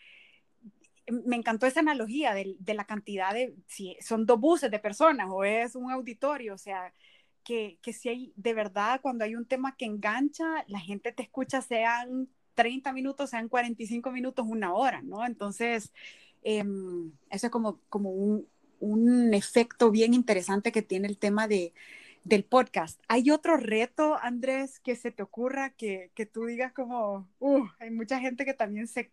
me 1.08 1.36
encantó 1.36 1.65
esa 1.65 1.80
analogía 1.80 2.34
de, 2.34 2.74
la 2.74 2.86
cantidad 2.86 3.34
de, 3.34 3.56
si 3.67 3.98
son 4.02 4.26
dos 4.26 4.39
buses 4.39 4.70
de 4.72 4.80
personas 4.80 5.28
o 5.30 5.43
es 5.43 5.76
un 5.76 5.91
auditorio, 5.91 6.54
o 6.54 6.58
sea, 6.58 6.93
que, 7.43 7.78
que 7.82 7.93
si 7.93 8.10
hay, 8.10 8.34
de 8.36 8.54
verdad, 8.54 9.00
cuando 9.02 9.24
hay 9.24 9.36
un 9.36 9.46
tema 9.46 9.76
que 9.78 9.86
engancha, 9.86 10.65
la 10.67 10.80
gente 10.80 11.12
te 11.13 11.24
escucha, 11.24 11.62
sean 11.62 12.28
30 12.56 12.91
minutos, 12.91 13.30
sean 13.30 13.48
45 13.48 14.12
minutos, 14.12 14.46
una 14.48 14.74
hora, 14.74 15.02
¿no? 15.02 15.26
Entonces, 15.26 15.93
eh, 16.43 16.63
eso 17.30 17.48
es 17.48 17.52
como, 17.52 17.80
como 17.89 18.12
un, 18.12 18.48
un, 18.80 19.34
efecto 19.34 19.91
bien 19.91 20.13
interesante 20.13 20.72
que 20.72 20.82
tiene 20.82 21.08
el 21.08 21.17
tema 21.17 21.48
de, 21.48 21.74
del 22.24 22.43
podcast. 22.43 23.02
¿Hay 23.08 23.32
otro 23.32 23.58
reto, 23.58 24.17
Andrés, 24.22 24.80
que 24.80 24.96
se 24.96 25.12
te 25.12 25.24
ocurra 25.24 25.70
que, 25.70 26.12
que 26.15 26.26
tú 26.26 26.46
digas 26.46 26.74
como, 26.74 27.30
uh, 27.39 27.65
hay 27.80 27.91
mucha 27.91 28.20
gente 28.20 28.43
que 28.43 28.54
también 28.54 28.88
se 28.88 29.12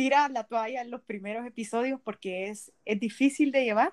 tira 0.00 0.30
la 0.30 0.44
toalla 0.44 0.80
en 0.80 0.90
los 0.90 1.02
primeros 1.02 1.46
episodios 1.46 2.00
porque 2.02 2.48
es, 2.48 2.72
es 2.86 2.98
difícil 2.98 3.52
de 3.52 3.64
llevar? 3.64 3.92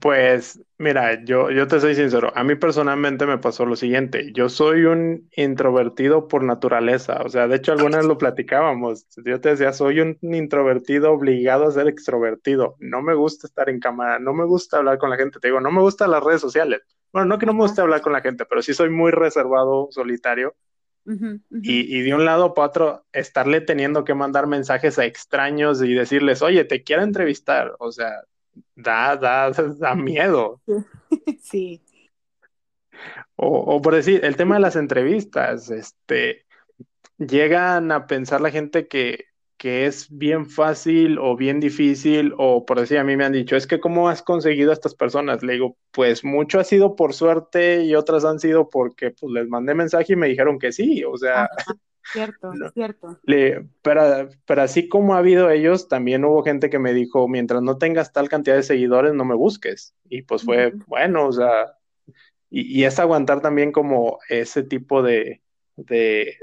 Pues 0.00 0.62
mira, 0.78 1.22
yo, 1.24 1.50
yo 1.50 1.66
te 1.68 1.78
soy 1.78 1.94
sincero, 1.94 2.32
a 2.34 2.42
mí 2.42 2.54
personalmente 2.54 3.26
me 3.26 3.36
pasó 3.36 3.66
lo 3.66 3.76
siguiente, 3.76 4.32
yo 4.32 4.48
soy 4.48 4.86
un 4.86 5.28
introvertido 5.36 6.26
por 6.26 6.42
naturaleza, 6.42 7.20
o 7.22 7.28
sea, 7.28 7.48
de 7.48 7.56
hecho 7.56 7.72
algunas 7.72 8.06
lo 8.06 8.16
platicábamos, 8.16 9.06
yo 9.26 9.42
te 9.42 9.50
decía, 9.50 9.74
soy 9.74 10.00
un 10.00 10.16
introvertido 10.22 11.12
obligado 11.12 11.68
a 11.68 11.70
ser 11.70 11.86
extrovertido, 11.86 12.76
no 12.78 13.02
me 13.02 13.14
gusta 13.14 13.46
estar 13.46 13.68
en 13.68 13.78
cámara, 13.78 14.18
no 14.18 14.32
me 14.32 14.46
gusta 14.46 14.78
hablar 14.78 14.96
con 14.96 15.10
la 15.10 15.18
gente, 15.18 15.38
te 15.38 15.48
digo, 15.48 15.60
no 15.60 15.70
me 15.70 15.82
gustan 15.82 16.12
las 16.12 16.24
redes 16.24 16.40
sociales, 16.40 16.80
bueno, 17.12 17.28
no 17.28 17.38
que 17.38 17.44
no 17.44 17.52
me 17.52 17.60
guste 17.60 17.82
hablar 17.82 18.00
con 18.00 18.14
la 18.14 18.22
gente, 18.22 18.46
pero 18.46 18.62
sí 18.62 18.72
soy 18.72 18.88
muy 18.88 19.10
reservado, 19.10 19.88
solitario, 19.90 20.56
y, 21.50 22.02
de 22.02 22.14
un 22.14 22.24
lado 22.24 22.54
para 22.54 22.68
otro, 22.68 23.04
estarle 23.12 23.60
teniendo 23.60 24.04
que 24.04 24.14
mandar 24.14 24.46
mensajes 24.46 24.98
a 24.98 25.06
extraños 25.06 25.82
y 25.82 25.94
decirles, 25.94 26.42
oye, 26.42 26.64
te 26.64 26.82
quiero 26.82 27.02
entrevistar. 27.02 27.74
O 27.78 27.90
sea, 27.90 28.22
da, 28.74 29.16
da, 29.16 29.50
da 29.78 29.94
miedo. 29.94 30.60
Sí. 31.40 31.82
O, 33.36 33.46
o 33.48 33.80
por 33.80 33.94
decir, 33.94 34.24
el 34.24 34.36
tema 34.36 34.56
de 34.56 34.60
las 34.60 34.76
entrevistas, 34.76 35.70
este, 35.70 36.44
llegan 37.16 37.92
a 37.92 38.06
pensar 38.06 38.40
la 38.40 38.50
gente 38.50 38.88
que 38.88 39.26
que 39.58 39.86
es 39.86 40.06
bien 40.16 40.46
fácil 40.46 41.18
o 41.18 41.36
bien 41.36 41.58
difícil, 41.58 42.32
o 42.38 42.64
por 42.64 42.78
decir, 42.78 42.98
a 42.98 43.04
mí 43.04 43.16
me 43.16 43.24
han 43.24 43.32
dicho, 43.32 43.56
es 43.56 43.66
que 43.66 43.80
cómo 43.80 44.08
has 44.08 44.22
conseguido 44.22 44.70
a 44.70 44.74
estas 44.74 44.94
personas. 44.94 45.42
Le 45.42 45.54
digo, 45.54 45.76
pues 45.90 46.24
mucho 46.24 46.60
ha 46.60 46.64
sido 46.64 46.94
por 46.94 47.12
suerte 47.12 47.82
y 47.82 47.96
otras 47.96 48.24
han 48.24 48.38
sido 48.38 48.70
porque 48.70 49.10
pues 49.10 49.32
les 49.32 49.48
mandé 49.48 49.74
mensaje 49.74 50.12
y 50.12 50.16
me 50.16 50.28
dijeron 50.28 50.60
que 50.60 50.70
sí, 50.70 51.02
o 51.04 51.16
sea. 51.18 51.48
cierto, 52.12 52.52
cierto. 52.72 53.18
pero, 53.82 54.28
pero 54.46 54.62
así 54.62 54.88
como 54.88 55.14
ha 55.14 55.18
habido 55.18 55.50
ellos, 55.50 55.88
también 55.88 56.24
hubo 56.24 56.44
gente 56.44 56.70
que 56.70 56.78
me 56.78 56.94
dijo, 56.94 57.26
mientras 57.26 57.60
no 57.60 57.78
tengas 57.78 58.12
tal 58.12 58.28
cantidad 58.28 58.54
de 58.54 58.62
seguidores, 58.62 59.12
no 59.12 59.24
me 59.24 59.34
busques. 59.34 59.92
Y 60.08 60.22
pues 60.22 60.44
fue, 60.44 60.72
bueno, 60.86 61.26
o 61.26 61.32
sea, 61.32 61.74
y, 62.48 62.84
es 62.84 62.98
aguantar 63.00 63.40
también 63.40 63.72
como 63.72 64.20
ese 64.28 64.62
tipo 64.62 65.02
de, 65.02 65.42
de 65.76 66.38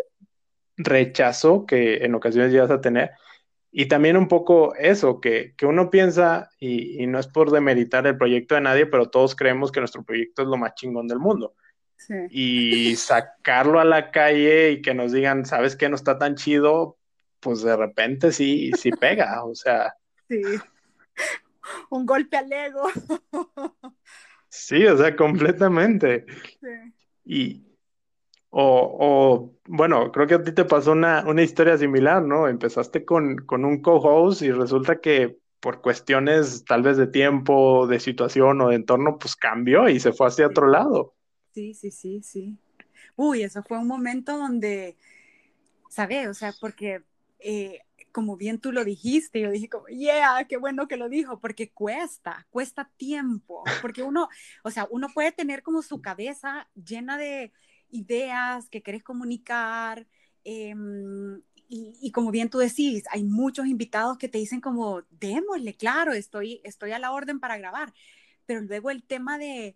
rechazo 0.77 1.65
que 1.65 1.97
en 1.97 2.15
ocasiones 2.15 2.51
llegas 2.51 2.71
a 2.71 2.81
tener. 2.81 3.11
Y 3.71 3.88
también 3.88 4.15
un 4.15 4.27
poco 4.27 4.73
eso, 4.75 5.19
que, 5.19 5.53
que 5.57 5.65
uno 5.65 5.89
piensa, 5.89 6.49
y, 6.59 7.03
y, 7.03 7.07
no 7.07 7.19
es 7.19 7.27
por 7.27 7.51
demeritar 7.51 8.07
el 8.07 8.17
proyecto 8.17 8.55
de 8.55 8.61
nadie, 8.61 8.85
pero 8.85 9.09
todos 9.09 9.35
creemos 9.35 9.71
que 9.71 9.81
nuestro 9.81 10.03
proyecto 10.03 10.43
es 10.43 10.47
lo 10.47 10.55
más 10.55 10.75
chingón 10.75 11.07
del 11.07 11.19
mundo. 11.19 11.55
Sí. 11.97 12.13
Y 12.29 12.95
sacarlo 12.95 13.79
a 13.79 13.85
la 13.85 14.11
calle 14.11 14.71
y 14.71 14.81
que 14.81 14.93
nos 14.93 15.11
digan, 15.11 15.45
¿sabes 15.45 15.75
qué? 15.75 15.89
No 15.89 15.95
está 15.95 16.17
tan 16.17 16.35
chido, 16.35 16.97
pues 17.41 17.63
de 17.63 17.75
repente 17.75 18.31
sí, 18.31 18.71
sí 18.77 18.91
pega, 18.91 19.43
o 19.43 19.55
sea. 19.55 19.95
Sí. 20.27 20.41
Un 21.91 22.03
golpe 22.03 22.38
al 22.38 22.51
ego. 22.51 22.89
Sí, 24.49 24.88
o 24.88 24.97
sea, 24.97 25.15
completamente. 25.15 26.25
Sí. 26.59 26.93
Y, 27.25 27.74
o, 28.57 29.51
bueno, 29.67 30.11
creo 30.11 30.27
que 30.27 30.35
a 30.35 30.43
ti 30.43 30.53
te 30.53 30.63
pasó 30.63 30.93
una, 30.93 31.25
una 31.27 31.41
historia 31.41 31.77
similar, 31.77 32.23
¿no? 32.23 32.47
Empezaste 32.47 33.03
con, 33.03 33.37
con 33.37 33.65
un 33.65 33.81
co-host 33.81 34.41
y 34.43 34.51
resulta 34.51 35.01
que 35.01 35.37
por 35.59 35.81
cuestiones 35.81 36.63
tal 36.63 36.81
vez 36.81 36.95
de 36.95 37.07
tiempo, 37.07 37.85
de 37.87 37.99
situación 37.99 38.61
o 38.61 38.69
de 38.69 38.75
entorno, 38.75 39.17
pues 39.19 39.35
cambió 39.35 39.89
y 39.89 39.99
se 39.99 40.13
fue 40.13 40.27
hacia 40.27 40.47
otro 40.47 40.67
lado. 40.67 41.15
Sí, 41.53 41.73
sí, 41.73 41.91
sí, 41.91 42.21
sí. 42.23 42.57
Uy, 43.17 43.43
eso 43.43 43.61
fue 43.63 43.77
un 43.77 43.87
momento 43.87 44.37
donde, 44.37 44.95
¿sabes? 45.89 46.27
O 46.27 46.33
sea, 46.33 46.53
porque 46.61 47.03
eh, 47.39 47.79
como 48.13 48.37
bien 48.37 48.59
tú 48.59 48.71
lo 48.71 48.85
dijiste, 48.85 49.41
yo 49.41 49.51
dije 49.51 49.67
como, 49.67 49.87
yeah, 49.87 50.45
qué 50.47 50.55
bueno 50.55 50.87
que 50.87 50.95
lo 50.95 51.09
dijo, 51.09 51.39
porque 51.41 51.71
cuesta, 51.71 52.47
cuesta 52.49 52.89
tiempo, 52.95 53.63
porque 53.81 54.01
uno, 54.03 54.29
o 54.63 54.71
sea, 54.71 54.87
uno 54.91 55.09
puede 55.13 55.33
tener 55.33 55.61
como 55.61 55.81
su 55.81 56.01
cabeza 56.01 56.69
llena 56.75 57.17
de 57.17 57.51
ideas 57.89 58.69
que 58.69 58.84
querés 58.84 59.04
comunicar, 59.04 60.08
em, 60.43 61.41
y, 61.67 61.98
y, 62.02 62.12
como 62.12 62.32
bien 62.32 62.50
tú 62.50 62.60
decís, 62.60 63.06
hay 63.12 63.24
muchos 63.24 63.67
invitados 63.67 64.17
que 64.17 64.30
te 64.30 64.38
dicen 64.38 64.62
como, 64.62 65.02
démosle, 65.10 65.76
claro, 65.76 66.13
estoy, 66.13 66.62
estoy 66.63 66.91
a 66.91 67.00
la 67.00 67.12
orden 67.12 67.39
para 67.39 67.58
grabar, 67.58 67.93
pero 68.45 68.62
luego 68.62 68.91
el 68.91 69.04
tema 69.04 69.38
de 69.38 69.76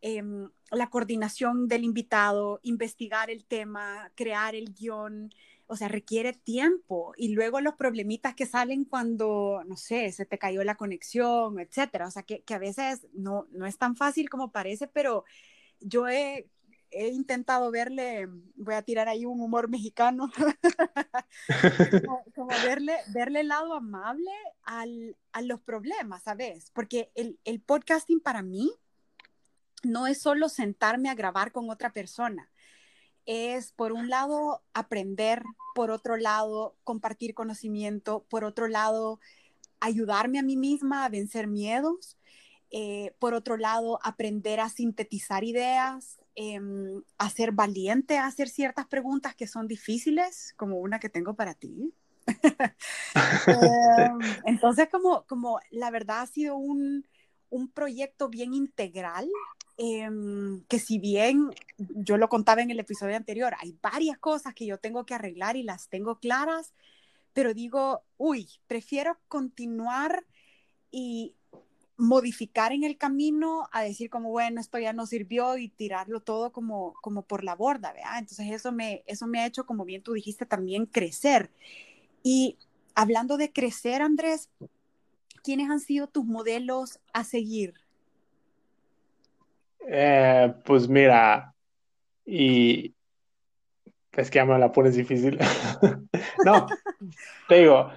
em, 0.00 0.50
la 0.70 0.90
coordinación 0.90 1.68
del 1.68 1.84
invitado, 1.84 2.60
investigar 2.62 3.30
el 3.30 3.44
tema, 3.44 4.12
crear 4.16 4.54
el 4.54 4.74
guion, 4.74 5.32
o 5.66 5.76
sea, 5.76 5.86
requiere 5.88 6.32
tiempo 6.32 7.12
y 7.16 7.28
luego 7.28 7.60
los 7.60 7.74
problemitas 7.76 8.34
que 8.34 8.46
salen 8.46 8.84
cuando, 8.84 9.62
no 9.66 9.76
sé, 9.76 10.10
se 10.10 10.26
te 10.26 10.38
cayó 10.38 10.64
la 10.64 10.74
conexión, 10.76 11.60
etcétera. 11.60 12.08
O 12.08 12.10
sea, 12.10 12.24
que, 12.24 12.42
que 12.42 12.54
a 12.54 12.58
veces 12.58 13.06
no, 13.12 13.46
no 13.52 13.66
es 13.66 13.78
tan 13.78 13.94
fácil 13.94 14.28
como 14.28 14.50
parece, 14.50 14.88
pero 14.88 15.24
yo 15.80 16.08
he, 16.08 16.48
he 16.90 17.08
intentado 17.08 17.70
verle, 17.70 18.28
voy 18.56 18.74
a 18.74 18.82
tirar 18.82 19.08
ahí 19.08 19.24
un 19.24 19.40
humor 19.40 19.68
mexicano, 19.68 20.30
como, 22.34 22.48
verle, 22.64 22.96
verle 23.08 23.40
el 23.40 23.48
lado 23.48 23.74
amable 23.74 24.32
al, 24.62 25.16
a 25.32 25.42
los 25.42 25.60
problemas, 25.60 26.22
¿sabes? 26.22 26.70
Porque 26.72 27.10
el, 27.14 27.38
el 27.44 27.60
podcasting 27.60 28.20
para 28.20 28.42
mí 28.42 28.72
no 29.82 30.06
es 30.06 30.20
solo 30.20 30.48
sentarme 30.48 31.08
a 31.08 31.14
grabar 31.14 31.52
con 31.52 31.70
otra 31.70 31.92
persona 31.92 32.50
es, 33.26 33.72
por 33.72 33.92
un 33.92 34.08
lado, 34.08 34.62
aprender, 34.74 35.42
por 35.74 35.90
otro 35.90 36.16
lado, 36.16 36.76
compartir 36.84 37.34
conocimiento, 37.34 38.24
por 38.28 38.44
otro 38.44 38.68
lado, 38.68 39.20
ayudarme 39.78 40.38
a 40.38 40.42
mí 40.42 40.56
misma 40.56 41.04
a 41.04 41.08
vencer 41.08 41.46
miedos, 41.46 42.18
eh, 42.70 43.14
por 43.18 43.34
otro 43.34 43.56
lado, 43.56 43.98
aprender 44.02 44.60
a 44.60 44.68
sintetizar 44.68 45.44
ideas, 45.44 46.19
em, 46.40 47.02
a 47.18 47.30
ser 47.30 47.52
valiente 47.52 48.16
a 48.18 48.26
hacer 48.26 48.48
ciertas 48.48 48.86
preguntas 48.86 49.34
que 49.34 49.46
son 49.46 49.66
difíciles, 49.68 50.54
como 50.56 50.78
una 50.78 50.98
que 50.98 51.08
tengo 51.08 51.34
para 51.34 51.54
ti. 51.54 51.92
Em, 53.46 54.18
entonces, 54.44 54.88
como, 54.88 55.24
como 55.26 55.58
la 55.70 55.90
verdad 55.90 56.20
ha 56.20 56.26
sido 56.26 56.56
un, 56.56 57.04
un 57.48 57.68
proyecto 57.68 58.28
bien 58.28 58.54
integral 58.54 59.28
Em, 59.82 60.62
que 60.68 60.78
si 60.78 60.98
bien 60.98 61.52
yo 61.78 62.18
lo 62.18 62.28
contaba 62.28 62.60
en 62.60 62.70
el 62.70 62.78
episodio 62.78 63.16
anterior, 63.16 63.54
hay 63.58 63.78
varias 63.80 64.18
cosas 64.18 64.52
que 64.52 64.66
yo 64.66 64.76
tengo 64.76 65.06
que 65.06 65.14
arreglar 65.14 65.56
y 65.56 65.62
las 65.62 65.88
tengo 65.88 66.18
claras, 66.18 66.74
pero 67.32 67.54
digo, 67.54 68.02
uy, 68.18 68.46
prefiero 68.66 69.18
continuar 69.26 70.26
y 70.90 71.34
modificar 72.00 72.72
en 72.72 72.84
el 72.84 72.96
camino 72.96 73.68
a 73.72 73.82
decir 73.82 74.10
como, 74.10 74.30
bueno, 74.30 74.60
esto 74.60 74.78
ya 74.78 74.92
no 74.92 75.06
sirvió 75.06 75.56
y 75.56 75.68
tirarlo 75.68 76.20
todo 76.20 76.50
como, 76.50 76.94
como 77.02 77.22
por 77.22 77.44
la 77.44 77.54
borda, 77.54 77.92
¿verdad? 77.92 78.18
Entonces 78.18 78.50
eso 78.50 78.72
me, 78.72 79.04
eso 79.06 79.26
me 79.26 79.40
ha 79.40 79.46
hecho, 79.46 79.66
como 79.66 79.84
bien 79.84 80.02
tú 80.02 80.14
dijiste, 80.14 80.46
también 80.46 80.86
crecer. 80.86 81.50
Y 82.22 82.56
hablando 82.94 83.36
de 83.36 83.52
crecer, 83.52 84.02
Andrés, 84.02 84.48
¿quiénes 85.42 85.70
han 85.70 85.80
sido 85.80 86.06
tus 86.06 86.24
modelos 86.24 87.00
a 87.12 87.24
seguir? 87.24 87.74
Eh, 89.86 90.54
pues 90.64 90.88
mira, 90.88 91.54
y 92.24 92.94
es 94.12 94.30
que 94.30 94.36
ya 94.36 94.44
me 94.44 94.58
la 94.58 94.72
pones 94.72 94.96
difícil. 94.96 95.38
no, 96.44 96.66
te 97.48 97.54
digo, 97.56 97.90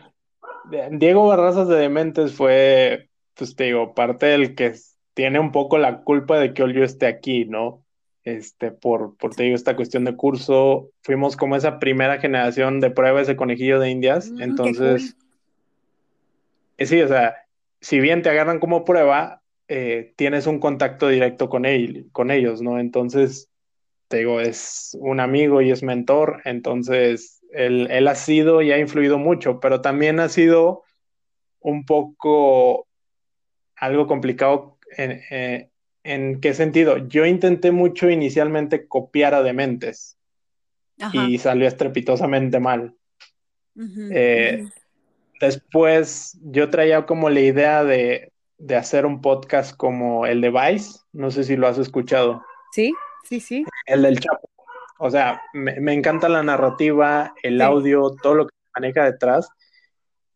Diego 0.92 1.28
Barrazas 1.28 1.68
de 1.68 1.76
Dementes 1.76 2.34
fue, 2.34 3.10
pues 3.36 3.56
te 3.56 3.66
digo, 3.66 3.94
parte 3.94 4.28
del 4.28 4.56
que 4.56 4.74
tiene 5.14 5.40
un 5.40 5.52
poco 5.52 5.78
la 5.78 6.02
culpa 6.04 6.40
de 6.40 6.54
que 6.54 6.74
yo 6.74 6.84
esté 6.84 7.08
aquí, 7.08 7.46
¿no? 7.46 7.84
Este, 8.24 8.72
por, 8.72 9.18
por 9.18 9.36
te 9.36 9.44
digo, 9.44 9.56
esta 9.56 9.76
cuestión 9.76 10.06
de 10.06 10.16
curso, 10.16 10.90
fuimos 11.02 11.36
como 11.36 11.56
esa 11.56 11.78
primera 11.80 12.20
generación 12.20 12.80
de 12.80 12.90
pruebas 12.90 13.28
de 13.28 13.36
conejillo 13.36 13.80
de 13.80 13.90
indias, 13.90 14.32
mm, 14.32 14.42
entonces, 14.42 15.18
eh, 16.78 16.86
sí, 16.86 17.02
o 17.02 17.08
sea, 17.08 17.36
si 17.82 18.00
bien 18.00 18.22
te 18.22 18.30
agarran 18.30 18.60
como 18.60 18.86
prueba, 18.86 19.42
eh, 19.68 20.14
tienes 20.16 20.48
un 20.48 20.60
contacto 20.60 21.10
directo 21.10 21.50
con, 21.50 21.66
él, 21.66 22.08
con 22.12 22.32
ellos, 22.32 22.62
¿no? 22.62 22.80
Entonces, 22.80 23.50
te 24.08 24.18
digo, 24.20 24.40
es 24.40 24.98
un 25.02 25.20
amigo 25.20 25.62
y 25.62 25.72
es 25.72 25.84
mentor, 25.84 26.42
entonces 26.46 27.42
él, 27.52 27.88
él 27.92 28.08
ha 28.08 28.16
sido 28.16 28.62
y 28.62 28.72
ha 28.72 28.78
influido 28.78 29.18
mucho, 29.18 29.60
pero 29.60 29.82
también 29.82 30.20
ha 30.20 30.30
sido 30.30 30.84
un 31.60 31.86
poco 31.86 32.88
algo 33.84 34.08
complicado 34.08 34.78
en, 34.98 35.22
eh, 35.30 35.70
en 36.04 36.40
qué 36.40 36.54
sentido. 36.54 36.98
Yo 37.08 37.26
intenté 37.26 37.72
mucho 37.72 38.10
inicialmente 38.10 38.88
copiar 38.88 39.34
a 39.34 39.44
Dementes 39.44 40.18
y 41.12 41.38
salió 41.38 41.68
estrepitosamente 41.68 42.60
mal. 42.60 42.96
Eh, 44.12 44.66
después 45.40 46.40
yo 46.44 46.70
traía 46.70 47.06
como 47.06 47.30
la 47.30 47.40
idea 47.42 47.84
de, 47.84 48.32
de 48.58 48.76
hacer 48.76 49.06
un 49.06 49.22
podcast 49.22 49.76
como 49.76 50.26
el 50.26 50.42
de 50.42 50.52
Vice, 50.52 51.00
no 51.12 51.32
sé 51.32 51.44
si 51.44 51.56
lo 51.58 51.68
has 51.68 51.78
escuchado. 51.78 52.44
Sí, 52.72 52.94
sí, 53.24 53.40
sí. 53.40 53.66
El 53.86 54.04
del 54.04 54.20
Chapo. 54.20 54.50
O 55.00 55.10
sea, 55.10 55.42
me, 55.54 55.94
encanta 55.94 56.30
la 56.30 56.44
narrativa, 56.44 57.34
el 57.44 57.62
audio, 57.62 58.12
todo 58.22 58.36
lo 58.36 58.48
que 58.48 58.56
maneja 58.74 59.04
detrás. 59.04 59.50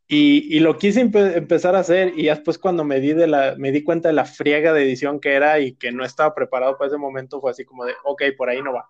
Y, 0.10 0.60
lo 0.62 0.78
quise 0.78 1.02
empezar 1.02 1.76
a 1.76 1.80
hacer 1.80 2.14
y 2.18 2.28
después 2.28 2.58
cuando 2.58 2.86
me 2.86 3.02
di, 3.02 3.12
de 3.12 3.28
la, 3.28 3.56
me 3.58 3.74
di 3.74 3.84
cuenta 3.84 4.08
de 4.08 4.14
la 4.14 4.24
friega 4.24 4.72
de 4.72 4.84
edición 4.84 5.20
que 5.20 5.34
era 5.34 5.60
y 5.60 5.74
que 5.76 5.92
no 5.92 6.06
estaba 6.06 6.34
preparado 6.34 6.78
para 6.78 6.88
ese 6.88 6.98
momento, 6.98 7.42
fue 7.42 7.52
así 7.52 7.66
como 7.66 7.84
de, 7.84 7.94
ok, 8.06 8.24
por 8.38 8.50
ahí 8.50 8.62
no 8.62 8.74
va. 8.74 8.90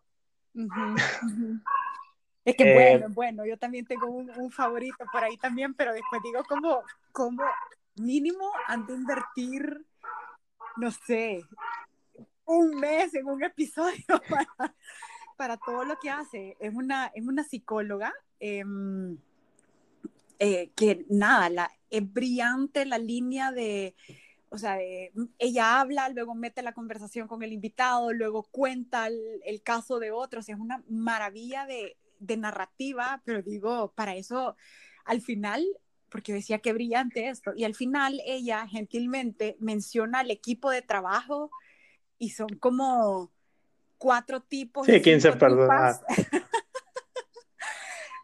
Es 2.45 2.55
que 2.55 2.73
bueno, 2.73 3.07
eh, 3.07 3.09
bueno, 3.09 3.45
yo 3.45 3.57
también 3.57 3.85
tengo 3.85 4.07
un, 4.07 4.29
un, 4.37 4.49
favorito 4.49 5.03
por 5.11 5.21
ahí 5.21 5.35
también, 5.35 5.73
pero 5.73 5.91
después 5.91 6.21
digo, 6.23 6.41
¿cómo, 6.47 6.81
cómo 7.11 7.43
mínimo 7.97 8.49
han 8.67 8.85
de 8.85 8.93
invertir, 8.93 9.85
no 10.77 10.91
sé, 10.91 11.43
un 12.45 12.79
mes 12.79 13.13
en 13.13 13.27
un 13.27 13.43
episodio 13.43 14.05
para, 15.37 15.57
todo 15.57 15.83
lo 15.83 15.97
que 15.99 16.09
hace. 16.09 16.55
Es 16.59 16.73
una, 16.73 17.07
es 17.07 17.25
una 17.25 17.43
psicóloga 17.43 18.13
em, 18.39 19.17
eh, 20.39 20.71
que 20.75 21.05
nada, 21.09 21.49
la, 21.49 21.71
es 21.89 22.13
brillante 22.13 22.85
la 22.85 22.97
línea 22.97 23.51
de, 23.51 23.95
o 24.49 24.57
sea, 24.57 24.77
ella 25.39 25.79
habla, 25.79 26.09
luego 26.09 26.35
mete 26.35 26.61
la 26.61 26.73
conversación 26.73 27.27
con 27.27 27.43
el 27.43 27.53
invitado, 27.53 28.13
luego 28.13 28.43
cuenta 28.43 29.07
el, 29.07 29.61
caso 29.63 29.99
de 29.99 30.11
otros, 30.11 30.49
es 30.49 30.57
una 30.57 30.83
maravilla 30.89 31.65
de, 31.65 31.97
de 32.19 32.37
narrativa, 32.37 33.21
pero 33.25 33.41
digo, 33.41 33.93
para 33.95 34.15
eso, 34.15 34.55
al 35.05 35.21
final 35.21 35.65
porque 36.09 36.33
decía 36.33 36.59
que 36.59 36.73
brillante 36.73 37.27
esto. 37.29 37.53
Y 37.55 37.63
al 37.63 37.75
final 37.75 38.21
ella 38.25 38.67
gentilmente 38.67 39.57
menciona 39.59 40.19
al 40.19 40.31
equipo 40.31 40.71
de 40.71 40.81
trabajo 40.81 41.51
y 42.17 42.29
son 42.29 42.49
como 42.59 43.31
cuatro 43.97 44.41
tipos. 44.41 44.85
Sí, 44.85 45.01
15 45.01 45.33
personas. 45.33 46.01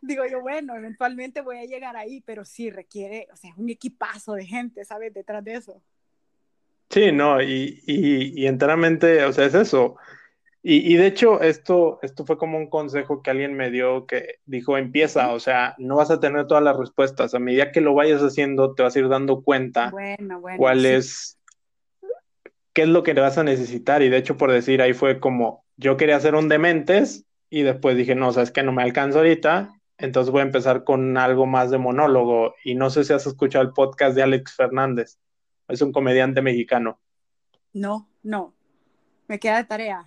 Digo 0.05 0.25
yo, 0.29 0.41
bueno, 0.41 0.75
eventualmente 0.75 1.41
voy 1.41 1.57
a 1.57 1.65
llegar 1.65 1.95
ahí, 1.95 2.21
pero 2.21 2.43
sí 2.43 2.69
requiere, 2.69 3.27
o 3.31 3.37
sea, 3.37 3.53
un 3.55 3.69
equipazo 3.69 4.33
de 4.33 4.45
gente, 4.45 4.83
¿sabes? 4.83 5.13
Detrás 5.13 5.43
de 5.43 5.53
eso. 5.53 5.81
Sí, 6.89 7.11
no, 7.11 7.41
y, 7.41 7.81
y, 7.87 8.41
y 8.41 8.47
enteramente, 8.47 9.23
o 9.23 9.31
sea, 9.31 9.45
es 9.45 9.55
eso. 9.55 9.95
Y, 10.61 10.93
y, 10.93 10.97
de 10.97 11.07
hecho, 11.07 11.41
esto, 11.41 11.99
esto 12.01 12.25
fue 12.25 12.37
como 12.37 12.57
un 12.57 12.69
consejo 12.69 13.21
que 13.21 13.31
alguien 13.31 13.53
me 13.53 13.71
dio 13.71 14.05
que 14.05 14.39
dijo, 14.45 14.77
empieza, 14.77 15.31
o 15.33 15.39
sea, 15.39 15.75
no 15.77 15.95
vas 15.95 16.11
a 16.11 16.19
tener 16.19 16.47
todas 16.47 16.63
las 16.63 16.77
respuestas. 16.77 17.33
A 17.33 17.39
medida 17.39 17.71
que 17.71 17.81
lo 17.81 17.93
vayas 17.93 18.21
haciendo, 18.21 18.73
te 18.73 18.83
vas 18.83 18.95
a 18.95 18.99
ir 18.99 19.09
dando 19.09 19.41
cuenta 19.41 19.89
bueno, 19.91 20.39
bueno, 20.41 20.57
cuál 20.57 20.81
sí. 20.81 20.87
es, 20.87 21.39
qué 22.73 22.83
es 22.83 22.87
lo 22.89 23.03
que 23.03 23.13
vas 23.13 23.37
a 23.37 23.43
necesitar. 23.43 24.01
Y 24.03 24.09
de 24.09 24.17
hecho, 24.17 24.37
por 24.37 24.51
decir, 24.51 24.81
ahí 24.81 24.93
fue 24.93 25.19
como, 25.19 25.65
yo 25.77 25.97
quería 25.97 26.17
hacer 26.17 26.35
un 26.35 26.49
dementes 26.49 27.25
y 27.49 27.63
después 27.63 27.95
dije, 27.97 28.15
no, 28.15 28.31
sabes 28.31 28.51
que 28.51 28.63
no 28.63 28.71
me 28.71 28.83
alcanzo 28.83 29.19
ahorita, 29.19 29.69
entonces 30.03 30.31
voy 30.33 30.41
a 30.41 30.43
empezar 30.43 30.83
con 30.83 31.17
algo 31.17 31.45
más 31.45 31.71
de 31.71 31.77
monólogo. 31.77 32.55
Y 32.65 32.75
no 32.75 32.89
sé 32.89 33.05
si 33.05 33.13
has 33.13 33.25
escuchado 33.25 33.63
el 33.63 33.71
podcast 33.71 34.13
de 34.17 34.23
Alex 34.23 34.53
Fernández, 34.53 35.17
es 35.69 35.81
un 35.81 35.93
comediante 35.93 36.41
mexicano. 36.41 36.99
No, 37.71 38.09
no, 38.21 38.53
me 39.29 39.39
queda 39.39 39.57
de 39.57 39.63
tarea. 39.63 40.05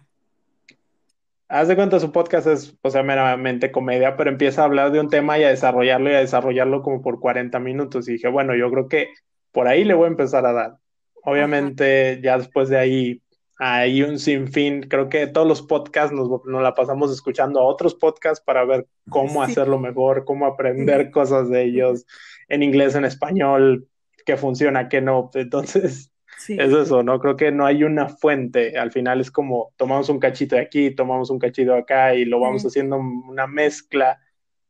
Haz 1.49 1.69
de 1.69 1.77
cuenta, 1.77 1.99
su 1.99 2.13
podcast 2.13 2.47
es, 2.47 2.77
o 2.83 2.91
sea, 2.91 3.03
meramente 3.03 3.73
comedia, 3.73 4.17
pero 4.17 4.29
empieza 4.29 4.61
a 4.61 4.65
hablar 4.67 4.93
de 4.93 5.01
un 5.01 5.09
tema 5.09 5.39
y 5.39 5.45
a 5.45 5.49
desarrollarlo 5.49 6.11
y 6.11 6.15
a 6.15 6.19
desarrollarlo 6.19 6.83
como 6.83 7.01
por 7.01 7.19
40 7.19 7.59
minutos. 7.61 8.07
Y 8.07 8.13
dije, 8.13 8.29
bueno, 8.29 8.55
yo 8.55 8.71
creo 8.71 8.89
que 8.89 9.09
por 9.51 9.67
ahí 9.67 9.85
le 9.85 9.95
voy 9.95 10.05
a 10.05 10.11
empezar 10.11 10.45
a 10.45 10.53
dar. 10.53 10.77
Obviamente, 11.23 12.13
Ajá. 12.13 12.21
ya 12.21 12.39
después 12.39 12.69
de 12.69 12.79
ahí, 12.79 13.23
hay 13.59 14.03
un 14.03 14.19
sinfín. 14.19 14.83
Creo 14.83 15.09
que 15.09 15.27
todos 15.27 15.47
los 15.47 15.63
podcasts 15.63 16.15
nos, 16.15 16.29
nos, 16.45 16.63
la 16.63 16.75
pasamos 16.75 17.13
escuchando 17.13 17.61
a 17.61 17.65
otros 17.65 17.95
podcasts 17.95 18.45
para 18.45 18.65
ver 18.65 18.87
cómo 19.09 19.45
sí. 19.45 19.53
hacerlo 19.53 19.79
mejor, 19.79 20.25
cómo 20.25 20.47
aprender 20.47 21.11
cosas 21.11 21.49
de 21.49 21.65
ellos 21.65 22.07
en 22.49 22.63
inglés, 22.63 22.95
en 22.95 23.05
español, 23.05 23.89
qué 24.25 24.37
funciona, 24.37 24.89
qué 24.89 25.01
no. 25.01 25.31
Entonces, 25.35 26.13
Sí. 26.39 26.57
Es 26.61 26.71
eso, 26.73 27.03
¿no? 27.03 27.19
Creo 27.19 27.37
que 27.37 27.51
no 27.51 27.65
hay 27.65 27.83
una 27.83 28.09
fuente. 28.09 28.79
Al 28.79 28.93
final 28.93 29.21
es 29.21 29.31
como 29.31 29.73
tomamos 29.77 30.09
un 30.09 30.19
cachito 30.19 30.57
de 30.57 30.63
aquí, 30.63 30.95
tomamos 30.95 31.31
un 31.31 31.39
cachito 31.39 31.73
de 31.73 31.79
acá 31.79 32.15
y 32.15 32.25
lo 32.25 32.41
vamos 32.41 32.63
sí. 32.63 32.69
haciendo 32.69 32.99
una 32.99 33.47
mezcla 33.47 34.21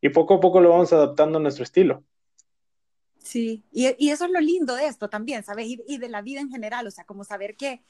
y 0.01 0.11
poco 0.11 0.35
a 0.35 0.41
poco 0.41 0.61
lo 0.61 0.71
vamos 0.71 0.93
adaptando 0.93 1.39
a 1.39 1.43
nuestro 1.43 1.65
estilo. 1.65 2.05
Sí, 3.19 3.65
y, 3.73 3.93
y 3.99 4.11
eso 4.11 4.27
es 4.27 4.31
lo 4.31 4.41
lindo 4.41 4.77
de 4.77 4.87
esto 4.87 5.11
también, 5.11 5.43
¿sabes? 5.43 5.67
Y, 5.67 5.83
y, 5.89 5.99
de 5.99 6.09
la 6.09 6.23
vida 6.23 6.41
en 6.41 6.49
general, 6.49 6.87
o 6.87 6.91
sea, 6.93 7.05
como 7.05 7.25
saber 7.25 7.57
que 7.57 7.83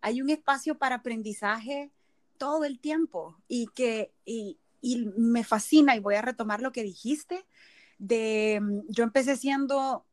hay 0.00 0.22
un 0.22 0.30
espacio 0.30 0.78
para 0.78 0.96
aprendizaje 0.96 1.90
todo 2.38 2.64
el 2.64 2.78
tiempo 2.78 3.36
y 3.48 3.68
que 3.68 4.12
y, 4.24 4.58
me 5.16 5.42
fascina 5.42 5.96
y 5.96 6.00
voy 6.00 6.14
a 6.14 6.22
retomar 6.22 6.60
lo 6.60 6.70
que 6.70 6.84
dijiste 6.84 7.44
de 7.98 8.60
yo 8.88 9.02
empecé 9.02 9.36
siendo 9.36 10.04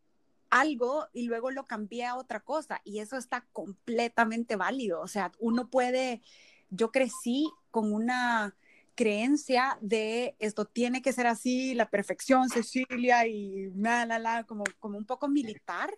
algo 0.49 1.07
y 1.13 1.23
luego 1.23 1.51
lo 1.51 1.65
cambié 1.65 2.05
a 2.05 2.15
otra 2.15 2.39
cosa 2.39 2.81
y 2.83 2.99
eso 2.99 3.17
está 3.17 3.45
completamente 3.53 4.55
válido. 4.55 5.01
O 5.01 5.07
sea, 5.07 5.31
uno 5.39 5.69
puede, 5.69 6.21
yo 6.69 6.91
crecí 6.91 7.51
con 7.71 7.93
una 7.93 8.55
creencia 8.95 9.77
de 9.81 10.35
esto 10.39 10.65
tiene 10.65 11.01
que 11.01 11.13
ser 11.13 11.27
así, 11.27 11.73
la 11.73 11.89
perfección, 11.89 12.49
Cecilia 12.49 13.25
y 13.25 13.71
la, 13.75 14.05
la, 14.05 14.19
la, 14.19 14.43
como, 14.43 14.63
como 14.79 14.97
un 14.97 15.05
poco 15.05 15.27
militar. 15.27 15.91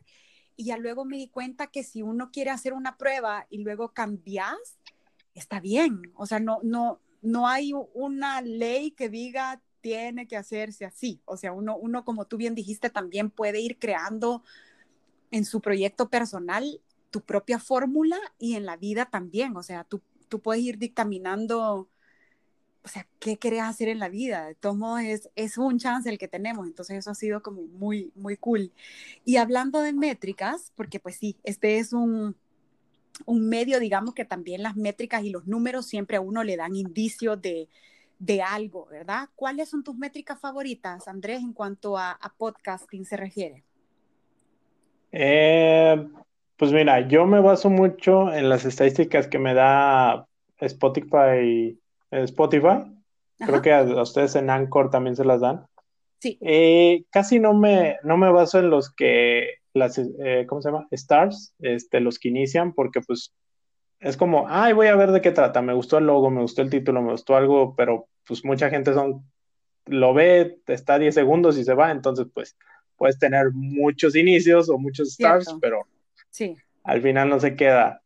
Y 0.55 0.65
ya 0.65 0.77
luego 0.77 1.05
me 1.05 1.17
di 1.17 1.27
cuenta 1.27 1.67
que 1.67 1.83
si 1.83 2.01
uno 2.01 2.31
quiere 2.31 2.51
hacer 2.51 2.73
una 2.73 2.97
prueba 2.97 3.45
y 3.49 3.59
luego 3.59 3.93
cambias, 3.93 4.55
está 5.33 5.59
bien. 5.59 6.13
O 6.15 6.25
sea, 6.25 6.39
no, 6.39 6.59
no, 6.63 6.99
no 7.21 7.47
hay 7.47 7.73
una 7.93 8.41
ley 8.41 8.91
que 8.91 9.09
diga 9.09 9.61
tiene 9.81 10.27
que 10.27 10.35
hacerse 10.35 10.83
así. 10.83 11.21
O 11.25 11.37
sea, 11.37 11.53
uno, 11.53 11.77
uno, 11.77 12.03
como 12.03 12.25
tú 12.25 12.37
bien 12.37 12.55
dijiste, 12.55 12.89
también 12.89 13.29
puede 13.29 13.59
ir 13.59 13.77
creando 13.77 14.43
en 15.29 15.45
su 15.45 15.61
proyecto 15.61 16.09
personal 16.09 16.81
tu 17.11 17.21
propia 17.21 17.59
fórmula 17.59 18.17
y 18.39 18.55
en 18.55 18.65
la 18.65 18.77
vida 18.77 19.05
también. 19.05 19.55
O 19.55 19.61
sea, 19.61 19.83
tú, 19.83 20.01
tú 20.27 20.41
puedes 20.41 20.63
ir 20.63 20.79
dictaminando, 20.79 21.87
o 22.85 22.87
sea, 22.87 23.07
qué 23.19 23.37
querés 23.37 23.63
hacer 23.63 23.89
en 23.89 23.97
la 23.99 24.09
vida. 24.09 24.45
De 24.45 24.55
todos 24.55 24.77
modos, 24.77 25.01
es, 25.01 25.29
es 25.35 25.57
un 25.57 25.79
chance 25.79 26.07
el 26.07 26.19
que 26.19 26.27
tenemos. 26.27 26.67
Entonces, 26.67 26.97
eso 26.99 27.09
ha 27.09 27.15
sido 27.15 27.41
como 27.41 27.63
muy, 27.63 28.11
muy 28.15 28.37
cool. 28.37 28.71
Y 29.25 29.37
hablando 29.37 29.81
de 29.81 29.91
métricas, 29.91 30.71
porque 30.75 30.99
pues 30.99 31.15
sí, 31.15 31.35
este 31.43 31.79
es 31.79 31.93
un, 31.93 32.35
un 33.25 33.49
medio, 33.49 33.79
digamos 33.79 34.13
que 34.13 34.23
también 34.23 34.61
las 34.61 34.75
métricas 34.75 35.23
y 35.23 35.31
los 35.31 35.47
números 35.47 35.87
siempre 35.87 36.17
a 36.17 36.21
uno 36.21 36.43
le 36.43 36.57
dan 36.57 36.75
indicios 36.75 37.41
de, 37.41 37.67
de 38.19 38.43
algo, 38.43 38.85
¿verdad? 38.91 39.29
¿Cuáles 39.35 39.69
son 39.69 39.83
tus 39.83 39.97
métricas 39.97 40.39
favoritas, 40.39 41.07
Andrés, 41.07 41.41
en 41.41 41.53
cuanto 41.53 41.97
a, 41.97 42.11
a 42.11 42.33
podcasting 42.37 43.03
se 43.03 43.17
refiere? 43.17 43.63
Eh, 45.11 46.07
pues 46.55 46.71
mira, 46.71 47.07
yo 47.07 47.25
me 47.25 47.39
baso 47.39 47.71
mucho 47.71 48.31
en 48.31 48.47
las 48.47 48.63
estadísticas 48.63 49.27
que 49.27 49.39
me 49.39 49.55
da 49.55 50.27
Spotify. 50.59 51.79
Spotify. 52.23 52.67
Ajá. 52.67 52.91
Creo 53.39 53.61
que 53.61 53.73
a, 53.73 53.79
a, 53.79 54.01
ustedes 54.01 54.35
en 54.35 54.49
Anchor 54.49 54.89
también 54.89 55.15
se 55.15 55.25
las 55.25 55.41
dan. 55.41 55.65
Sí. 56.19 56.37
Eh, 56.41 57.03
casi 57.11 57.39
no 57.39 57.53
me, 57.53 57.97
no 58.03 58.17
me 58.17 58.31
baso 58.31 58.59
en 58.59 58.69
los 58.69 58.93
que, 58.93 59.55
las, 59.73 59.97
eh, 59.97 60.45
¿cómo 60.47 60.61
se 60.61 60.69
llama? 60.69 60.87
Stars, 60.91 61.53
este, 61.59 61.99
los 61.99 62.17
que 62.17 62.29
inician, 62.29 62.73
porque 62.73 63.01
pues 63.01 63.33
es 63.99 64.17
como, 64.17 64.45
ay, 64.47 64.73
voy 64.73 64.87
a 64.87 64.95
ver 64.95 65.11
de 65.11 65.21
qué 65.21 65.31
trata, 65.31 65.61
me 65.61 65.73
gustó 65.73 65.97
el 65.97 66.07
logo, 66.07 66.29
me 66.29 66.41
gustó 66.41 66.61
el 66.61 66.69
título, 66.69 67.01
me 67.01 67.11
gustó 67.11 67.35
algo, 67.35 67.75
pero 67.75 68.07
pues 68.27 68.43
mucha 68.45 68.69
gente 68.69 68.93
son, 68.93 69.25
lo 69.85 70.13
ve, 70.13 70.59
está 70.67 70.97
10 70.97 71.13
segundos 71.13 71.57
y 71.57 71.63
se 71.63 71.73
va, 71.73 71.91
entonces 71.91 72.27
pues 72.33 72.57
puedes 72.97 73.19
tener 73.19 73.51
muchos 73.53 74.15
inicios 74.15 74.69
o 74.69 74.77
muchos 74.77 75.09
stars, 75.09 75.45
Cierto. 75.45 75.59
pero 75.59 75.87
sí. 76.29 76.55
al 76.83 77.01
final 77.01 77.29
no 77.29 77.39
se 77.39 77.55
queda. 77.55 78.01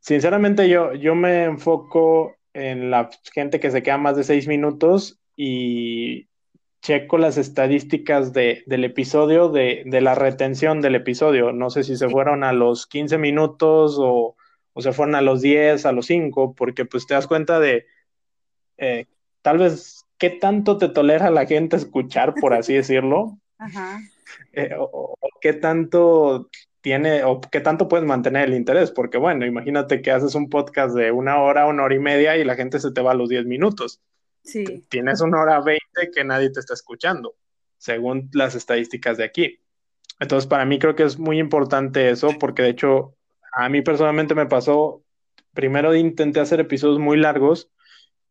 Sinceramente 0.00 0.68
yo, 0.68 0.92
yo 0.92 1.14
me 1.14 1.44
enfoco 1.44 2.36
en 2.54 2.90
la 2.90 3.10
gente 3.32 3.60
que 3.60 3.70
se 3.70 3.82
queda 3.82 3.98
más 3.98 4.16
de 4.16 4.24
6 4.24 4.48
minutos 4.48 5.18
y 5.36 6.28
checo 6.80 7.18
las 7.18 7.36
estadísticas 7.36 8.32
de, 8.32 8.62
del 8.66 8.84
episodio, 8.84 9.48
de, 9.48 9.82
de, 9.86 10.00
la 10.00 10.14
retención 10.14 10.80
del 10.80 10.94
episodio. 10.94 11.52
No 11.52 11.70
sé 11.70 11.82
si 11.82 11.96
se 11.96 12.08
fueron 12.08 12.44
a 12.44 12.52
los 12.52 12.86
15 12.86 13.18
minutos 13.18 13.96
o 13.98 14.36
o 14.74 14.82
se 14.82 14.92
fueron 14.92 15.14
a 15.14 15.22
los 15.22 15.40
10, 15.40 15.86
a 15.86 15.92
los 15.92 16.06
5, 16.06 16.54
porque 16.54 16.84
pues 16.84 17.06
te 17.06 17.14
das 17.14 17.26
cuenta 17.26 17.58
de 17.60 17.86
eh, 18.76 19.06
tal 19.40 19.58
vez 19.58 20.04
qué 20.18 20.30
tanto 20.30 20.76
te 20.76 20.88
tolera 20.88 21.30
la 21.30 21.46
gente 21.46 21.76
escuchar, 21.76 22.34
por 22.34 22.52
así 22.52 22.74
decirlo, 22.74 23.38
Ajá. 23.56 24.00
Eh, 24.52 24.74
o, 24.76 25.14
o, 25.20 25.28
qué 25.40 25.52
tanto 25.52 26.50
tiene, 26.84 27.24
o 27.24 27.40
qué 27.40 27.62
tanto 27.62 27.88
puedes 27.88 28.06
mantener 28.06 28.46
el 28.46 28.54
interés, 28.54 28.90
porque 28.90 29.16
bueno, 29.16 29.46
imagínate 29.46 30.02
que 30.02 30.10
haces 30.10 30.34
un 30.34 30.50
podcast 30.50 30.94
de 30.94 31.12
una 31.12 31.40
hora, 31.40 31.66
una 31.66 31.82
hora 31.82 31.94
y 31.94 31.98
media 31.98 32.36
y 32.36 32.44
la 32.44 32.56
gente 32.56 32.78
se 32.78 32.92
te 32.92 33.00
va 33.00 33.12
a 33.12 33.14
los 33.14 33.30
10 33.30 33.46
minutos. 33.46 34.02
Sí. 34.42 34.84
Tienes 34.90 35.22
una 35.22 35.40
hora 35.40 35.62
20 35.62 35.80
que 36.14 36.24
nadie 36.24 36.50
te 36.50 36.60
está 36.60 36.74
escuchando, 36.74 37.36
según 37.78 38.28
las 38.34 38.54
estadísticas 38.54 39.16
de 39.16 39.24
aquí. 39.24 39.60
Entonces, 40.20 40.46
para 40.46 40.66
mí 40.66 40.78
creo 40.78 40.94
que 40.94 41.04
es 41.04 41.18
muy 41.18 41.38
importante 41.38 42.10
eso, 42.10 42.28
porque 42.38 42.62
de 42.62 42.68
hecho 42.68 43.16
a 43.54 43.70
mí 43.70 43.80
personalmente 43.80 44.34
me 44.34 44.44
pasó, 44.44 45.02
primero 45.54 45.94
intenté 45.94 46.40
hacer 46.40 46.60
episodios 46.60 46.98
muy 46.98 47.16
largos 47.16 47.70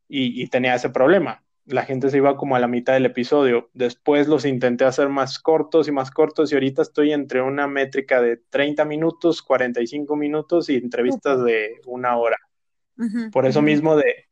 y, 0.08 0.40
y, 0.40 0.46
tenía 0.46 0.76
ese 0.76 0.92
problema. 0.92 1.43
La 1.66 1.84
gente 1.84 2.10
se 2.10 2.18
iba 2.18 2.36
como 2.36 2.56
a 2.56 2.60
la 2.60 2.68
mitad 2.68 2.94
del 2.94 3.06
episodio. 3.06 3.70
Después 3.74 4.28
los 4.28 4.46
intenté 4.46 4.86
hacer 4.86 5.10
más 5.10 5.40
cortos 5.40 5.88
y 5.88 5.92
más 5.92 6.12
cortos 6.12 6.52
y 6.52 6.56
ahorita 6.56 6.82
estoy 6.82 7.14
entre 7.14 7.42
una 7.42 7.68
métrica 7.68 8.22
de 8.22 8.38
30 8.50 8.84
minutos, 8.86 9.42
45 9.42 10.16
minutos 10.16 10.70
y 10.70 10.76
entrevistas 10.76 11.44
de 11.44 11.80
una 11.86 12.18
hora. 12.18 12.38
Uh 12.98 13.04
-huh. 13.04 13.32
Por 13.32 13.46
eso 13.46 13.60
uh 13.60 13.62
-huh. 13.62 13.66
mismo 13.66 13.96
de 13.96 14.26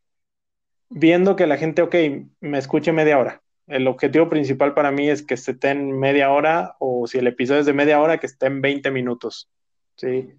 viendo 0.90 1.36
que 1.36 1.48
la 1.48 1.58
gente, 1.58 1.82
ok, 1.82 1.96
me 2.42 2.58
escuche 2.58 2.92
media 2.92 3.18
hora. 3.18 3.42
El 3.68 3.88
objetivo 3.88 4.28
principal 4.28 4.74
para 4.74 4.92
mí 4.92 5.10
es 5.10 5.24
que 5.24 5.36
esté 5.36 5.70
en 5.70 5.98
media 5.98 6.30
hora 6.32 6.76
o 6.80 7.08
si 7.08 7.18
el 7.18 7.28
episodio 7.28 7.62
es 7.62 7.66
de 7.66 7.74
media 7.74 8.02
hora, 8.02 8.20
que 8.20 8.26
esté 8.26 8.48
en 8.48 8.62
20 8.62 8.92
minutos. 8.92 9.50
¿sí? 9.96 10.34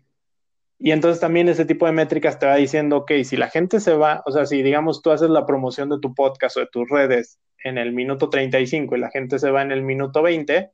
Y 0.84 0.90
entonces 0.90 1.20
también 1.20 1.48
ese 1.48 1.64
tipo 1.64 1.86
de 1.86 1.92
métricas 1.92 2.40
te 2.40 2.46
va 2.46 2.56
diciendo, 2.56 2.96
ok, 2.96 3.12
si 3.22 3.36
la 3.36 3.48
gente 3.48 3.78
se 3.78 3.94
va, 3.94 4.20
o 4.26 4.32
sea, 4.32 4.46
si 4.46 4.62
digamos 4.64 5.00
tú 5.00 5.12
haces 5.12 5.30
la 5.30 5.46
promoción 5.46 5.88
de 5.88 6.00
tu 6.00 6.12
podcast 6.12 6.56
o 6.56 6.60
de 6.60 6.66
tus 6.66 6.88
redes 6.88 7.38
en 7.62 7.78
el 7.78 7.92
minuto 7.92 8.28
35 8.28 8.96
y 8.96 8.98
la 8.98 9.10
gente 9.10 9.38
se 9.38 9.52
va 9.52 9.62
en 9.62 9.70
el 9.70 9.82
minuto 9.82 10.22
20, 10.22 10.72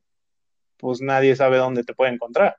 pues 0.77 0.99
nadie 1.01 1.35
sabe 1.35 1.57
dónde 1.57 1.83
te 1.83 1.93
puede 1.93 2.11
encontrar. 2.11 2.55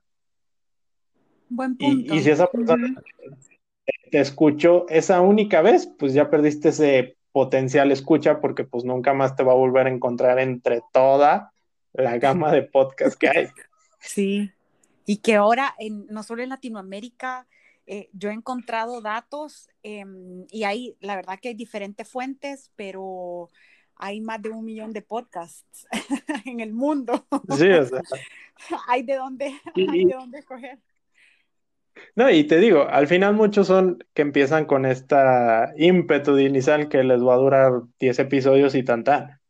Buen 1.48 1.76
punto. 1.76 2.14
Y, 2.14 2.18
y 2.18 2.22
si 2.22 2.30
esa 2.30 2.46
persona 2.46 2.86
uh 2.86 3.00
-huh. 3.00 4.10
te 4.12 4.20
escuchó 4.20 4.86
esa 4.88 5.20
única 5.20 5.60
vez, 5.60 5.92
pues 5.98 6.14
ya 6.14 6.30
perdiste 6.30 6.68
ese 6.68 7.16
potencial 7.32 7.90
escucha 7.90 8.40
porque 8.40 8.62
pues 8.62 8.84
nunca 8.84 9.12
más 9.12 9.34
te 9.34 9.42
va 9.42 9.50
a 9.50 9.56
volver 9.56 9.88
a 9.88 9.90
encontrar 9.90 10.38
entre 10.38 10.82
toda 10.92 11.52
la 11.94 12.16
gama 12.18 12.52
de 12.52 12.62
podcasts 12.62 13.16
que 13.16 13.28
hay. 13.28 13.48
Sí, 14.02 14.50
y 15.10 15.16
que 15.16 15.34
ahora, 15.34 15.74
en, 15.80 16.06
no 16.06 16.22
solo 16.22 16.44
en 16.44 16.50
Latinoamérica, 16.50 17.48
eh, 17.84 18.08
yo 18.12 18.30
he 18.30 18.32
encontrado 18.32 19.00
datos 19.00 19.68
eh, 19.82 20.04
y 20.52 20.62
hay, 20.62 20.96
la 21.00 21.16
verdad 21.16 21.40
que 21.42 21.48
hay 21.48 21.54
diferentes 21.54 22.08
fuentes, 22.08 22.70
pero 22.76 23.48
hay 23.96 24.20
más 24.20 24.40
de 24.40 24.50
un 24.50 24.64
millón 24.64 24.92
de 24.92 25.02
podcasts 25.02 25.88
en 26.46 26.60
el 26.60 26.72
mundo. 26.72 27.26
Sí, 27.58 27.68
o 27.70 27.84
sea. 27.86 28.02
hay 28.86 29.02
de 29.02 29.16
dónde, 29.16 29.52
y, 29.74 29.90
hay 29.90 30.04
de 30.04 30.14
dónde 30.14 30.38
escoger. 30.38 30.78
No, 32.14 32.30
y 32.30 32.44
te 32.44 32.58
digo, 32.60 32.86
al 32.88 33.08
final 33.08 33.34
muchos 33.34 33.66
son 33.66 33.98
que 34.14 34.22
empiezan 34.22 34.64
con 34.64 34.86
esta 34.86 35.72
ímpetu 35.76 36.38
inicial 36.38 36.88
que 36.88 37.02
les 37.02 37.20
va 37.20 37.34
a 37.34 37.38
durar 37.38 37.72
10 37.98 38.16
episodios 38.20 38.76
y 38.76 38.84
tan 38.84 39.02
tan. 39.02 39.40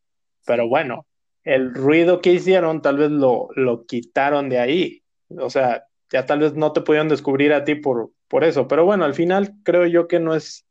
Pero 0.46 0.66
bueno, 0.68 1.04
el 1.44 1.74
ruido 1.74 2.22
que 2.22 2.32
hicieron 2.32 2.80
tal 2.80 2.96
vez 2.96 3.10
lo, 3.10 3.48
lo 3.56 3.84
quitaron 3.84 4.48
de 4.48 4.58
ahí. 4.58 4.99
O 5.38 5.50
sea, 5.50 5.84
ya 6.10 6.26
tal 6.26 6.40
vez 6.40 6.54
no 6.54 6.72
te 6.72 6.80
pudieron 6.80 7.08
descubrir 7.08 7.52
a 7.52 7.64
ti 7.64 7.74
por, 7.74 8.10
por 8.28 8.44
eso. 8.44 8.68
Pero 8.68 8.84
bueno, 8.84 9.04
al 9.04 9.14
final 9.14 9.54
creo 9.62 9.86
yo 9.86 10.08
que 10.08 10.20
no 10.20 10.34
es 10.34 10.66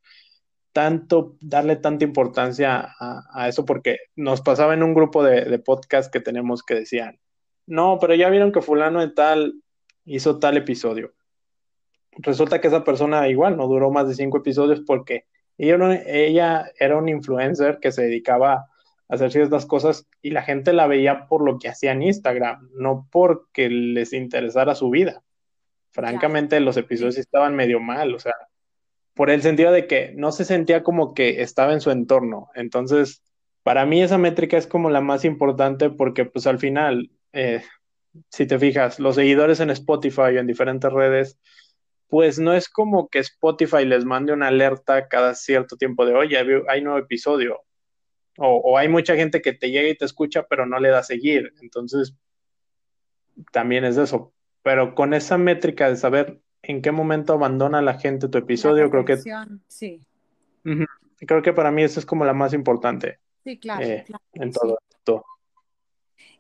tanto, 0.74 1.38
darle 1.42 1.76
tanta 1.78 2.06
importancia 2.06 2.96
a, 3.00 3.48
eso, 3.48 3.66
porque 3.66 3.98
nos 4.16 4.42
pasaba 4.42 4.74
en 4.74 4.84
un 4.84 4.94
grupo 4.94 5.24
de, 5.24 5.46
de 5.46 5.60
podcast 5.60 6.12
que 6.12 6.20
tenemos 6.20 6.64
que 6.64 6.76
decían, 6.76 7.20
no, 7.66 7.98
pero 8.00 8.16
ya 8.16 8.30
vieron 8.30 8.52
que 8.52 8.62
fulano 8.62 9.00
de 9.00 9.10
tal 9.10 9.54
hizo 10.06 10.40
tal 10.40 10.58
episodio. 10.58 11.14
Resulta 12.14 12.60
que 12.60 12.68
esa 12.68 12.84
persona 12.84 13.28
igual 13.30 13.58
no 13.58 13.68
duró 13.68 13.92
más 13.92 14.08
de 14.08 14.16
cinco 14.16 14.40
episodios 14.40 14.82
porque 14.82 15.26
ella, 15.58 16.02
ella 16.06 16.72
era 16.80 16.98
un 16.98 17.10
influencer 17.10 17.80
que 17.80 17.92
se 17.92 18.04
dedicaba 18.04 18.54
a 18.54 18.66
hacer 19.10 19.32
ciertas 19.32 19.66
cosas 19.66 20.08
y 20.22 20.30
la 20.30 20.44
gente 20.44 20.72
la 20.72 20.88
veía 20.88 21.28
por 21.28 21.44
lo 21.44 21.58
que 21.58 21.68
hacía 21.68 21.92
en 21.92 22.04
Instagram, 22.04 22.70
no 22.74 23.08
porque 23.12 23.70
les 23.70 24.14
interesara 24.14 24.76
su 24.76 24.90
vida. 24.90 25.24
Francamente, 25.92 26.60
los 26.60 26.78
episodios 26.78 27.18
estaban 27.18 27.56
medio 27.56 27.80
mal, 27.80 28.14
o 28.14 28.20
sea, 28.20 28.36
por 29.16 29.32
el 29.32 29.42
sentido 29.42 29.72
de 29.72 29.88
que 29.88 30.14
no 30.16 30.32
se 30.32 30.46
sentía 30.46 30.84
como 30.84 31.14
que 31.14 31.42
estaba 31.42 31.74
en 31.74 31.82
su 31.82 31.90
entorno. 31.90 32.50
Entonces, 32.54 33.24
para 33.64 33.86
mí 33.86 34.02
esa 34.02 34.20
métrica 34.20 34.58
es 34.58 34.68
como 34.68 34.90
la 34.92 35.02
más 35.02 35.26
importante 35.26 35.90
porque 35.90 36.26
pues 36.26 36.46
al 36.48 36.60
final, 36.60 37.10
eh, 37.34 37.64
si 38.30 38.46
te 38.46 38.60
fijas, 38.60 39.00
los 39.00 39.16
seguidores 39.16 39.60
en 39.60 39.72
Spotify 39.72 40.22
o 40.22 40.40
en 40.40 40.48
diferentes 40.48 40.92
redes, 40.94 41.40
pues 42.08 42.40
no 42.40 42.54
es 42.54 42.70
como 42.70 43.10
que 43.10 43.20
Spotify 43.20 43.86
les 43.86 44.06
mande 44.06 44.34
una 44.34 44.48
alerta 44.48 45.08
cada 45.08 45.34
cierto 45.36 45.78
tiempo 45.78 46.06
de, 46.06 46.14
oye, 46.14 46.38
hay 46.68 46.82
nuevo 46.82 47.00
episodio. 47.00 47.64
O, 48.42 48.58
o 48.58 48.78
hay 48.78 48.88
mucha 48.88 49.16
gente 49.16 49.42
que 49.42 49.54
te 49.54 49.70
llega 49.70 49.90
y 49.90 49.98
te 49.98 50.06
escucha, 50.06 50.48
pero 50.50 50.66
no 50.66 50.80
le 50.80 50.90
da 50.90 51.00
a 51.00 51.04
seguir. 51.04 51.54
Entonces, 51.62 52.16
también 53.52 53.84
es 53.86 53.98
eso. 53.98 54.34
Pero 54.64 54.96
con 54.96 55.14
esa 55.14 55.38
métrica 55.38 55.90
de 55.90 55.96
saber 55.96 56.42
en 56.62 56.82
qué 56.82 56.92
momento 56.92 57.34
abandona 57.34 57.82
la 57.82 58.00
gente 58.00 58.28
tu 58.28 58.38
episodio, 58.38 58.90
creo 58.90 59.06
que... 59.06 59.18
Sí. 59.68 60.02
Creo 61.18 61.42
que 61.42 61.54
para 61.54 61.72
mí 61.72 61.84
eso 61.84 62.00
es 62.00 62.06
como 62.06 62.26
la 62.26 62.34
más 62.34 62.54
importante. 62.54 63.20
Sí, 63.44 63.58
claro. 63.58 63.86
Eh, 63.86 64.06
en 64.34 64.52
todo 64.52 64.80
esto. 64.90 65.26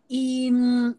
Y 0.07 0.51
mm, 0.51 0.95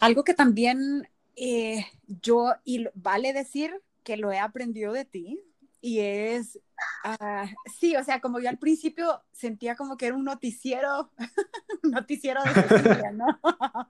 algo 0.00 0.24
que 0.24 0.34
también 0.34 1.08
eh, 1.36 1.86
yo, 2.06 2.52
y 2.64 2.86
vale 2.94 3.32
decir 3.32 3.82
que 4.02 4.16
lo 4.16 4.32
he 4.32 4.38
aprendido 4.38 4.92
de 4.92 5.04
ti, 5.04 5.40
y 5.84 6.00
es, 6.00 6.58
uh, 7.04 7.46
sí, 7.78 7.94
o 7.94 8.02
sea, 8.02 8.18
como 8.22 8.40
yo 8.40 8.48
al 8.48 8.56
principio 8.56 9.20
sentía 9.32 9.76
como 9.76 9.98
que 9.98 10.06
era 10.06 10.16
un 10.16 10.24
noticiero, 10.24 11.10
noticiero 11.82 12.42
de 12.42 12.54
Cecilia, 12.68 13.12
¿no? 13.12 13.26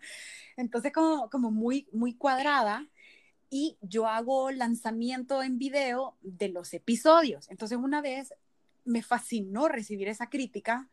Entonces 0.56 0.92
como, 0.92 1.30
como 1.30 1.52
muy, 1.52 1.86
muy 1.92 2.14
cuadrada, 2.14 2.88
y 3.48 3.78
yo 3.80 4.08
hago 4.08 4.50
lanzamiento 4.50 5.40
en 5.44 5.56
video 5.56 6.16
de 6.22 6.48
los 6.48 6.74
episodios. 6.74 7.48
Entonces 7.48 7.78
una 7.78 8.02
vez 8.02 8.34
me 8.84 9.04
fascinó 9.04 9.68
recibir 9.68 10.08
esa 10.08 10.28
crítica 10.28 10.88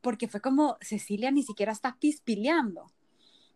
porque 0.00 0.28
fue 0.28 0.40
como, 0.40 0.78
Cecilia 0.80 1.32
ni 1.32 1.42
siquiera 1.42 1.72
está 1.72 1.96
pispileando. 1.98 2.92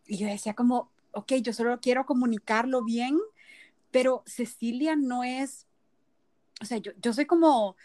Y 0.09 0.17
yo 0.17 0.27
decía 0.27 0.55
como, 0.55 0.91
ok, 1.13 1.35
yo 1.35 1.53
solo 1.53 1.79
quiero 1.81 2.05
comunicarlo 2.05 2.83
bien, 2.83 3.17
pero 3.93 4.25
Cecilia 4.27 4.97
no 4.97 5.23
es, 5.23 5.69
o 6.61 6.65
sea, 6.65 6.79
yo, 6.79 6.93
yo 7.01 7.13
soy 7.13 7.27
como, 7.27 7.77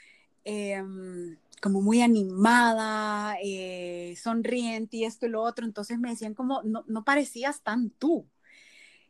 em, 0.43 1.37
como 1.61 1.81
muy 1.81 2.01
animada, 2.01 3.37
eh, 3.43 4.15
sonriente 4.21 4.97
y 4.97 5.03
esto 5.05 5.25
y 5.25 5.29
lo 5.29 5.41
otro, 5.41 5.65
entonces 5.65 5.99
me 5.99 6.09
decían 6.09 6.33
como, 6.33 6.63
no, 6.63 6.83
no 6.87 7.03
parecías 7.03 7.61
tan 7.61 7.89
tú. 7.91 8.25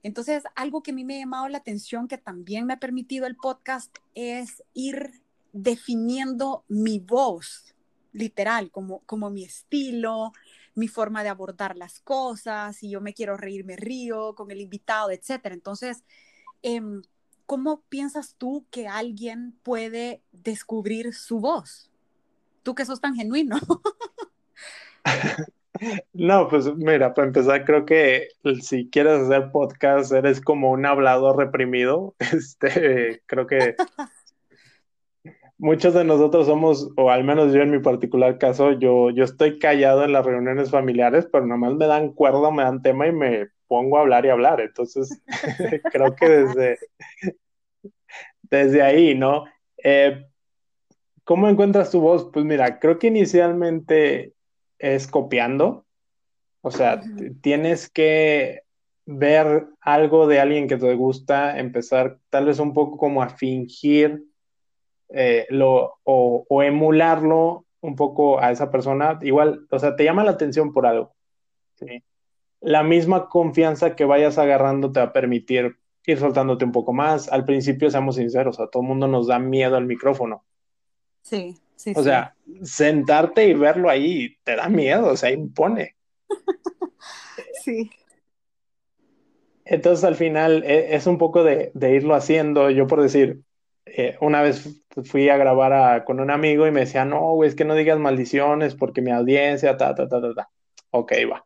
Entonces, 0.02 0.43
algo 0.56 0.82
que 0.82 0.91
a 0.91 0.93
mí 0.93 1.04
me 1.04 1.17
ha 1.17 1.19
llamado 1.19 1.48
la 1.50 1.58
atención, 1.58 2.08
que 2.08 2.17
también 2.17 2.65
me 2.65 2.74
ha 2.74 2.80
permitido 2.80 3.28
el 3.28 3.36
podcast, 3.36 3.95
es 4.15 4.63
ir 4.74 5.12
definiendo 5.52 6.63
mi 6.67 7.00
voz, 7.00 7.76
literal, 8.13 8.72
como, 8.72 9.00
como 9.02 9.30
mi 9.30 9.43
estilo, 9.43 10.32
mi 10.76 10.88
forma 10.88 11.24
de 11.24 11.30
abordar 11.30 11.76
las 11.76 12.00
cosas, 12.00 12.78
si 12.78 12.89
yo 12.89 13.02
me 13.02 13.13
quiero 13.13 13.38
reír, 13.38 13.65
me 13.65 13.76
río 13.76 14.36
con 14.36 14.52
el 14.52 14.62
invitado, 14.62 15.12
etc. 15.12 15.52
Entonces, 15.52 16.04
em, 16.62 17.02
¿cómo 17.49 17.81
piensas 17.89 18.35
tú 18.38 18.67
que 18.69 18.88
alguien 18.88 19.55
puede 19.63 20.21
descubrir 20.31 21.15
su 21.15 21.39
voz? 21.39 21.89
Tú 22.62 22.75
que 22.75 22.85
sos 22.85 23.01
tan 23.01 23.15
genuino. 23.15 23.57
No, 26.12 26.49
pues 26.49 26.75
mira, 26.75 27.13
para 27.13 27.27
empezar, 27.27 27.63
creo 27.63 27.85
que 27.85 28.27
si 28.59 28.89
quieres 28.89 29.21
hacer 29.21 29.49
podcast, 29.53 30.12
eres 30.12 30.41
como 30.41 30.71
un 30.71 30.85
hablador 30.85 31.38
reprimido. 31.38 32.15
Este, 32.33 33.21
creo 33.27 33.47
que 33.47 33.75
muchos 35.57 35.93
de 35.93 36.03
nosotros 36.03 36.47
somos, 36.47 36.91
o 36.97 37.09
al 37.09 37.23
menos 37.23 37.53
yo 37.53 37.62
en 37.62 37.71
mi 37.71 37.79
particular 37.79 38.38
caso, 38.38 38.73
yo, 38.73 39.09
yo 39.12 39.23
estoy 39.23 39.57
callado 39.57 40.03
en 40.03 40.12
las 40.12 40.25
reuniones 40.25 40.69
familiares, 40.69 41.29
pero 41.31 41.45
nomás 41.45 41.75
me 41.75 41.88
dan 41.88 42.12
cuerda, 42.12 42.51
me 42.51 42.63
dan 42.63 42.81
tema 42.81 43.07
y 43.07 43.13
me 43.13 43.47
pongo 43.69 43.97
a 43.97 44.01
hablar 44.01 44.25
y 44.25 44.29
hablar. 44.29 44.60
Entonces, 44.60 45.21
creo 45.93 46.13
que 46.15 46.27
desde, 46.27 46.79
desde 48.41 48.82
ahí, 48.82 49.15
¿no? 49.15 49.45
Eh, 49.82 50.25
¿Cómo 51.23 51.47
encuentras 51.47 51.91
tu 51.91 52.01
voz? 52.01 52.29
Pues 52.34 52.43
mira, 52.43 52.79
creo 52.79 52.99
que 52.99 53.08
inicialmente 53.08 54.34
es 54.79 55.08
copiando. 55.08 55.86
O 56.62 56.71
sea, 56.71 57.01
tienes 57.41 57.89
que 57.89 58.63
ver 59.05 59.67
algo 59.82 60.27
de 60.27 60.39
alguien 60.39 60.67
que 60.67 60.77
te 60.77 60.93
gusta, 60.95 61.58
empezar 61.60 62.19
tal 62.29 62.45
vez 62.45 62.60
un 62.60 62.73
poco 62.73 62.97
como 62.97 63.23
a 63.23 63.29
fingir 63.29 64.23
eh, 65.10 65.47
lo, 65.49 65.99
o, 66.03 66.63
emularlo 66.63 67.65
un 67.82 67.95
poco 67.95 68.39
a 68.39 68.51
esa 68.51 68.69
persona. 68.69 69.19
Igual, 69.21 69.67
o 69.69 69.79
sea, 69.79 69.95
te 69.95 70.03
llama 70.03 70.23
la 70.23 70.32
atención 70.32 70.73
por 70.73 70.86
algo. 70.86 71.13
La 72.62 72.84
misma 72.84 73.30
confianza 73.30 73.95
que 73.95 74.06
vayas 74.06 74.38
agarrando 74.38 74.91
te 74.91 75.00
va 75.00 75.08
a 75.08 75.13
permitir 75.13 75.78
ir 76.06 76.19
soltándote 76.19 76.65
un 76.65 76.72
poco 76.72 76.93
más. 76.93 77.30
Al 77.30 77.45
principio, 77.45 77.89
seamos 77.89 78.15
sinceros, 78.15 78.60
a 78.60 78.67
todo 78.67 78.84
el 78.84 78.89
mundo 78.89 79.08
nos 79.08 79.28
da 79.28 79.39
miedo 79.39 79.76
al 79.76 79.86
micrófono. 79.86 80.43
Sí. 81.22 81.56
O 81.95 82.04
sea, 82.04 82.36
sentarte 82.63 83.48
y 83.48 83.54
verlo 83.54 83.89
ahí 83.89 84.38
te 84.43 84.56
da 84.56 84.67
miedo, 84.67 85.08
o 85.08 85.17
sea, 85.17 85.32
impone. 85.32 85.95
sí. 87.63 87.89
Entonces 89.63 90.04
al 90.04 90.15
final 90.15 90.63
e, 90.65 90.95
es 90.95 91.08
un 91.08 91.17
poco 91.17 91.43
de, 91.43 91.72
irlo 91.80 92.15
haciendo. 92.15 92.69
Yo 92.69 92.88
por 92.88 93.02
decir, 93.02 93.41
eh, 93.86 94.17
una 94.19 94.41
vez 94.41 94.84
fui 95.06 95.30
a 95.30 95.38
grabar 95.38 96.04
con 96.04 96.19
un 96.19 96.32
amigo 96.32 96.67
y 96.67 96.72
me 96.72 96.82
decía, 96.82 97.06
no, 97.06 97.34
güey, 97.36 97.50
es 97.50 97.56
que 97.56 97.65
no 97.65 97.76
digas 97.76 98.00
maldiciones 98.00 98.76
porque 98.76 99.02
mi 99.02 99.12
audiencia, 99.12 99.78
ta, 99.78 99.95
ta, 99.95 100.10
ta, 100.10 100.22
ta, 100.22 100.34
ta. 100.34 100.50
Ok, 100.91 101.13
va. 101.32 101.45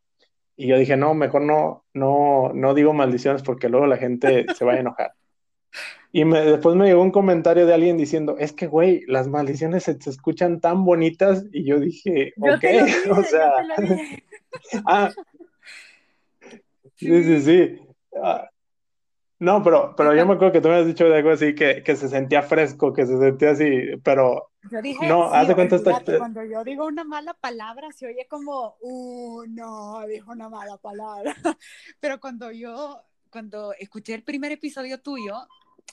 Y 0.55 0.67
yo 0.67 0.77
dije, 0.77 0.97
no, 0.97 1.13
mejor 1.13 1.41
no, 1.41 1.83
no, 1.93 2.51
no 2.53 2.73
digo 2.73 2.93
maldiciones 2.93 3.41
porque 3.41 3.69
luego 3.69 3.87
la 3.87 3.97
gente 3.97 4.45
se 4.55 4.65
va 4.65 4.73
a 4.73 4.79
enojar. 4.79 5.13
Y 6.11 6.23
después 6.25 6.75
me 6.75 6.85
llegó 6.85 7.01
un 7.01 7.11
comentario 7.11 7.65
de 7.65 7.73
alguien 7.73 7.97
diciendo, 7.97 8.35
es 8.37 8.53
que, 8.53 8.67
güey, 8.67 9.01
las 9.07 9.27
maldiciones 9.27 9.83
se, 9.83 9.97
escuchan 10.05 10.59
tan 10.59 10.85
bonitas. 10.85 11.43
Y 11.51 11.65
yo 11.65 11.79
dije, 11.79 12.33
ok, 12.39 12.63
o 13.17 13.23
sea. 13.23 13.51
ah, 14.85 15.11
sí, 16.97 17.23
sí, 17.23 17.41
sí. 17.41 17.79
Ah, 18.21 18.47
no, 19.39 19.63
pero, 19.63 19.95
pero 19.97 20.15
yo 20.15 20.25
me 20.27 20.35
acuerdo 20.35 20.53
que 20.53 20.61
tú 20.61 20.69
me 20.69 20.75
has 20.75 20.85
dicho 20.85 21.05
de 21.05 21.17
algo 21.17 21.31
así 21.31 21.55
que, 21.55 21.81
que 21.81 21.95
se 21.95 22.07
sentía 22.07 22.43
fresco, 22.43 22.93
que 22.93 23.07
se 23.07 23.17
sentía 23.17 23.49
así, 23.49 23.67
pero 24.03 24.52
yo 24.71 24.81
dije, 24.81 25.07
no, 25.07 25.29
sí, 25.29 25.35
hace 25.35 25.55
cuenta 25.55 25.75
esta... 25.75 26.17
Cuando 26.17 26.43
yo 26.43 26.63
digo 26.63 26.85
una 26.85 27.03
mala 27.03 27.33
palabra, 27.33 27.91
se 27.91 28.07
oye 28.07 28.27
como, 28.29 28.75
uh, 28.81 29.43
no, 29.47 30.05
dijo 30.07 30.31
una 30.31 30.49
mala 30.49 30.77
palabra. 30.77 31.35
Pero 31.99 32.19
cuando 32.19 32.51
yo, 32.51 33.01
cuando 33.29 33.73
escuché 33.73 34.13
el 34.13 34.23
primer 34.23 34.51
episodio 34.51 34.99
tuyo, 34.99 35.47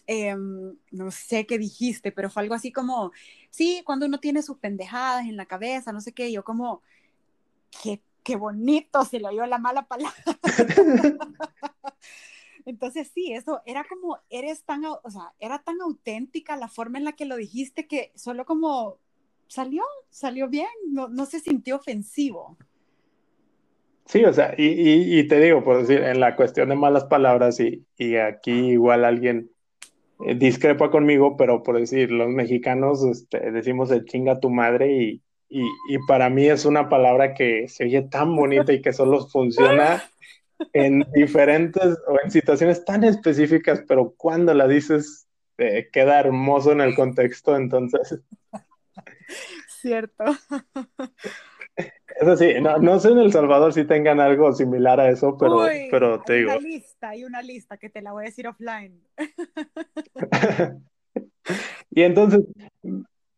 Em, 0.06 0.76
no 0.90 1.10
sé 1.10 1.46
qué 1.46 1.58
dijiste, 1.58 2.10
pero 2.10 2.30
fue 2.30 2.42
algo 2.42 2.54
así 2.54 2.72
como, 2.72 3.12
sí, 3.50 3.82
cuando 3.84 4.06
uno 4.06 4.18
tiene 4.18 4.42
sus 4.42 4.58
pendejadas 4.58 5.26
en 5.26 5.36
la 5.36 5.46
cabeza, 5.46 5.92
no 5.92 6.00
sé 6.00 6.12
qué, 6.12 6.32
yo 6.32 6.42
como, 6.42 6.82
qué, 7.82 8.02
qué 8.24 8.36
bonito, 8.36 9.04
se 9.04 9.20
le 9.20 9.28
oyó 9.28 9.46
la 9.46 9.58
mala 9.58 9.86
palabra. 9.86 10.12
Entonces 12.70 13.10
sí, 13.12 13.32
eso 13.32 13.60
era 13.66 13.84
como, 13.84 14.18
eres 14.30 14.64
tan, 14.64 14.84
o 14.84 15.10
sea, 15.10 15.32
era 15.38 15.58
tan 15.58 15.80
auténtica 15.80 16.56
la 16.56 16.68
forma 16.68 16.98
en 16.98 17.04
la 17.04 17.12
que 17.12 17.26
lo 17.26 17.36
dijiste 17.36 17.86
que 17.86 18.12
solo 18.14 18.44
como 18.44 18.98
salió, 19.48 19.82
salió 20.08 20.48
bien, 20.48 20.68
no, 20.88 21.08
no 21.08 21.26
se 21.26 21.40
sintió 21.40 21.76
ofensivo. 21.76 22.56
Sí, 24.06 24.24
o 24.24 24.32
sea, 24.32 24.54
y, 24.56 25.18
y, 25.18 25.28
te 25.28 25.38
digo, 25.38 25.62
por 25.62 25.78
decir, 25.78 26.02
en 26.02 26.18
la 26.18 26.34
cuestión 26.34 26.68
de 26.68 26.74
malas 26.74 27.04
palabras, 27.04 27.60
y, 27.60 27.84
y 27.96 28.16
aquí 28.16 28.50
igual 28.50 29.04
alguien 29.04 29.50
eh, 30.26 30.34
discrepa 30.34 30.90
conmigo, 30.90 31.36
pero 31.36 31.62
por 31.62 31.78
decir, 31.78 32.10
los 32.10 32.28
mexicanos 32.28 33.04
este, 33.04 33.52
decimos 33.52 33.90
el 33.90 34.04
chinga 34.06 34.40
tu 34.40 34.50
madre 34.50 34.92
y, 34.92 35.22
y, 35.48 35.62
y, 35.62 35.98
para 36.08 36.28
mí 36.28 36.46
es 36.46 36.64
una 36.64 36.88
palabra 36.88 37.34
que 37.34 37.68
se 37.68 37.84
oye 37.84 38.02
tan 38.02 38.34
bonita 38.34 38.72
y 38.72 38.82
que 38.82 38.92
solo 38.92 39.26
funciona 39.28 40.02
en 40.72 41.04
diferentes 41.12 41.98
o 42.06 42.18
en 42.22 42.30
situaciones 42.30 42.84
tan 42.84 43.04
específicas, 43.04 43.82
pero 43.86 44.14
cuando 44.16 44.54
la 44.54 44.66
dices 44.68 45.26
eh, 45.58 45.88
queda 45.92 46.20
hermoso 46.20 46.72
en 46.72 46.80
el 46.80 46.94
contexto, 46.94 47.56
entonces. 47.56 48.20
Cierto. 49.68 50.24
Eso 52.20 52.36
sí, 52.36 52.54
no, 52.60 52.78
no, 52.78 52.98
sé 52.98 53.10
en 53.10 53.18
El 53.18 53.32
Salvador 53.32 53.72
si 53.72 53.84
tengan 53.84 54.20
algo 54.20 54.52
similar 54.52 55.00
a 55.00 55.08
eso, 55.08 55.36
pero, 55.38 55.66
pero 55.90 56.20
te 56.22 56.34
hay 56.34 56.38
digo. 56.40 56.52
Una 56.52 56.60
lista, 56.60 57.08
hay 57.08 57.24
una 57.24 57.42
lista 57.42 57.76
que 57.78 57.88
te 57.88 58.02
la 58.02 58.12
voy 58.12 58.24
a 58.24 58.26
decir 58.26 58.46
offline. 58.46 59.02
y 61.90 62.02
entonces, 62.02 62.40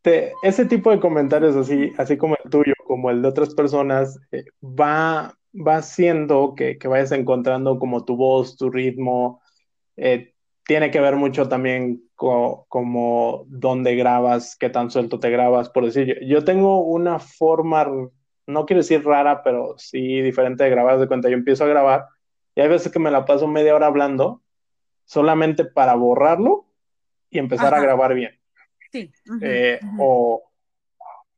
te, 0.02 0.32
ese 0.42 0.64
tipo 0.64 0.90
de 0.90 1.00
comentarios 1.00 1.54
así, 1.54 1.92
así 1.96 2.16
como 2.16 2.36
el 2.42 2.50
tuyo, 2.50 2.74
como 2.86 3.10
el 3.10 3.22
de 3.22 3.28
otras 3.28 3.54
personas, 3.54 4.18
eh, 4.32 4.44
va, 4.62 5.36
va 5.54 5.76
haciendo 5.76 6.54
que, 6.54 6.78
que, 6.78 6.88
vayas 6.88 7.12
encontrando 7.12 7.78
como 7.78 8.04
tu 8.04 8.16
voz, 8.16 8.56
tu 8.56 8.70
ritmo. 8.70 9.42
Eh, 9.96 10.34
tiene 10.64 10.90
que 10.90 11.00
ver 11.00 11.16
mucho 11.16 11.48
también 11.48 12.02
con, 12.14 12.64
como 12.68 13.44
dónde 13.48 13.96
grabas, 13.96 14.56
qué 14.56 14.70
tan 14.70 14.90
suelto 14.90 15.18
te 15.20 15.30
grabas. 15.30 15.68
Por 15.68 15.84
decir, 15.84 16.06
yo, 16.06 16.14
yo 16.26 16.44
tengo 16.44 16.84
una 16.84 17.18
forma 17.18 17.86
no 18.46 18.66
quiero 18.66 18.80
decir 18.80 19.04
rara, 19.04 19.42
pero 19.42 19.74
sí 19.78 20.20
diferente 20.20 20.64
de 20.64 20.70
grabar 20.70 20.98
de 20.98 21.08
cuenta. 21.08 21.28
Yo 21.28 21.34
empiezo 21.34 21.64
a 21.64 21.68
grabar 21.68 22.06
y 22.54 22.60
hay 22.60 22.68
veces 22.68 22.92
que 22.92 22.98
me 22.98 23.10
la 23.10 23.24
paso 23.24 23.46
media 23.46 23.74
hora 23.74 23.86
hablando 23.86 24.42
solamente 25.04 25.64
para 25.64 25.94
borrarlo 25.94 26.66
y 27.30 27.38
empezar 27.38 27.74
a 27.74 27.80
grabar 27.80 28.14
bien. 28.14 28.38
Sí. 28.90 29.10
Eh, 29.40 29.80
o, 29.98 30.42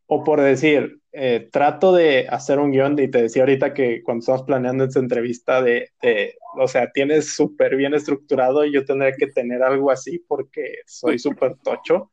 o, 0.06 0.24
por 0.24 0.40
decir, 0.40 1.00
eh, 1.14 1.48
trato 1.52 1.92
de 1.92 2.26
hacer 2.28 2.58
un 2.58 2.72
guion 2.72 2.98
y 2.98 3.08
te 3.08 3.22
decía 3.22 3.42
ahorita 3.42 3.72
que 3.72 4.02
cuando 4.02 4.20
estamos 4.20 4.42
planeando 4.42 4.84
esta 4.84 4.98
entrevista 4.98 5.62
de, 5.62 5.90
de 6.02 6.36
o 6.58 6.66
sea, 6.66 6.90
tienes 6.92 7.34
súper 7.34 7.76
bien 7.76 7.94
estructurado 7.94 8.64
y 8.64 8.72
yo 8.72 8.84
tendría 8.84 9.12
que 9.12 9.28
tener 9.28 9.62
algo 9.62 9.90
así 9.90 10.18
porque 10.26 10.78
soy 10.86 11.18
súper 11.18 11.56
tocho. 11.62 12.10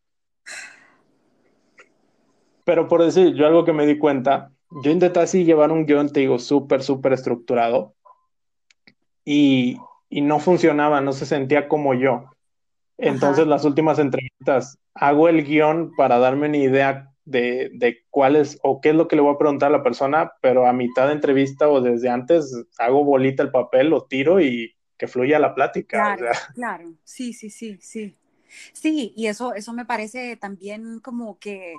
Pero 2.64 2.88
por 2.88 3.04
decir, 3.04 3.34
yo 3.34 3.47
algo 3.47 3.66
que 3.66 3.74
me 3.74 3.88
di 3.88 3.97
cuenta 3.97 4.52
yo 4.72 4.91
intenté 4.91 5.20
así 5.20 5.43
llevar 5.43 5.72
un 5.72 5.86
guion, 5.86 6.12
te 6.12 6.22
digo, 6.22 6.39
súper, 6.39 6.82
súper 6.82 7.14
estructurado 7.14 7.93
y, 9.26 9.78
y, 10.10 10.22
no 10.22 10.39
funcionaba, 10.39 11.02
no 11.02 11.12
se 11.12 11.26
sentía 11.26 11.68
como 11.68 11.93
yo. 11.93 12.26
Entonces, 12.97 13.41
Ajá. 13.41 13.49
las 13.49 13.66
últimas 13.66 13.99
entrevistas, 13.99 14.78
hago 14.93 15.28
el 15.28 15.43
guion 15.43 15.91
para 15.97 16.20
darme 16.20 16.47
una 16.47 16.58
idea 16.58 17.11
de, 17.26 17.70
de, 17.74 18.06
cuál 18.10 18.36
es 18.36 18.60
o 18.64 18.82
qué 18.82 18.90
es 18.90 18.96
lo 18.96 19.08
que 19.08 19.16
le 19.16 19.22
voy 19.22 19.34
a 19.34 19.38
preguntar 19.38 19.70
a 19.70 19.78
la 19.78 19.84
persona, 19.84 20.34
pero 20.42 20.66
a 20.66 20.74
mitad 20.74 21.08
de 21.08 21.14
entrevista 21.14 21.70
o 21.70 21.82
desde 21.82 22.10
antes 22.10 22.54
hago 22.78 23.04
bolita 23.04 23.44
el 23.44 23.52
papel, 23.52 23.90
lo 23.90 24.06
tiro 24.06 24.40
y 24.40 24.76
que 24.98 25.08
fluya 25.08 25.40
la 25.40 25.56
plática. 25.56 26.16
Claro, 26.16 26.32
o 26.32 26.34
sea. 26.34 26.54
claro, 26.54 26.94
sí, 27.04 27.34
sí, 27.34 27.50
sí, 27.50 27.78
sí. 27.82 28.16
Sí, 28.74 29.14
y 29.16 29.28
eso, 29.28 29.54
eso 29.54 29.74
me 29.74 29.86
parece 29.86 30.36
también 30.36 31.00
como 31.00 31.40
que 31.40 31.76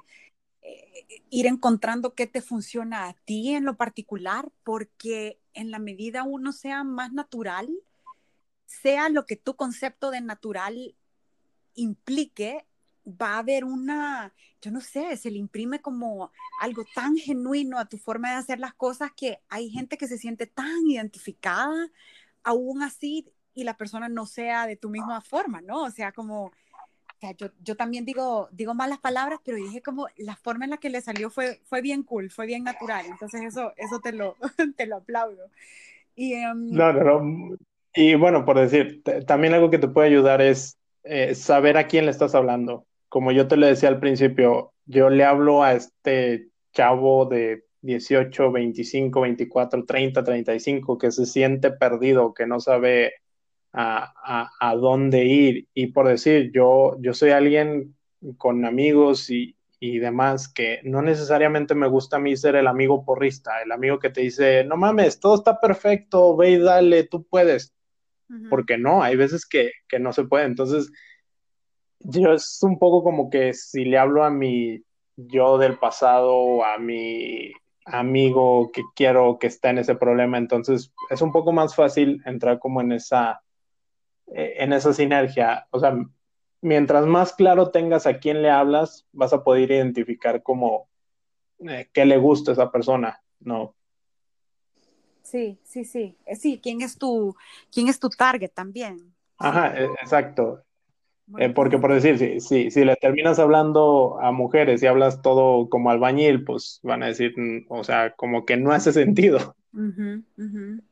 eh, 0.62 1.22
ir 1.30 1.46
encontrando 1.46 2.14
qué 2.14 2.26
te 2.26 2.40
funciona 2.40 3.08
a 3.08 3.14
ti 3.24 3.54
en 3.54 3.64
lo 3.64 3.76
particular, 3.76 4.50
porque 4.64 5.38
en 5.54 5.70
la 5.70 5.78
medida 5.78 6.22
uno 6.22 6.52
sea 6.52 6.84
más 6.84 7.12
natural, 7.12 7.68
sea 8.66 9.08
lo 9.08 9.26
que 9.26 9.36
tu 9.36 9.54
concepto 9.54 10.10
de 10.10 10.20
natural 10.20 10.94
implique, 11.74 12.64
va 13.06 13.34
a 13.34 13.38
haber 13.38 13.64
una, 13.64 14.32
yo 14.62 14.70
no 14.70 14.80
sé, 14.80 15.16
se 15.18 15.30
le 15.30 15.38
imprime 15.38 15.80
como 15.80 16.30
algo 16.60 16.84
tan 16.94 17.16
genuino 17.16 17.78
a 17.78 17.84
tu 17.84 17.98
forma 17.98 18.30
de 18.30 18.36
hacer 18.36 18.58
las 18.58 18.72
cosas 18.72 19.10
que 19.14 19.40
hay 19.48 19.68
gente 19.68 19.98
que 19.98 20.08
se 20.08 20.16
siente 20.16 20.46
tan 20.46 20.86
identificada 20.86 21.90
aún 22.42 22.82
así 22.82 23.30
y 23.54 23.64
la 23.64 23.76
persona 23.76 24.08
no 24.08 24.24
sea 24.24 24.66
de 24.66 24.76
tu 24.76 24.88
misma 24.88 25.20
forma, 25.20 25.60
¿no? 25.60 25.82
O 25.82 25.90
sea, 25.90 26.12
como 26.12 26.52
sea, 27.22 27.36
yo, 27.36 27.46
yo 27.62 27.76
también 27.76 28.04
digo, 28.04 28.48
digo 28.50 28.74
malas 28.74 28.98
palabras, 28.98 29.38
pero 29.44 29.56
dije 29.56 29.80
como 29.80 30.08
la 30.16 30.34
forma 30.34 30.64
en 30.64 30.70
la 30.72 30.78
que 30.78 30.90
le 30.90 31.00
salió 31.00 31.30
fue, 31.30 31.60
fue 31.64 31.80
bien 31.80 32.02
cool, 32.02 32.30
fue 32.30 32.46
bien 32.46 32.64
natural. 32.64 33.06
Entonces 33.08 33.42
eso, 33.42 33.72
eso 33.76 34.00
te, 34.00 34.12
lo, 34.12 34.36
te 34.76 34.86
lo 34.86 34.96
aplaudo. 34.96 35.48
Y, 36.16 36.34
um... 36.44 36.70
No, 36.70 36.92
no, 36.92 37.20
no. 37.20 37.56
Y 37.94 38.14
bueno, 38.16 38.44
por 38.44 38.58
decir, 38.58 39.02
también 39.26 39.54
algo 39.54 39.70
que 39.70 39.78
te 39.78 39.88
puede 39.88 40.08
ayudar 40.08 40.40
es 40.40 40.78
eh, 41.04 41.34
saber 41.34 41.76
a 41.76 41.86
quién 41.86 42.06
le 42.06 42.10
estás 42.10 42.34
hablando. 42.34 42.86
Como 43.12 43.30
yo 43.30 43.46
te 43.46 43.58
lo 43.58 43.66
decía 43.66 43.90
al 43.90 44.00
principio, 44.00 44.72
yo 44.86 45.10
le 45.10 45.22
hablo 45.22 45.62
a 45.62 45.74
este 45.74 46.48
chavo 46.72 47.26
de 47.26 47.64
18, 47.82 48.50
25, 48.50 49.20
24, 49.20 49.84
30, 49.84 50.24
35 50.24 50.96
que 50.96 51.12
se 51.12 51.26
siente 51.26 51.72
perdido, 51.72 52.32
que 52.32 52.46
no 52.46 52.58
sabe 52.58 53.12
a, 53.70 54.14
a, 54.24 54.50
a, 54.58 54.76
dónde 54.76 55.26
ir. 55.26 55.68
Y 55.74 55.88
por 55.88 56.08
decir, 56.08 56.52
yo, 56.54 56.96
yo 57.00 57.12
soy 57.12 57.32
alguien 57.32 57.94
con 58.38 58.64
amigos 58.64 59.28
y, 59.28 59.58
y, 59.78 59.98
demás 59.98 60.50
que 60.50 60.80
no 60.82 61.02
necesariamente 61.02 61.74
me 61.74 61.88
gusta 61.88 62.16
a 62.16 62.18
mí 62.18 62.34
ser 62.34 62.56
el 62.56 62.66
amigo 62.66 63.04
porrista, 63.04 63.60
el 63.60 63.72
amigo 63.72 63.98
que 63.98 64.08
te 64.08 64.22
dice, 64.22 64.64
no 64.64 64.78
mames, 64.78 65.20
todo 65.20 65.34
está 65.34 65.60
perfecto, 65.60 66.34
ve 66.34 66.52
y 66.52 66.58
dale, 66.58 67.04
tú 67.04 67.26
puedes. 67.26 67.74
Uh 68.30 68.36
-huh. 68.36 68.48
Porque 68.48 68.78
no, 68.78 69.02
hay 69.02 69.16
veces 69.16 69.44
que, 69.44 69.72
que 69.86 69.98
no 69.98 70.14
se 70.14 70.24
puede. 70.24 70.46
Entonces, 70.46 70.90
yo 72.04 72.32
es 72.32 72.58
un 72.62 72.78
poco 72.78 73.02
como 73.02 73.30
que 73.30 73.54
si 73.54 73.84
le 73.84 73.98
hablo 73.98 74.24
a 74.24 74.30
mi 74.30 74.82
yo 75.16 75.58
del 75.58 75.78
pasado, 75.78 76.64
a 76.64 76.78
mi 76.78 77.52
amigo 77.84 78.70
que 78.72 78.82
quiero 78.94 79.38
que 79.38 79.48
está 79.48 79.70
en 79.70 79.78
ese 79.78 79.94
problema, 79.94 80.38
entonces 80.38 80.92
es 81.10 81.20
un 81.20 81.32
poco 81.32 81.52
más 81.52 81.74
fácil 81.74 82.22
entrar 82.24 82.58
como 82.58 82.80
en 82.80 82.92
esa 82.92 83.42
en 84.34 84.72
esa 84.72 84.92
sinergia. 84.92 85.66
O 85.70 85.80
sea, 85.80 85.94
mientras 86.60 87.06
más 87.06 87.32
claro 87.34 87.70
tengas 87.70 88.06
a 88.06 88.18
quién 88.18 88.42
le 88.42 88.50
hablas, 88.50 89.06
vas 89.12 89.32
a 89.32 89.42
poder 89.44 89.70
identificar 89.70 90.42
como 90.42 90.88
eh, 91.60 91.88
qué 91.92 92.04
le 92.04 92.16
gusta 92.16 92.52
a 92.52 92.54
esa 92.54 92.70
persona, 92.70 93.20
¿no? 93.40 93.74
Sí, 95.22 95.58
sí, 95.62 95.84
sí. 95.84 96.16
Sí, 96.38 96.60
¿quién 96.62 96.82
es 96.82 96.98
tu, 96.98 97.36
quién 97.72 97.88
es 97.88 97.98
tu 97.98 98.08
target 98.10 98.50
también? 98.52 99.14
Ajá, 99.38 99.74
sí. 99.76 99.82
exacto. 100.00 100.64
Eh, 101.38 101.50
porque 101.50 101.78
por 101.78 101.92
decir, 101.92 102.18
si, 102.18 102.40
si, 102.40 102.70
si, 102.70 102.84
le 102.84 102.96
terminas 102.96 103.38
hablando 103.38 104.18
a 104.20 104.32
mujeres 104.32 104.82
y 104.82 104.86
hablas 104.86 105.22
todo 105.22 105.68
como 105.68 105.90
albañil, 105.90 106.44
pues 106.44 106.80
van 106.82 107.02
a 107.02 107.06
decir, 107.06 107.34
o 107.68 107.84
sea, 107.84 108.14
como 108.14 108.44
que 108.44 108.56
no 108.56 108.72
hace 108.72 108.92
sentido. 108.92 109.56
Uh 109.72 109.80
-huh, 109.80 110.24
uh 110.36 110.42
-huh. 110.42 110.82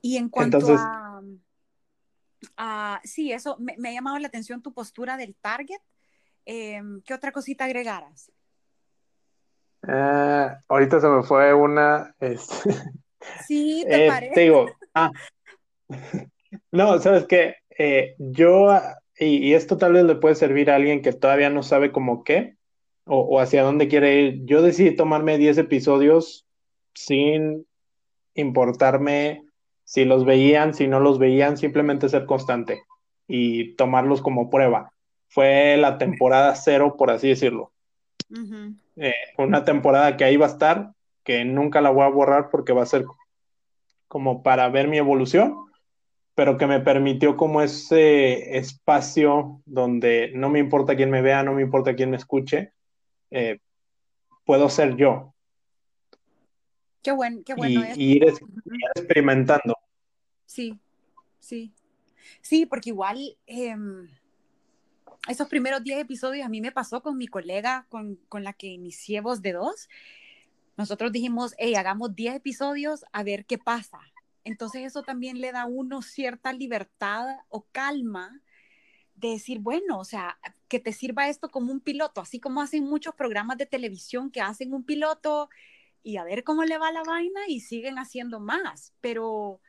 Y 0.00 0.16
en 0.16 0.28
cuanto 0.28 0.58
Entonces, 0.58 0.80
a 2.56 3.00
sí, 3.04 3.32
eso 3.32 3.56
me, 3.58 3.76
me, 3.78 3.90
ha 3.90 3.92
llamado 3.92 4.18
la 4.18 4.28
atención 4.28 4.62
tu 4.62 4.72
postura 4.72 5.16
del 5.16 5.34
target. 5.34 5.80
Eh, 6.46 6.80
¿Qué 7.04 7.14
otra 7.14 7.32
cosita 7.32 7.64
agregaras? 7.64 8.30
Uh, 9.86 10.54
ahorita 10.68 11.00
se 11.00 11.08
me 11.08 11.22
fue 11.22 11.52
una. 11.52 12.14
Este, 12.18 12.72
sí, 13.46 13.84
te 13.88 14.06
eh, 14.06 14.08
parece. 14.08 14.34
Te 14.34 14.40
digo, 14.40 14.66
ah, 14.94 15.10
no, 16.72 16.98
sabes 17.00 17.26
qué, 17.26 17.56
eh, 17.78 18.14
yo, 18.18 18.80
y, 19.18 19.48
y, 19.48 19.54
esto 19.54 19.76
tal 19.76 19.92
vez 19.92 20.04
le 20.04 20.16
puede 20.16 20.34
servir 20.34 20.70
a 20.70 20.76
alguien 20.76 21.02
que 21.02 21.12
todavía 21.12 21.50
no 21.50 21.62
sabe 21.62 21.92
cómo 21.92 22.24
qué 22.24 22.56
o, 23.04 23.20
o 23.20 23.40
hacia 23.40 23.62
dónde 23.62 23.88
quiere 23.88 24.20
ir. 24.20 24.44
Yo 24.44 24.62
decidí 24.62 24.96
tomarme 24.96 25.38
10 25.38 25.58
episodios 25.58 26.46
sin 26.94 27.66
importarme 28.34 29.44
si 29.84 30.04
los 30.04 30.24
veían, 30.24 30.74
si 30.74 30.88
no 30.88 31.00
los 31.00 31.18
veían, 31.18 31.56
simplemente 31.56 32.08
ser 32.08 32.26
constante 32.26 32.82
y 33.28 33.74
tomarlos 33.74 34.22
como 34.22 34.50
prueba. 34.50 34.92
Fue 35.28 35.76
la 35.76 35.98
temporada 35.98 36.54
cero, 36.54 36.96
por 36.96 37.10
así 37.10 37.28
decirlo. 37.28 37.72
Uh 38.30 38.36
-huh. 38.36 38.76
eh, 38.96 39.14
una 39.38 39.64
temporada 39.64 40.16
que 40.16 40.24
ahí 40.24 40.36
va 40.36 40.46
a 40.46 40.50
estar, 40.50 40.92
que 41.24 41.44
nunca 41.44 41.80
la 41.80 41.90
voy 41.90 42.04
a 42.04 42.08
borrar 42.08 42.50
porque 42.50 42.72
va 42.72 42.82
a 42.82 42.86
ser 42.86 43.04
como 44.08 44.42
para 44.42 44.68
ver 44.68 44.88
mi 44.88 44.98
evolución, 44.98 45.63
pero 46.34 46.56
que 46.58 46.66
me 46.66 46.80
permitió 46.80 47.36
como 47.36 47.62
ese 47.62 48.56
espacio 48.56 49.60
donde 49.64 50.32
no 50.34 50.48
me 50.48 50.58
importa 50.58 50.96
quién 50.96 51.10
me 51.10 51.22
vea, 51.22 51.42
no 51.42 51.54
me 51.54 51.62
importa 51.62 51.94
quién 51.94 52.10
me 52.10 52.16
escuche, 52.16 52.72
eh, 53.30 53.58
puedo 54.44 54.68
ser 54.68 54.96
yo, 54.96 55.34
Qué, 57.04 57.12
buen, 57.12 57.44
qué 57.44 57.52
bueno. 57.52 57.82
Y, 57.84 57.84
es. 57.84 57.98
y 57.98 58.12
ir, 58.12 58.24
ir, 58.24 58.34
experimentando. 58.96 59.76
Sí, 60.46 60.78
sí. 61.38 61.70
Sí, 62.40 62.64
porque 62.64 62.88
igual 62.88 63.36
eh, 63.46 63.76
esos 65.28 65.46
primeros 65.48 65.84
10 65.84 66.00
episodios 66.00 66.46
a 66.46 66.48
mí 66.48 66.62
me 66.62 66.72
pasó 66.72 67.02
con 67.02 67.18
mi 67.18 67.26
colega 67.26 67.86
con, 67.90 68.16
con, 68.30 68.42
la 68.42 68.54
que 68.54 68.68
inicié 68.68 69.20
Voz 69.20 69.42
de 69.42 69.52
Dos. 69.52 69.90
Nosotros 70.78 71.12
dijimos, 71.12 71.54
hey, 71.58 71.74
hagamos 71.74 72.16
10 72.16 72.36
episodios 72.36 73.04
a 73.12 73.22
ver 73.22 73.44
qué 73.44 73.58
pasa. 73.58 74.00
Entonces 74.44 74.82
eso 74.84 75.02
también 75.02 75.40
le 75.40 75.52
da 75.52 75.62
a 75.62 75.66
uno 75.66 76.02
cierta 76.02 76.52
libertad 76.52 77.26
o 77.48 77.66
calma 77.72 78.42
de 79.14 79.30
decir, 79.30 79.60
bueno, 79.60 79.98
o 79.98 80.04
sea, 80.04 80.38
que 80.68 80.80
te 80.80 80.92
sirva 80.92 81.28
esto 81.28 81.50
como 81.50 81.72
un 81.72 81.80
piloto, 81.80 82.20
así 82.20 82.40
como 82.40 82.60
hacen 82.60 82.84
muchos 82.84 83.14
programas 83.14 83.56
de 83.58 83.66
televisión 83.66 84.30
que 84.30 84.40
hacen 84.40 84.74
un 84.74 84.84
piloto 84.84 85.48
y 86.02 86.18
a 86.18 86.24
ver 86.24 86.44
cómo 86.44 86.64
le 86.64 86.78
va 86.78 86.92
la 86.92 87.02
vaina 87.02 87.40
y 87.48 87.60
siguen 87.60 87.98
haciendo 87.98 88.40
más. 88.40 88.92
Pero, 89.00 89.60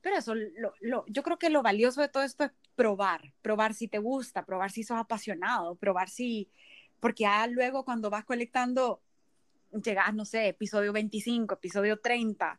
pero 0.00 0.16
eso, 0.16 0.34
lo, 0.34 1.04
yo 1.06 1.22
creo 1.22 1.38
que 1.38 1.50
lo 1.50 1.62
valioso 1.62 2.00
de 2.00 2.08
todo 2.08 2.22
esto 2.22 2.44
es 2.44 2.50
probar, 2.74 3.32
probar 3.42 3.74
si 3.74 3.88
te 3.88 3.98
gusta, 3.98 4.44
probar 4.44 4.70
si 4.72 4.82
sos 4.82 4.98
apasionado, 4.98 5.76
probar 5.76 6.08
si, 6.08 6.50
porque 6.98 7.22
ya 7.22 7.46
luego 7.46 7.84
cuando 7.84 8.10
vas 8.10 8.24
colectando, 8.24 9.02
llegas, 9.70 10.14
no 10.14 10.24
sé, 10.24 10.48
episodio 10.48 10.92
25, 10.92 11.54
episodio 11.54 12.00
30, 12.00 12.58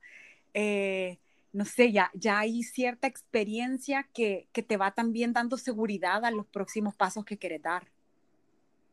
eh, 0.54 1.20
no 1.56 1.64
sé, 1.64 1.94
ya, 1.94 2.12
ya 2.14 2.40
hay 2.40 2.64
cierta 2.64 3.08
experiencia 3.08 4.10
que, 4.14 4.50
que, 4.52 4.62
te 4.62 4.76
va 4.76 4.92
también 4.92 5.32
dando 5.32 5.56
seguridad 5.56 6.26
a 6.26 6.32
los 6.32 6.46
próximos 6.48 6.94
pasos 6.96 7.24
que 7.24 7.38
quieres 7.38 7.62
dar. 7.62 7.84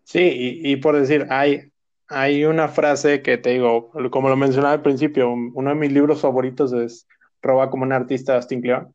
Sí, 0.05 0.21
y, 0.21 0.73
y, 0.73 0.77
por 0.77 0.97
decir, 0.97 1.27
hay, 1.29 1.73
hay 2.07 2.45
una 2.45 2.69
frase 2.69 3.21
que 3.21 3.37
te 3.37 3.51
digo, 3.51 3.91
como 4.13 4.29
lo 4.29 4.37
mencionaba 4.37 4.75
al 4.75 4.83
principio, 4.83 5.33
uno 5.33 5.71
de 5.71 5.77
mis 5.77 5.91
libros 5.91 6.21
favoritos 6.21 6.73
es 6.73 7.09
Roba 7.43 7.69
como 7.69 7.83
un 7.83 7.93
artista 7.93 8.33
de 8.33 8.37
Austin 8.37 8.63
Kleon. 8.63 8.95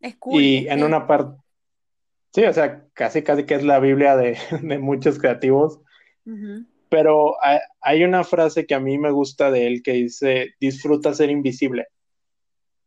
Es 0.00 0.16
cool, 0.16 0.42
y 0.42 0.68
en 0.68 0.84
una 0.84 1.06
parte, 1.06 1.40
sí, 2.34 2.44
o 2.44 2.52
sea, 2.52 2.84
casi, 2.92 3.22
casi 3.22 3.44
que 3.44 3.54
es 3.54 3.64
la 3.64 3.80
Biblia 3.80 4.16
de, 4.16 4.36
de 4.62 4.78
muchos 4.78 5.18
creativos. 5.18 5.80
Pero 6.90 7.42
hay, 7.42 7.58
hay 7.80 8.04
una 8.04 8.22
frase 8.22 8.66
que 8.66 8.74
a 8.74 8.80
mí 8.80 8.98
me 8.98 9.10
gusta 9.10 9.50
de 9.50 9.66
él 9.66 9.82
que 9.82 9.92
dice, 9.92 10.54
disfruta 10.60 11.14
ser 11.14 11.30
invisible. 11.30 11.86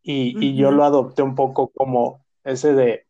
Y, 0.03 0.55
yo 0.55 0.71
lo 0.71 0.83
adopté 0.83 1.21
un 1.21 1.35
poco 1.35 1.71
como 1.75 2.25
ese 2.43 2.73
de, 2.73 3.05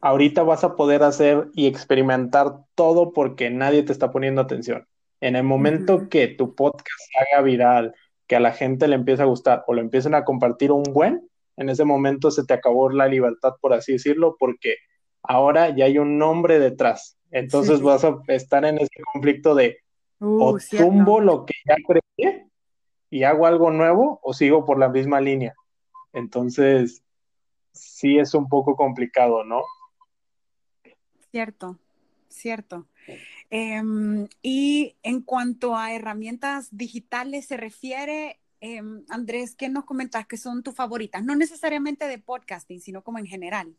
ahorita 0.00 0.42
vas 0.42 0.64
a 0.64 0.76
poder 0.76 1.02
hacer 1.02 1.48
y 1.54 1.66
experimentar 1.66 2.64
todo 2.74 3.12
porque 3.12 3.50
nadie 3.50 3.82
te 3.82 3.92
está 3.92 4.10
poniendo 4.10 4.40
atención. 4.40 4.86
En 5.20 5.36
el 5.36 5.42
momento 5.42 6.08
que 6.08 6.28
tu 6.28 6.54
podcast 6.54 7.00
haga 7.20 7.42
viral, 7.42 7.94
que 8.26 8.36
a 8.36 8.40
la 8.40 8.52
gente 8.52 8.88
le 8.88 8.94
empiece 8.94 9.22
a 9.22 9.26
gustar 9.26 9.64
o 9.66 9.74
lo 9.74 9.80
empiecen 9.80 10.14
a 10.14 10.24
compartir 10.24 10.72
un 10.72 10.84
buen, 10.84 11.28
en 11.56 11.68
ese 11.68 11.84
momento 11.84 12.30
se 12.30 12.44
te 12.44 12.54
acabó 12.54 12.88
la 12.90 13.06
libertad, 13.06 13.54
por 13.60 13.74
así 13.74 13.92
decirlo, 13.92 14.36
porque 14.38 14.76
ahora 15.22 15.74
ya 15.74 15.84
hay 15.84 15.98
un 15.98 16.16
nombre 16.16 16.58
detrás. 16.58 17.18
Entonces 17.30 17.82
vas 17.82 18.04
a 18.04 18.18
estar 18.28 18.64
en 18.64 18.78
ese 18.78 19.02
conflicto 19.12 19.54
de 19.54 19.78
o 20.20 20.52
uh, 20.52 20.58
tumbo 20.76 21.20
lo 21.20 21.44
que 21.46 21.54
ya 21.66 21.76
creí 21.86 22.49
y 23.10 23.24
hago 23.24 23.46
algo 23.46 23.70
nuevo 23.70 24.20
o 24.22 24.32
sigo 24.32 24.64
por 24.64 24.78
la 24.78 24.88
misma 24.88 25.20
línea. 25.20 25.54
Entonces, 26.12 27.02
sí 27.72 28.18
es 28.18 28.34
un 28.34 28.48
poco 28.48 28.76
complicado, 28.76 29.44
¿no? 29.44 29.62
Cierto, 31.30 31.78
cierto. 32.28 32.86
Em, 33.50 34.28
y 34.42 34.96
en 35.02 35.22
cuanto 35.22 35.76
a 35.76 35.92
herramientas 35.92 36.68
digitales 36.70 37.46
se 37.46 37.56
refiere, 37.56 38.38
em, 38.60 39.04
Andrés, 39.08 39.54
¿qué 39.56 39.68
nos 39.68 39.84
comentas 39.84 40.26
que 40.26 40.36
son 40.36 40.62
tus 40.62 40.74
favoritas? 40.74 41.24
No 41.24 41.34
necesariamente 41.34 42.06
de 42.06 42.18
podcasting, 42.18 42.80
sino 42.80 43.02
como 43.02 43.18
en 43.18 43.26
general. 43.26 43.74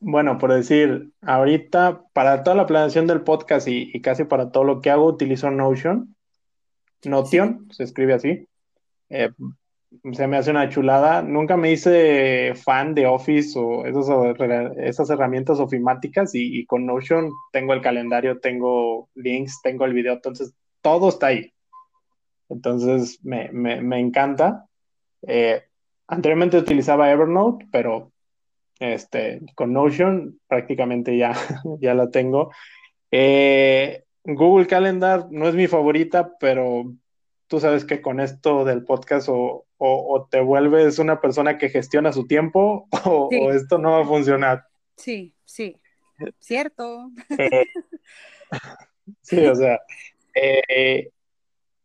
Bueno, 0.00 0.38
por 0.38 0.52
decir, 0.52 1.10
ahorita 1.22 2.04
para 2.12 2.42
toda 2.42 2.56
la 2.56 2.66
planeación 2.66 3.06
del 3.06 3.22
podcast 3.22 3.66
y, 3.68 3.90
y 3.92 4.00
casi 4.02 4.24
para 4.24 4.50
todo 4.50 4.64
lo 4.64 4.80
que 4.80 4.90
hago 4.90 5.06
utilizo 5.06 5.50
Notion. 5.50 6.15
Notion, 7.06 7.68
se 7.70 7.84
escribe 7.84 8.14
así. 8.14 8.46
Eh, 9.08 9.30
se 10.12 10.26
me 10.26 10.36
hace 10.36 10.50
una 10.50 10.68
chulada. 10.68 11.22
Nunca 11.22 11.56
me 11.56 11.72
hice 11.72 12.54
fan 12.54 12.94
de 12.94 13.06
Office 13.06 13.58
o 13.58 13.84
esas 13.86 15.10
herramientas 15.10 15.58
ofimáticas 15.60 16.34
y, 16.34 16.64
con 16.66 16.86
Notion 16.86 17.30
tengo 17.52 17.72
el 17.72 17.82
calendario, 17.82 18.40
tengo 18.40 19.08
links, 19.14 19.60
tengo 19.62 19.84
el 19.84 19.92
video, 19.92 20.14
entonces 20.14 20.54
todo 20.80 21.08
está 21.08 21.28
ahí. 21.28 21.52
Entonces 22.48 23.20
me, 23.24 23.48
encanta. 23.98 24.66
Eh, 25.26 25.62
anteriormente 26.06 26.58
utilizaba 26.58 27.10
Evernote, 27.10 27.66
pero 27.70 28.12
este, 28.78 29.40
con 29.54 29.72
Notion 29.72 30.38
prácticamente 30.46 31.16
ya, 31.16 31.32
ya 31.80 31.94
la 31.94 32.10
tengo. 32.10 32.52
Eh, 33.10 34.04
Google 34.26 34.66
Calendar 34.66 35.28
no 35.30 35.48
es 35.48 35.54
mi 35.54 35.68
favorita, 35.68 36.36
pero 36.38 36.92
tú 37.46 37.60
sabes 37.60 37.84
que 37.84 38.02
con 38.02 38.20
esto 38.20 38.64
del 38.64 38.84
podcast 38.84 39.28
o, 39.30 39.62
te 40.30 40.40
vuelves 40.40 40.98
una 40.98 41.20
persona 41.20 41.58
que 41.58 41.68
gestiona 41.68 42.12
su 42.12 42.26
tiempo 42.26 42.88
o, 43.04 43.52
esto 43.52 43.78
no 43.78 43.92
va 43.92 44.02
a 44.02 44.06
funcionar. 44.06 44.64
Sí, 44.96 45.32
sí, 45.44 45.80
cierto. 46.40 47.10
Eh, 47.38 47.66
sí, 49.22 49.46
o 49.46 49.54
sea, 49.54 49.80
eh, 50.34 51.10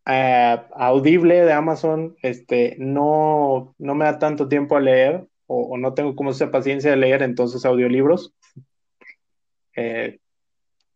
eh, 0.07 0.61
Audible 0.73 1.45
de 1.45 1.53
Amazon, 1.53 2.15
este, 2.23 2.75
no, 2.79 3.75
no 3.77 3.95
me 3.95 4.05
da 4.05 4.17
tanto 4.17 4.47
tiempo 4.47 4.75
a 4.75 4.81
leer 4.81 5.27
o, 5.45 5.77
no 5.77 5.93
tengo 5.93 6.15
como 6.15 6.31
esa 6.31 6.49
paciencia 6.49 6.91
de 6.91 6.97
leer, 6.97 7.21
entonces 7.21 7.65
audiolibros 7.65 8.33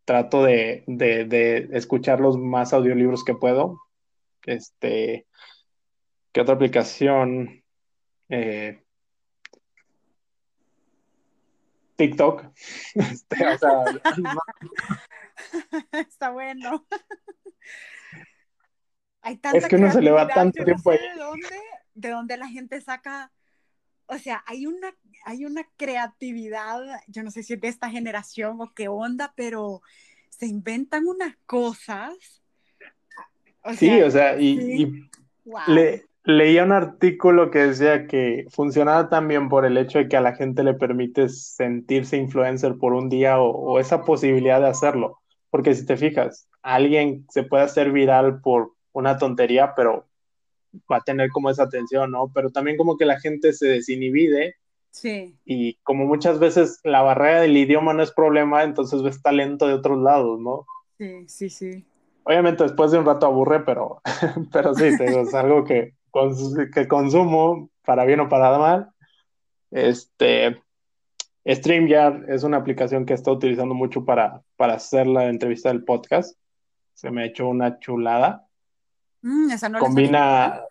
trato 0.06 0.44
de, 0.44 0.84
de, 0.88 1.70
escuchar 1.74 2.20
los 2.20 2.38
más 2.38 2.74
audiolibros 2.74 3.24
que 3.24 3.34
puedo. 3.34 3.82
Este, 4.44 5.26
¿qué 6.32 6.42
otra 6.42 6.56
aplicación? 6.56 7.64
Eh, 8.30 8.84
TikTok. 11.96 12.46
Este, 12.96 13.36
Está 15.92 16.32
bueno. 16.32 16.86
es 19.54 19.68
que 19.68 19.76
uno 19.76 19.92
se 19.92 20.02
le 20.02 20.12
va 20.12 20.28
tanto 20.28 20.64
tiempo 20.64 20.92
ahí. 20.92 21.00
De 21.00 21.16
dónde, 21.16 21.62
de 21.94 22.10
dónde 22.10 22.38
la 22.38 22.48
gente 22.48 22.80
saca 22.80 23.34
o 24.08 24.18
sea, 24.18 24.44
hay 24.46 24.66
una, 24.66 24.94
hay 25.26 25.46
una 25.46 25.68
creatividad, 25.78 26.80
yo 27.08 27.24
no 27.24 27.32
sé 27.32 27.44
si 27.44 27.54
es 27.54 27.62
de 27.62 27.68
esta 27.68 27.90
generación 27.90 28.58
o 28.62 28.74
qué 28.74 28.88
onda, 28.88 29.34
pero 29.36 29.82
se 30.30 30.48
inventan 30.48 31.08
unas 31.08 31.36
cosas. 31.46 32.14
sí, 33.78 34.02
o 34.02 34.12
sea, 34.12 34.40
y, 34.40 35.10
leía 36.24 36.64
un 36.64 36.72
artículo 36.72 37.52
que 37.52 37.60
decía 37.60 38.08
que 38.08 38.46
funcionaba 38.50 39.10
también 39.10 39.48
por 39.48 39.66
el 39.66 39.78
hecho 39.78 40.00
de 40.00 40.08
que 40.08 40.18
a 40.18 40.22
la 40.22 40.36
gente 40.36 40.64
le 40.64 40.74
permite 40.74 41.30
sentirse 41.30 42.18
influencer 42.18 42.78
por 42.78 42.94
un 42.94 43.10
día 43.10 43.40
o, 43.40 43.52
o 43.52 43.80
esa 43.80 44.04
posibilidad 44.04 44.60
de 44.60 44.68
hacerlo. 44.68 45.20
Porque 45.52 45.76
si 45.76 45.86
te 45.86 45.98
fijas, 45.98 46.50
alguien 46.64 47.26
se 47.30 47.44
puede 47.44 47.64
hacer 47.64 47.92
viral 47.92 48.42
por 48.42 48.74
una 48.92 49.18
tontería, 49.18 49.74
pero 49.76 50.08
va 50.92 50.98
a 50.98 51.04
tener 51.04 51.30
como 51.30 51.50
esa 51.50 51.64
atención, 51.64 52.12
¿no? 52.12 52.32
Pero 52.34 52.52
también 52.52 52.78
como 52.78 52.98
que 52.98 53.06
la 53.06 53.20
gente 53.20 53.54
se 53.54 53.68
desinhibide. 53.68 54.56
Sí. 54.92 55.36
Y 55.46 55.76
como 55.84 56.06
muchas 56.06 56.40
veces 56.40 56.80
la 56.84 57.02
barrera 57.02 57.42
del 57.42 57.58
idioma 57.58 57.94
no 57.94 58.04
es 58.04 58.12
problema, 58.12 58.64
entonces 58.64 59.02
ves 59.04 59.22
talento 59.22 59.68
de 59.68 59.74
otros 59.74 60.02
lados, 60.02 60.40
¿no? 60.40 60.66
Sí, 60.98 61.28
sí, 61.28 61.50
sí. 61.50 61.86
Obviamente 62.24 62.64
después 62.64 62.92
de 62.92 63.00
un 63.00 63.06
rato 63.06 63.26
aburre, 63.26 63.62
pero, 63.66 64.02
pero 64.52 64.74
sí, 64.74 64.86
es 64.86 65.34
algo 65.34 65.64
que, 65.64 65.94
que 66.74 66.88
consumo 66.88 67.70
para 67.86 68.06
bien 68.06 68.22
o 68.22 68.30
para 68.30 68.58
mal. 68.58 68.90
Este, 69.72 70.62
StreamYard 71.48 72.30
es 72.30 72.44
una 72.44 72.58
aplicación 72.58 73.06
que 73.06 73.14
he 73.14 73.16
estado 73.16 73.38
utilizando 73.38 73.76
mucho 73.76 74.06
para, 74.06 74.42
para 74.56 74.76
hacer 74.76 75.06
la 75.06 75.28
entrevista 75.28 75.70
del 75.70 75.84
podcast. 75.84 76.38
Se 76.94 77.12
me 77.12 77.24
ha 77.24 77.26
hecho 77.26 77.48
una 77.48 77.80
chulada. 77.80 78.45
Mm, 79.28 79.50
combina, 79.80 80.62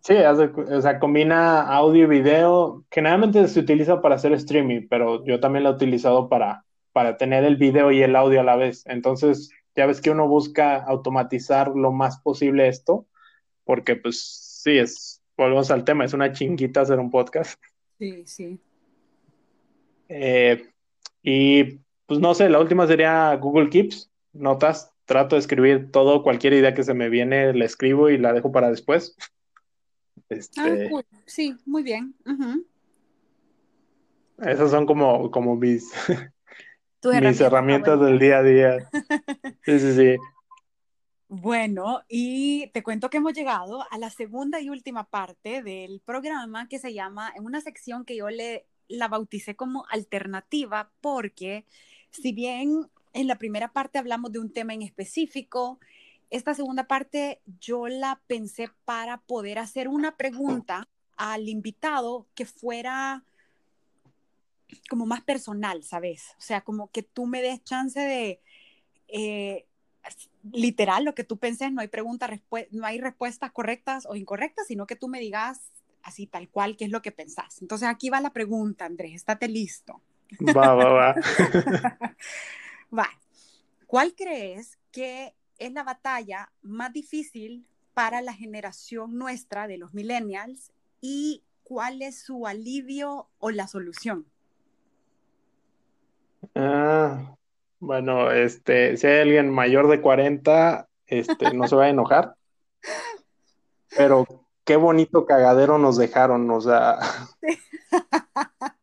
sí, 0.00 0.14
o 0.14 0.80
sea, 0.80 0.98
combina 0.98 1.60
audio 1.60 2.04
y 2.04 2.06
video. 2.06 2.86
Generalmente 2.90 3.46
se 3.48 3.60
utiliza 3.60 4.00
para 4.00 4.14
hacer 4.14 4.32
streaming, 4.32 4.86
pero 4.88 5.22
yo 5.26 5.40
también 5.40 5.64
lo 5.64 5.70
he 5.70 5.74
utilizado 5.74 6.30
para, 6.30 6.64
para 6.92 7.18
tener 7.18 7.44
el 7.44 7.56
video 7.56 7.92
y 7.92 8.00
el 8.00 8.16
audio 8.16 8.40
a 8.40 8.44
la 8.44 8.56
vez. 8.56 8.82
Entonces, 8.86 9.50
ya 9.74 9.84
ves 9.84 10.00
que 10.00 10.10
uno 10.10 10.26
busca 10.26 10.76
automatizar 10.84 11.68
lo 11.76 11.92
más 11.92 12.18
posible 12.20 12.66
esto, 12.66 13.04
porque 13.64 13.94
pues 13.94 14.22
sí, 14.64 14.78
es, 14.78 15.20
volvemos 15.36 15.70
al 15.70 15.84
tema, 15.84 16.06
es 16.06 16.14
una 16.14 16.32
chinguita 16.32 16.80
hacer 16.80 16.98
un 16.98 17.10
podcast. 17.10 17.60
Sí, 17.98 18.22
sí. 18.24 18.58
Eh, 20.08 20.66
y 21.22 21.78
pues 22.06 22.20
no 22.20 22.34
sé, 22.34 22.48
la 22.48 22.58
última 22.58 22.86
sería 22.86 23.34
Google 23.34 23.68
Keeps, 23.68 24.10
notas, 24.32 24.95
trato 25.06 25.36
de 25.36 25.40
escribir 25.40 25.90
todo, 25.90 26.22
cualquier 26.22 26.52
idea 26.52 26.74
que 26.74 26.82
se 26.82 26.94
me 26.94 27.08
viene, 27.08 27.54
la 27.54 27.64
escribo 27.64 28.10
y 28.10 28.18
la 28.18 28.32
dejo 28.32 28.52
para 28.52 28.70
después. 28.70 29.16
Este, 30.28 30.90
ah, 30.92 31.02
Sí, 31.24 31.54
muy 31.66 31.84
bien. 31.84 32.12
Esas 34.38 34.72
son 34.72 34.84
como, 34.84 35.30
como 35.30 35.54
mis, 35.54 35.92
mis 37.04 37.40
herramientas 37.40 38.00
del 38.00 38.18
día 38.18 38.38
a 38.38 38.42
día. 38.42 38.90
Sí, 39.64 39.78
sí, 39.78 39.94
sí. 39.94 40.16
Bueno, 41.28 42.02
y 42.08 42.68
te 42.72 42.82
cuento 42.82 43.08
que 43.08 43.18
hemos 43.18 43.34
llegado 43.34 43.84
a 43.90 43.98
la 43.98 44.10
segunda 44.10 44.60
y 44.60 44.68
última 44.68 45.04
parte 45.04 45.62
del 45.62 46.00
programa 46.04 46.66
que 46.68 46.78
se 46.78 46.94
llama, 46.94 47.32
en 47.36 47.44
una 47.44 47.60
sección 47.60 48.04
que 48.04 48.16
yo 48.16 48.28
le 48.28 48.66
la 48.88 49.08
bauticé 49.08 49.56
como 49.56 49.84
alternativa 49.90 50.90
porque 51.00 51.66
si 52.10 52.32
bien 52.32 52.88
en 53.16 53.26
la 53.26 53.36
primera 53.36 53.72
parte 53.72 53.98
hablamos 53.98 54.30
de 54.30 54.38
un 54.38 54.52
tema 54.52 54.74
en 54.74 54.82
específico, 54.82 55.80
esta 56.28 56.54
segunda 56.54 56.84
parte 56.84 57.40
yo 57.60 57.88
la 57.88 58.20
pensé 58.26 58.68
para 58.84 59.18
poder 59.18 59.58
hacer 59.58 59.88
una 59.88 60.16
pregunta 60.16 60.86
al 61.16 61.48
invitado 61.48 62.26
que 62.34 62.44
fuera 62.44 63.24
como 64.90 65.06
más 65.06 65.22
personal, 65.22 65.82
¿sabes? 65.82 66.34
O 66.38 66.42
sea, 66.42 66.60
como 66.60 66.90
que 66.90 67.02
tú 67.02 67.24
me 67.24 67.40
des 67.40 67.64
chance 67.64 67.98
de, 67.98 68.40
eh, 69.08 69.64
literal, 70.52 71.04
lo 71.04 71.14
que 71.14 71.24
tú 71.24 71.38
penses, 71.38 71.72
no 71.72 71.80
hay 71.80 71.88
preguntas, 71.88 72.30
no 72.70 72.84
hay 72.84 73.00
respuestas 73.00 73.50
correctas 73.50 74.04
o 74.06 74.14
incorrectas, 74.14 74.66
sino 74.66 74.86
que 74.86 74.96
tú 74.96 75.08
me 75.08 75.20
digas 75.20 75.70
así 76.02 76.26
tal 76.26 76.50
cual 76.50 76.76
qué 76.76 76.84
es 76.84 76.90
lo 76.90 77.00
que 77.00 77.12
pensás. 77.12 77.62
Entonces 77.62 77.88
aquí 77.88 78.10
va 78.10 78.20
la 78.20 78.34
pregunta, 78.34 78.84
Andrés, 78.84 79.14
estate 79.14 79.48
listo. 79.48 80.02
Va, 80.54 80.74
va, 80.74 80.88
va. 80.90 81.14
va. 82.96 83.08
¿Cuál 83.86 84.14
crees 84.14 84.78
que 84.90 85.34
es 85.58 85.72
la 85.72 85.84
batalla 85.84 86.50
más 86.62 86.92
difícil 86.92 87.66
para 87.94 88.20
la 88.20 88.32
generación 88.32 89.16
nuestra 89.16 89.66
de 89.66 89.78
los 89.78 89.94
millennials 89.94 90.72
y 91.00 91.42
cuál 91.62 92.02
es 92.02 92.20
su 92.22 92.46
alivio 92.46 93.28
o 93.38 93.50
la 93.50 93.68
solución? 93.68 94.26
Ah, 96.54 97.36
bueno, 97.80 98.30
este, 98.30 98.96
si 98.96 99.06
hay 99.06 99.20
alguien 99.20 99.50
mayor 99.50 99.88
de 99.88 100.00
40, 100.00 100.88
este, 101.06 101.54
no 101.54 101.66
se 101.68 101.76
va 101.76 101.84
a 101.84 101.90
enojar. 101.90 102.34
Pero 103.96 104.26
qué 104.64 104.76
bonito 104.76 105.26
cagadero 105.26 105.78
nos 105.78 105.96
dejaron, 105.96 106.50
o 106.50 106.60
sea. 106.60 106.98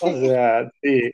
O 0.00 0.12
sea, 0.12 0.70
sí. 0.82 1.10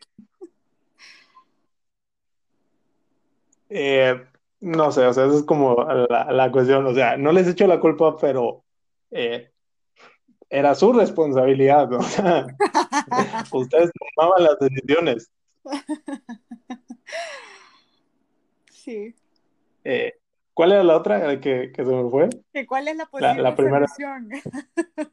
Eh, 3.74 4.22
no 4.60 4.92
sé, 4.92 5.06
o 5.06 5.12
sea, 5.14 5.24
eso 5.24 5.38
es 5.38 5.44
como 5.44 5.74
la, 5.82 6.52
cuestión, 6.52 6.86
o 6.86 6.94
sea, 6.94 7.16
no 7.16 7.32
les 7.32 7.48
echo 7.48 7.66
la 7.66 7.80
culpa, 7.80 8.18
pero 8.18 8.64
eh, 9.10 9.50
era 10.50 10.74
su 10.74 10.92
responsabilidad, 10.92 11.88
¿no? 11.88 11.98
ustedes 13.52 13.90
tomaban 14.14 14.44
las 14.44 14.58
decisiones. 14.58 15.32
Sí. 18.70 19.14
Eh, 19.84 20.12
¿Cuál 20.52 20.72
era 20.72 20.84
la 20.84 20.96
otra 20.98 21.40
que, 21.40 21.72
que, 21.72 21.84
se 21.84 21.90
me 21.90 22.10
fue? 22.10 22.28
¿Cuál 22.68 22.88
es 22.88 22.96
la 22.96 23.06
posible 23.06 23.42
la, 23.42 23.56
primera... 23.56 23.88
solución? 23.88 24.28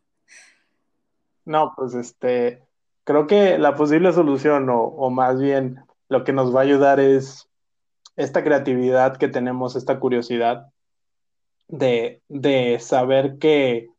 no, 1.46 1.74
pues 1.78 1.94
este, 1.94 2.62
creo 3.06 3.26
que 3.26 3.58
la 3.58 3.76
posible 3.76 4.12
solución, 4.12 4.70
o, 4.70 4.82
o 4.82 5.10
más 5.10 5.40
bien 5.40 5.80
lo 6.10 6.26
que 6.26 6.34
nos 6.34 6.54
va 6.54 6.60
a 6.60 6.64
ayudar 6.64 7.00
es 7.00 7.49
esta 8.20 8.44
creatividad 8.44 9.18
que 9.18 9.28
tenemos, 9.28 9.76
esta 9.76 10.00
curiosidad 10.00 10.68
de, 11.68 12.22
de 12.28 12.80
saber 12.80 13.38
que 13.40 13.90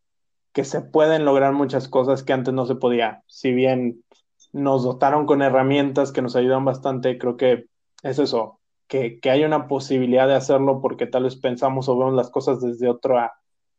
que 0.53 0.65
se 0.65 0.81
pueden 0.81 1.25
lograr 1.25 1.53
muchas 1.53 1.89
cosas 1.89 2.23
que 2.23 2.33
antes 2.33 2.53
no 2.53 2.67
se 2.67 2.75
podía. 2.75 3.23
Si 3.27 3.53
bien 3.53 4.03
nos 4.53 4.83
dotaron 4.83 5.27
con 5.27 5.43
herramientas 5.43 6.13
que 6.13 6.23
nos 6.23 6.37
ayudan 6.37 6.65
bastante, 6.65 7.19
creo 7.19 7.37
que 7.37 7.67
es 8.03 8.19
eso, 8.19 8.59
que, 8.89 9.21
que 9.21 9.31
hay 9.31 9.45
una 9.45 9.69
posibilidad 9.69 10.27
de 10.27 10.35
hacerlo 10.35 10.81
porque 10.81 11.07
tal 11.07 11.25
vez 11.25 11.37
pensamos 11.37 11.89
o 11.89 11.97
vemos 11.97 12.15
las 12.15 12.31
cosas 12.31 12.61
desde 12.61 12.89
otra 12.89 13.35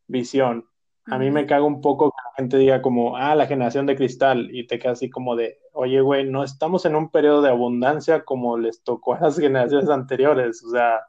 visión. 0.07 0.65
A 1.05 1.17
mí 1.17 1.31
me 1.31 1.45
caga 1.45 1.63
un 1.63 1.81
poco 1.81 2.11
que 2.11 2.17
la 2.23 2.35
gente 2.37 2.57
diga 2.57 2.81
como, 2.81 3.17
ah, 3.17 3.35
la 3.35 3.47
generación 3.47 3.85
de 3.85 3.95
cristal, 3.95 4.49
y 4.51 4.67
te 4.67 4.79
queda 4.79 4.93
así 4.93 5.09
como 5.09 5.35
de, 5.35 5.57
oye, 5.73 6.01
güey, 6.01 6.29
no 6.29 6.43
estamos 6.43 6.85
en 6.85 6.95
un 6.95 7.09
periodo 7.09 7.41
de 7.41 7.49
abundancia 7.49 8.23
como 8.23 8.57
les 8.57 8.81
tocó 8.81 9.13
a 9.13 9.19
las 9.19 9.37
generaciones 9.37 9.89
anteriores, 9.89 10.63
o 10.63 10.71
sea, 10.71 11.01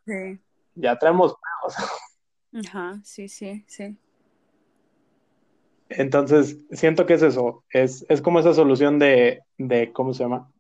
ya 0.75 0.99
traemos 0.99 1.37
Ajá, 2.53 3.01
sí, 3.03 3.29
sí, 3.29 3.65
sí. 3.67 3.97
Entonces, 5.89 6.59
siento 6.71 7.07
que 7.07 7.15
es 7.15 7.23
eso, 7.23 7.65
es, 7.71 8.05
es 8.09 8.23
como 8.23 8.41
esa 8.41 8.55
solución 8.55 8.99
de, 8.99 9.43
de, 9.59 9.93
¿cómo 9.93 10.15
se 10.15 10.25
llama? 10.25 10.51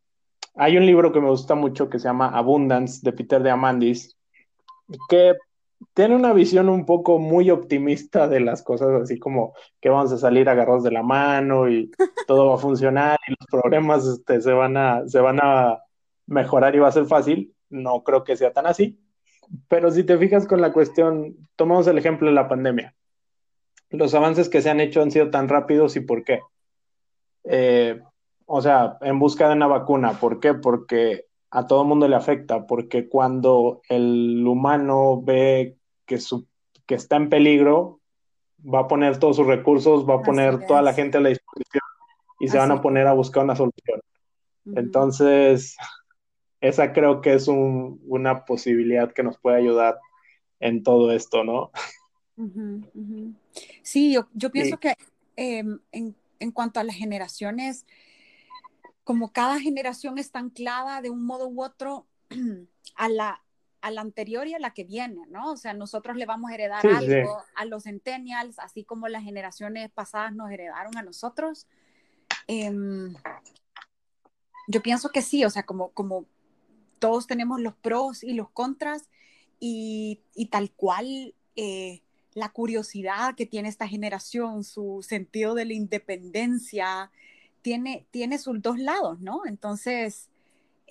Hay 0.54 0.76
un 0.76 0.84
libro 0.84 1.12
que 1.12 1.20
me 1.20 1.30
gusta 1.30 1.54
mucho 1.54 1.88
que 1.88 1.98
se 1.98 2.08
llama 2.08 2.28
Abundance 2.28 3.00
de 3.02 3.12
Peter 3.12 3.42
de 3.42 3.50
Amandis, 3.50 4.16
que 5.08 5.34
tiene 5.94 6.16
una 6.16 6.32
visión 6.32 6.68
un 6.68 6.86
poco 6.86 7.18
muy 7.18 7.50
optimista 7.50 8.28
de 8.28 8.40
las 8.40 8.62
cosas, 8.62 8.88
así 9.02 9.18
como 9.18 9.54
que 9.80 9.88
vamos 9.88 10.12
a 10.12 10.18
salir 10.18 10.48
agarrados 10.48 10.84
de 10.84 10.90
la 10.90 11.02
mano 11.02 11.68
y 11.68 11.90
todo 12.26 12.48
va 12.48 12.54
a 12.54 12.58
funcionar 12.58 13.18
y 13.26 13.32
los 13.32 13.46
problemas 13.50 14.06
este, 14.06 14.40
se, 14.40 14.52
van 14.52 14.76
a, 14.76 15.06
se 15.08 15.20
van 15.20 15.38
a 15.42 15.82
mejorar 16.26 16.74
y 16.74 16.78
va 16.78 16.88
a 16.88 16.92
ser 16.92 17.06
fácil. 17.06 17.54
No 17.68 18.02
creo 18.02 18.24
que 18.24 18.36
sea 18.36 18.52
tan 18.52 18.66
así. 18.66 18.98
Pero 19.68 19.90
si 19.90 20.04
te 20.04 20.18
fijas 20.18 20.46
con 20.46 20.60
la 20.60 20.72
cuestión, 20.72 21.36
tomamos 21.56 21.86
el 21.86 21.98
ejemplo 21.98 22.28
de 22.28 22.34
la 22.34 22.48
pandemia 22.48 22.94
los 23.92 24.14
avances 24.14 24.48
que 24.48 24.62
se 24.62 24.70
han 24.70 24.80
hecho 24.80 25.02
han 25.02 25.10
sido 25.10 25.30
tan 25.30 25.48
rápidos 25.48 25.96
y 25.96 26.00
por 26.00 26.24
qué. 26.24 26.40
Eh, 27.44 28.00
o 28.46 28.60
sea, 28.60 28.98
en 29.00 29.18
busca 29.18 29.48
de 29.48 29.54
una 29.54 29.66
vacuna, 29.66 30.18
¿por 30.18 30.40
qué? 30.40 30.54
Porque 30.54 31.26
a 31.50 31.66
todo 31.66 31.84
mundo 31.84 32.08
le 32.08 32.16
afecta, 32.16 32.66
porque 32.66 33.08
cuando 33.08 33.82
el 33.88 34.46
humano 34.46 35.20
ve 35.22 35.76
que, 36.06 36.18
su, 36.18 36.46
que 36.86 36.94
está 36.94 37.16
en 37.16 37.28
peligro, 37.28 38.00
va 38.62 38.80
a 38.80 38.88
poner 38.88 39.18
todos 39.18 39.36
sus 39.36 39.46
recursos, 39.46 40.08
va 40.08 40.16
a 40.16 40.22
poner 40.22 40.66
toda 40.66 40.82
la 40.82 40.94
gente 40.94 41.18
a 41.18 41.20
la 41.20 41.30
disposición 41.30 41.82
y 42.40 42.48
se 42.48 42.58
van 42.58 42.70
a 42.70 42.80
poner 42.80 43.06
a 43.06 43.12
buscar 43.12 43.44
una 43.44 43.56
solución. 43.56 44.00
Entonces, 44.76 45.76
esa 46.60 46.92
creo 46.92 47.20
que 47.20 47.34
es 47.34 47.48
una 47.48 48.44
posibilidad 48.44 49.12
que 49.12 49.22
nos 49.22 49.38
puede 49.38 49.58
ayudar 49.58 49.98
en 50.60 50.82
todo 50.82 51.10
esto, 51.10 51.44
¿no? 51.44 51.70
Sí, 53.82 54.16
yo, 54.34 54.50
pienso 54.50 54.78
que 54.78 54.96
em, 55.36 55.80
en, 55.90 56.50
cuanto 56.52 56.80
a 56.80 56.84
las 56.84 56.96
generaciones, 56.96 57.86
como 59.04 59.32
cada 59.32 59.60
generación 59.60 60.18
está 60.18 60.38
anclada 60.38 61.02
de 61.02 61.10
un 61.10 61.24
modo 61.24 61.48
u 61.48 61.62
otro 61.62 62.06
a 62.96 63.08
la, 63.08 63.42
a 63.82 63.90
la 63.90 64.00
anterior 64.00 64.46
y 64.46 64.54
a 64.54 64.58
la 64.58 64.72
que 64.72 64.84
viene, 64.84 65.26
¿no? 65.28 65.52
O 65.52 65.56
sea, 65.56 65.74
nosotros 65.74 66.16
le 66.16 66.24
vamos 66.24 66.50
a 66.50 66.54
heredar 66.54 66.86
algo 66.86 67.42
a 67.54 67.64
los 67.64 67.82
centennials, 67.82 68.58
así 68.60 68.84
como 68.84 69.08
las 69.08 69.24
generaciones 69.24 69.90
pasadas 69.90 70.32
nos 70.32 70.50
heredaron 70.50 70.96
a 70.96 71.02
nosotros. 71.02 71.66
Em, 72.46 73.14
yo 74.68 74.82
pienso 74.82 75.10
que 75.10 75.20
sí, 75.20 75.44
o 75.44 75.50
sea, 75.50 75.64
como, 75.64 75.90
como 75.90 76.26
todos 77.00 77.26
tenemos 77.26 77.60
los 77.60 77.74
pros 77.74 78.22
y 78.22 78.34
los 78.34 78.48
contras 78.50 79.10
y, 79.58 80.20
y 80.34 80.46
tal 80.46 80.70
cual 80.70 81.34
eh, 81.56 82.02
la 82.34 82.50
curiosidad 82.50 83.34
que 83.34 83.46
tiene 83.46 83.68
esta 83.68 83.88
generación, 83.88 84.62
su 84.62 85.04
sentido 85.06 85.54
de 85.54 85.64
la 85.64 85.74
independencia, 85.74 87.10
tiene, 87.62 88.06
tiene 88.12 88.38
sus 88.38 88.62
dos 88.62 88.78
lados, 88.78 89.20
¿no? 89.20 89.44
Entonces, 89.44 90.30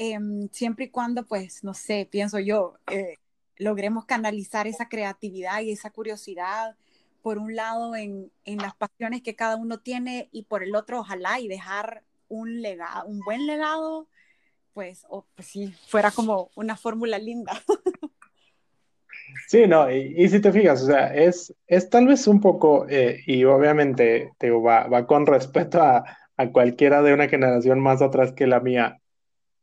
em, 0.02 0.49
siempre 0.52 0.86
y 0.86 0.89
cuando, 0.89 1.28
pues, 1.28 1.64
no 1.64 1.76
sé, 1.76 2.08
pienso 2.10 2.39
yo, 2.39 2.74
eh, 2.91 3.20
logremos 3.58 4.06
canalizar 4.06 4.66
esa 4.66 4.89
creatividad 4.89 5.62
y 5.62 5.72
esa 5.72 5.91
curiosidad, 5.91 6.76
por 7.22 7.38
un 7.38 7.56
lado, 7.56 7.95
en, 7.95 8.32
las 8.45 8.76
pasiones 8.76 9.22
que 9.22 9.36
cada 9.36 9.58
uno 9.58 9.80
tiene 9.80 10.28
y 10.32 10.43
por 10.45 10.64
el 10.64 10.74
otro, 10.76 11.02
ojalá, 11.02 11.39
y 11.39 11.47
dejar 11.47 12.02
un 12.30 12.64
legado, 12.64 13.06
un 13.06 13.20
buen 13.20 13.45
legado, 13.45 14.08
pues, 14.74 15.06
o 15.08 15.28
pues 15.36 15.47
sí, 15.47 15.72
fuera 15.88 16.10
como 16.10 16.49
una 16.56 16.76
fórmula 16.78 17.20
linda. 17.20 17.54
Sí, 19.47 19.66
no, 19.66 19.89
y, 19.89 20.28
si 20.28 20.41
te 20.41 20.52
fijas, 20.52 20.84
o 20.84 20.88
sea, 20.88 21.14
es, 21.14 21.54
es 21.68 21.89
tal 21.89 22.08
vez 22.08 22.28
un 22.28 22.41
poco, 22.41 22.86
eh, 22.89 23.22
y 23.26 23.45
obviamente 23.45 24.32
te 24.38 24.49
va, 24.49 24.88
va 24.88 25.08
con 25.08 25.26
respeto 25.28 25.82
a, 25.82 26.04
a, 26.38 26.52
cualquiera 26.52 27.02
de 27.02 27.14
una 27.14 27.30
generación 27.30 27.80
más 27.80 28.02
atrás 28.02 28.34
que 28.34 28.47
la 28.47 28.60
mía, 28.60 29.01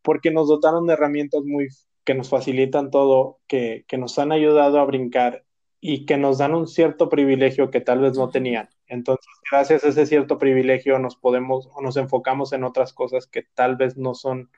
porque 0.03 0.30
nos 0.30 0.49
dotaron 0.49 0.86
de 0.86 0.94
herramientas 0.94 1.42
muy 1.44 1.68
que 2.05 2.14
nos 2.14 2.30
facilitan 2.30 2.90
todo, 2.90 3.38
que, 3.46 3.84
que 3.86 3.99
nos 3.99 4.18
han 4.18 4.32
ayudado 4.32 4.80
a 4.80 4.84
brincar 4.84 5.44
y 5.80 6.07
que 6.07 6.16
nos 6.16 6.38
dan 6.38 6.55
un 6.55 6.66
cierto 6.66 7.09
privilegio 7.09 7.70
que 7.70 7.80
tal 7.80 8.01
vez 8.01 8.16
no 8.16 8.30
tenían. 8.30 8.68
Entonces, 8.86 9.26
gracias 9.51 9.84
a 9.84 9.88
ese 9.88 10.07
cierto 10.07 10.38
privilegio 10.38 10.99
nos 10.99 11.16
podemos 11.16 11.68
o 11.74 11.82
nos 11.82 11.96
enfocamos 11.96 12.53
en 12.53 12.64
otras 12.64 12.92
cosas 12.92 13.26
que 13.26 13.42
tal 13.55 13.76
vez 13.76 13.96
no 13.96 14.14
son 14.14 14.51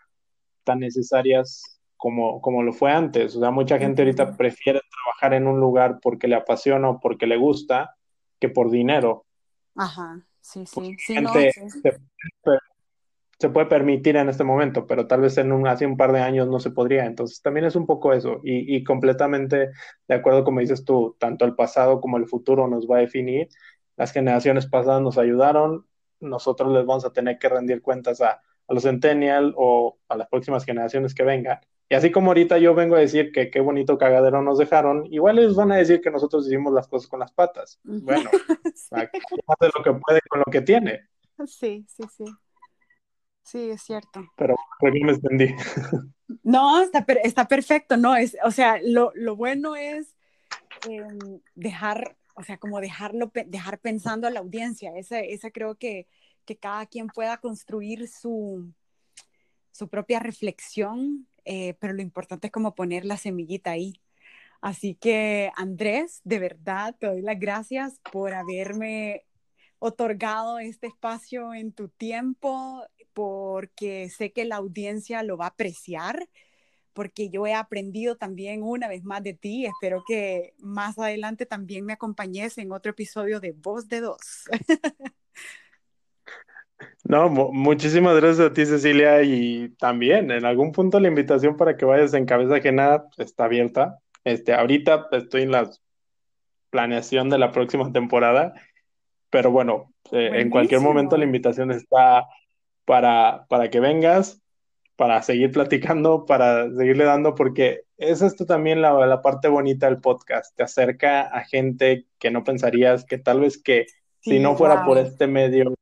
tan 0.65 0.79
necesarias 0.79 1.81
como, 1.97 2.41
como 2.41 2.63
lo 2.63 2.73
fue 2.73 2.93
antes. 2.93 3.37
O 3.37 3.41
sea, 3.41 3.51
mucha 3.51 3.79
gente 3.79 4.03
ahorita 4.03 4.37
prefiere 4.37 4.81
trabajar 4.91 5.35
en 5.35 5.47
un 5.47 5.61
lugar 5.61 5.99
porque 6.01 6.29
le 6.29 6.37
apasiona 6.37 6.89
o 6.89 7.01
porque 7.01 7.27
le 7.27 7.37
gusta 7.37 7.97
que 8.39 8.49
por 8.49 8.71
dinero. 8.71 9.27
Ajá, 9.75 10.25
sí, 10.41 10.65
sí. 10.67 10.97
sí, 10.99 11.15
Se, 11.15 11.91
puede 13.49 13.67
permitir 13.67 14.17
en 14.17 14.29
este 14.29 14.45
momento, 14.45 14.87
pero 14.87 15.07
tal 15.07 15.23
vez 15.23 15.39
en 15.39 15.53
un, 15.53 15.67
hace 15.67 15.87
un 15.87 15.97
par 15.97 16.13
de 16.13 16.21
años 16.21 16.49
no 16.49 16.61
se 16.61 16.71
podría. 16.71 17.07
Entonces 17.07 17.41
también 17.41 17.67
es 17.67 17.75
un 17.77 17.87
poco 17.87 18.13
eso. 18.13 18.41
Y, 18.45 18.77
y 18.77 18.85
completamente 18.85 19.71
de 20.09 20.15
acuerdo 20.15 20.45
como 20.45 20.61
dices 20.61 20.85
tú, 20.85 21.17
tanto 21.19 21.45
el 21.45 21.55
pasado 21.55 22.01
como 22.01 22.19
el 22.19 22.27
futuro 22.27 22.69
nos 22.69 22.87
va 22.87 22.99
a 22.99 23.01
definir. 23.01 23.49
Las 23.97 24.13
generaciones 24.13 24.67
pasadas 24.67 25.03
nos 25.03 25.19
ayudaron, 25.19 25.87
nosotros 26.21 26.73
les 26.73 26.85
vamos 26.85 27.05
a 27.05 27.13
tener 27.13 27.39
que 27.39 27.49
rendir 27.49 27.83
cuentas 27.83 28.21
a, 28.21 28.33
a 28.33 28.75
los 28.75 28.83
Centennial 28.83 29.55
o 29.57 29.99
a 30.09 30.17
las 30.17 30.29
próximas 30.29 30.65
generaciones 30.65 31.15
que 31.15 31.25
vengan. 31.25 31.61
Y 31.89 31.97
así 31.97 32.13
como 32.13 32.29
ahorita 32.29 32.59
yo 32.59 32.73
vengo 32.73 32.95
a 32.95 33.01
decir 33.01 33.33
que 33.33 33.51
qué 33.51 33.61
bonito 33.61 33.99
cagadero 33.99 34.43
nos 34.43 34.59
dejaron, 34.59 35.07
igual 35.13 35.41
ellos 35.41 35.57
van 35.57 35.73
a 35.73 35.77
decir 35.77 36.01
que 36.01 36.11
nosotros 36.11 36.47
hicimos 36.47 36.73
las 36.73 36.87
cosas 36.87 37.09
con 37.09 37.19
las 37.19 37.33
patas. 37.33 37.81
Bueno, 37.83 38.31
sí. 38.75 38.95
hace 39.49 39.71
lo 39.77 39.83
que 39.83 39.93
puede 39.95 40.21
con 40.29 40.39
lo 40.39 40.45
que 40.53 40.61
tiene. 40.61 41.09
Sí, 41.47 41.85
sí, 41.89 42.05
sí. 42.17 42.25
Sí, 43.51 43.69
es 43.71 43.83
cierto. 43.83 44.25
Pero 44.37 44.55
que 44.79 45.05
me 45.05 45.11
extendí. 45.11 45.55
No, 46.45 46.81
está, 46.81 47.05
está 47.25 47.49
perfecto, 47.49 47.97
no, 47.97 48.15
es, 48.15 48.37
o 48.45 48.53
sea, 48.53 48.79
lo, 48.81 49.11
lo 49.17 49.35
bueno 49.35 49.75
es 49.75 50.15
eh, 50.89 51.03
dejar, 51.57 52.17
o 52.37 52.45
sea, 52.45 52.59
como 52.59 52.81
dejarlo, 52.81 53.33
dejar 53.47 53.81
pensando 53.81 54.29
a 54.29 54.31
la 54.31 54.39
audiencia, 54.39 54.97
esa, 54.97 55.19
esa 55.19 55.51
creo 55.51 55.75
que, 55.75 56.07
que 56.45 56.57
cada 56.57 56.87
quien 56.87 57.09
pueda 57.09 57.39
construir 57.39 58.07
su, 58.07 58.73
su 59.73 59.89
propia 59.89 60.21
reflexión, 60.21 61.27
eh, 61.45 61.75
pero 61.81 61.93
lo 61.93 62.03
importante 62.03 62.47
es 62.47 62.53
como 62.53 62.77
poner 62.77 63.05
la 63.05 63.17
semillita 63.17 63.73
ahí. 63.73 64.01
Así 64.61 64.95
que, 64.95 65.51
Andrés, 65.57 66.21
de 66.23 66.39
verdad, 66.39 66.95
te 66.99 67.09
doy 67.09 67.23
las 67.23 67.41
gracias 67.41 67.99
por 68.13 68.33
haberme 68.33 69.25
otorgado 69.81 70.61
este 70.61 70.87
espacio 70.87 71.53
en 71.55 71.73
tu 71.73 71.89
tiempo, 71.89 72.85
porque 73.13 74.09
sé 74.11 74.33
que 74.33 74.45
la 74.45 74.57
audiencia 74.57 75.23
lo 75.23 75.37
va 75.37 75.47
a 75.47 75.49
apreciar, 75.49 76.29
porque 76.93 77.31
yo 77.31 77.47
he 77.47 77.55
aprendido 77.55 78.17
también 78.17 78.63
una 78.63 78.89
vez 78.89 79.05
más 79.05 79.23
de 79.23 79.35
ti. 79.35 79.67
Espero 79.67 80.03
que 80.07 80.55
más 80.59 80.99
adelante 80.99 81.47
también 81.47 81.85
me 81.85 81.93
acompañes 81.93 82.59
en 82.59 82.73
otro 82.73 82.91
episodio 82.91 83.41
de 83.41 83.53
Voz 83.53 83.89
de 83.89 84.01
Dos. 84.01 84.49
No, 87.05 87.29
muchísimas 87.29 88.15
gracias 88.17 88.51
a 88.51 88.53
ti, 88.53 88.65
Cecilia, 88.67 89.23
y 89.23 89.71
también 89.79 90.31
en 90.31 90.45
algún 90.45 90.71
punto 90.73 91.01
la 91.01 91.09
invitación 91.09 91.57
para 91.57 91.77
que 91.77 91.85
vayas 91.85 92.15
en 92.15 92.25
cabeza 92.25 92.57
ajena 92.57 93.05
está 93.17 93.45
abierta. 93.45 93.99
Este, 94.25 94.55
ahorita 94.55 95.09
estoy 95.13 95.43
en 95.43 95.51
la 95.51 95.71
planeación 96.71 97.29
de 97.29 97.39
la 97.39 97.51
próxima 97.51 97.91
temporada, 97.93 98.55
pero 99.29 99.51
bueno, 99.51 99.93
eh, 100.13 100.31
en 100.35 100.51
cualquier 100.51 100.81
momento 100.81 101.17
la 101.17 101.25
invitación 101.25 101.71
está 101.71 102.27
para, 102.91 103.47
para 103.49 103.71
que 103.71 103.79
vengas, 103.79 104.43
para 104.97 105.23
seguir 105.23 105.53
platicando, 105.53 106.27
para 106.27 106.69
seguirle 106.75 107.05
dando, 107.05 107.37
porque 107.37 107.83
es 107.99 108.21
esto 108.21 108.47
también 108.47 108.83
la, 108.83 109.07
la 109.07 109.23
parte 109.23 109.47
bonita 109.47 109.87
del 109.87 110.01
podcast, 110.01 110.57
te 110.57 110.65
acerca 110.65 111.21
a 111.21 111.45
gente 111.45 112.09
que 112.19 112.33
no 112.33 112.43
pensarías 112.43 113.05
que 113.05 113.17
tal 113.17 113.43
vez 113.43 113.63
que 113.63 113.87
si 114.19 114.41
no 114.41 114.57
fuera 114.57 114.85
por 114.85 114.99
este 114.99 115.29
medio, 115.29 115.73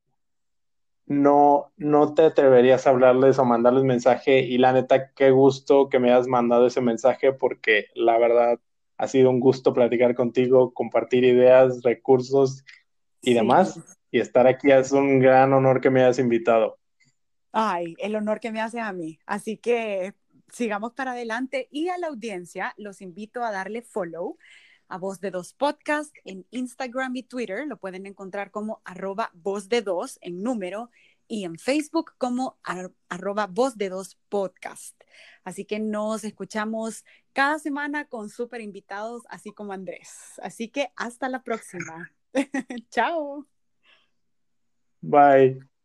no, 1.07 1.73
no 1.79 2.13
te 2.13 2.27
atreverías 2.27 2.87
a 2.87 2.91
hablarles 2.91 3.39
o 3.39 3.47
mandarles 3.47 3.85
mensaje 3.85 4.41
y 4.41 4.59
la 4.59 4.75
neta, 4.75 5.11
qué 5.15 5.31
gusto 5.31 5.89
que 5.89 5.99
me 5.99 6.13
hayas 6.13 6.27
mandado 6.27 6.67
ese 6.67 6.83
mensaje 6.83 7.33
porque 7.33 7.87
la 7.95 8.19
verdad 8.19 8.59
ha 8.99 9.09
sido 9.09 9.31
un 9.31 9.41
gusto 9.41 9.73
platicar 9.73 10.15
contigo, 10.15 10.75
compartir 10.75 11.25
ideas, 11.25 11.83
recursos 11.83 12.67
y 13.23 13.33
demás. 13.33 13.81
Y 14.11 14.21
estar 14.21 14.47
aquí 14.47 14.71
es 14.71 14.93
un 14.93 15.21
gran 15.21 15.55
honor 15.55 15.81
que 15.81 15.91
me 15.91 16.03
hayas 16.03 16.19
invitado. 16.19 16.78
Ay, 17.61 17.97
el 17.99 18.15
honor 18.15 18.39
que 18.39 18.53
me 18.53 18.61
hace 18.61 18.79
a 18.79 18.93
mí. 18.93 19.19
Así 19.27 19.57
que 19.57 20.15
sigamos 20.53 20.93
para 20.93 21.11
adelante 21.11 21.67
y 21.73 21.89
a 21.89 21.99
la 21.99 22.07
audiencia 22.07 22.73
los 22.77 23.01
invito 23.01 23.43
a 23.43 23.51
darle 23.51 23.83
follow 23.83 24.39
a 24.87 24.97
Voz 24.97 25.19
de 25.19 25.33
Dos 25.33 25.55
Podcast 25.55 26.15
en 26.25 26.47
Instagram 26.53 27.17
y 27.17 27.25
Twitter. 27.25 27.67
Lo 27.67 27.77
pueden 27.77 28.07
encontrar 28.07 28.53
como 28.53 28.81
arroba 28.85 29.33
Voz 29.35 29.69
de 29.69 29.83
Dos 29.83 30.21
en 30.23 30.41
número 30.41 30.93
y 31.27 31.43
en 31.43 31.59
Facebook 31.59 32.13
como 32.17 32.61
arroba 33.09 33.49
Voz 33.49 33.77
de 33.77 33.89
Dos 33.89 34.17
Podcast. 34.29 34.95
Así 35.43 35.65
que 35.65 35.81
nos 35.81 36.23
escuchamos 36.23 37.05
cada 37.33 37.59
semana 37.59 38.05
con 38.05 38.31
súper 38.31 38.61
invitados, 38.61 39.25
así 39.29 39.51
como 39.51 39.73
Andrés. 39.73 40.39
Así 40.45 40.69
que 40.69 40.93
hasta 40.95 41.29
la 41.29 41.43
próxima. 41.43 42.13
Chao. 42.91 43.49
Bye. 45.01 45.78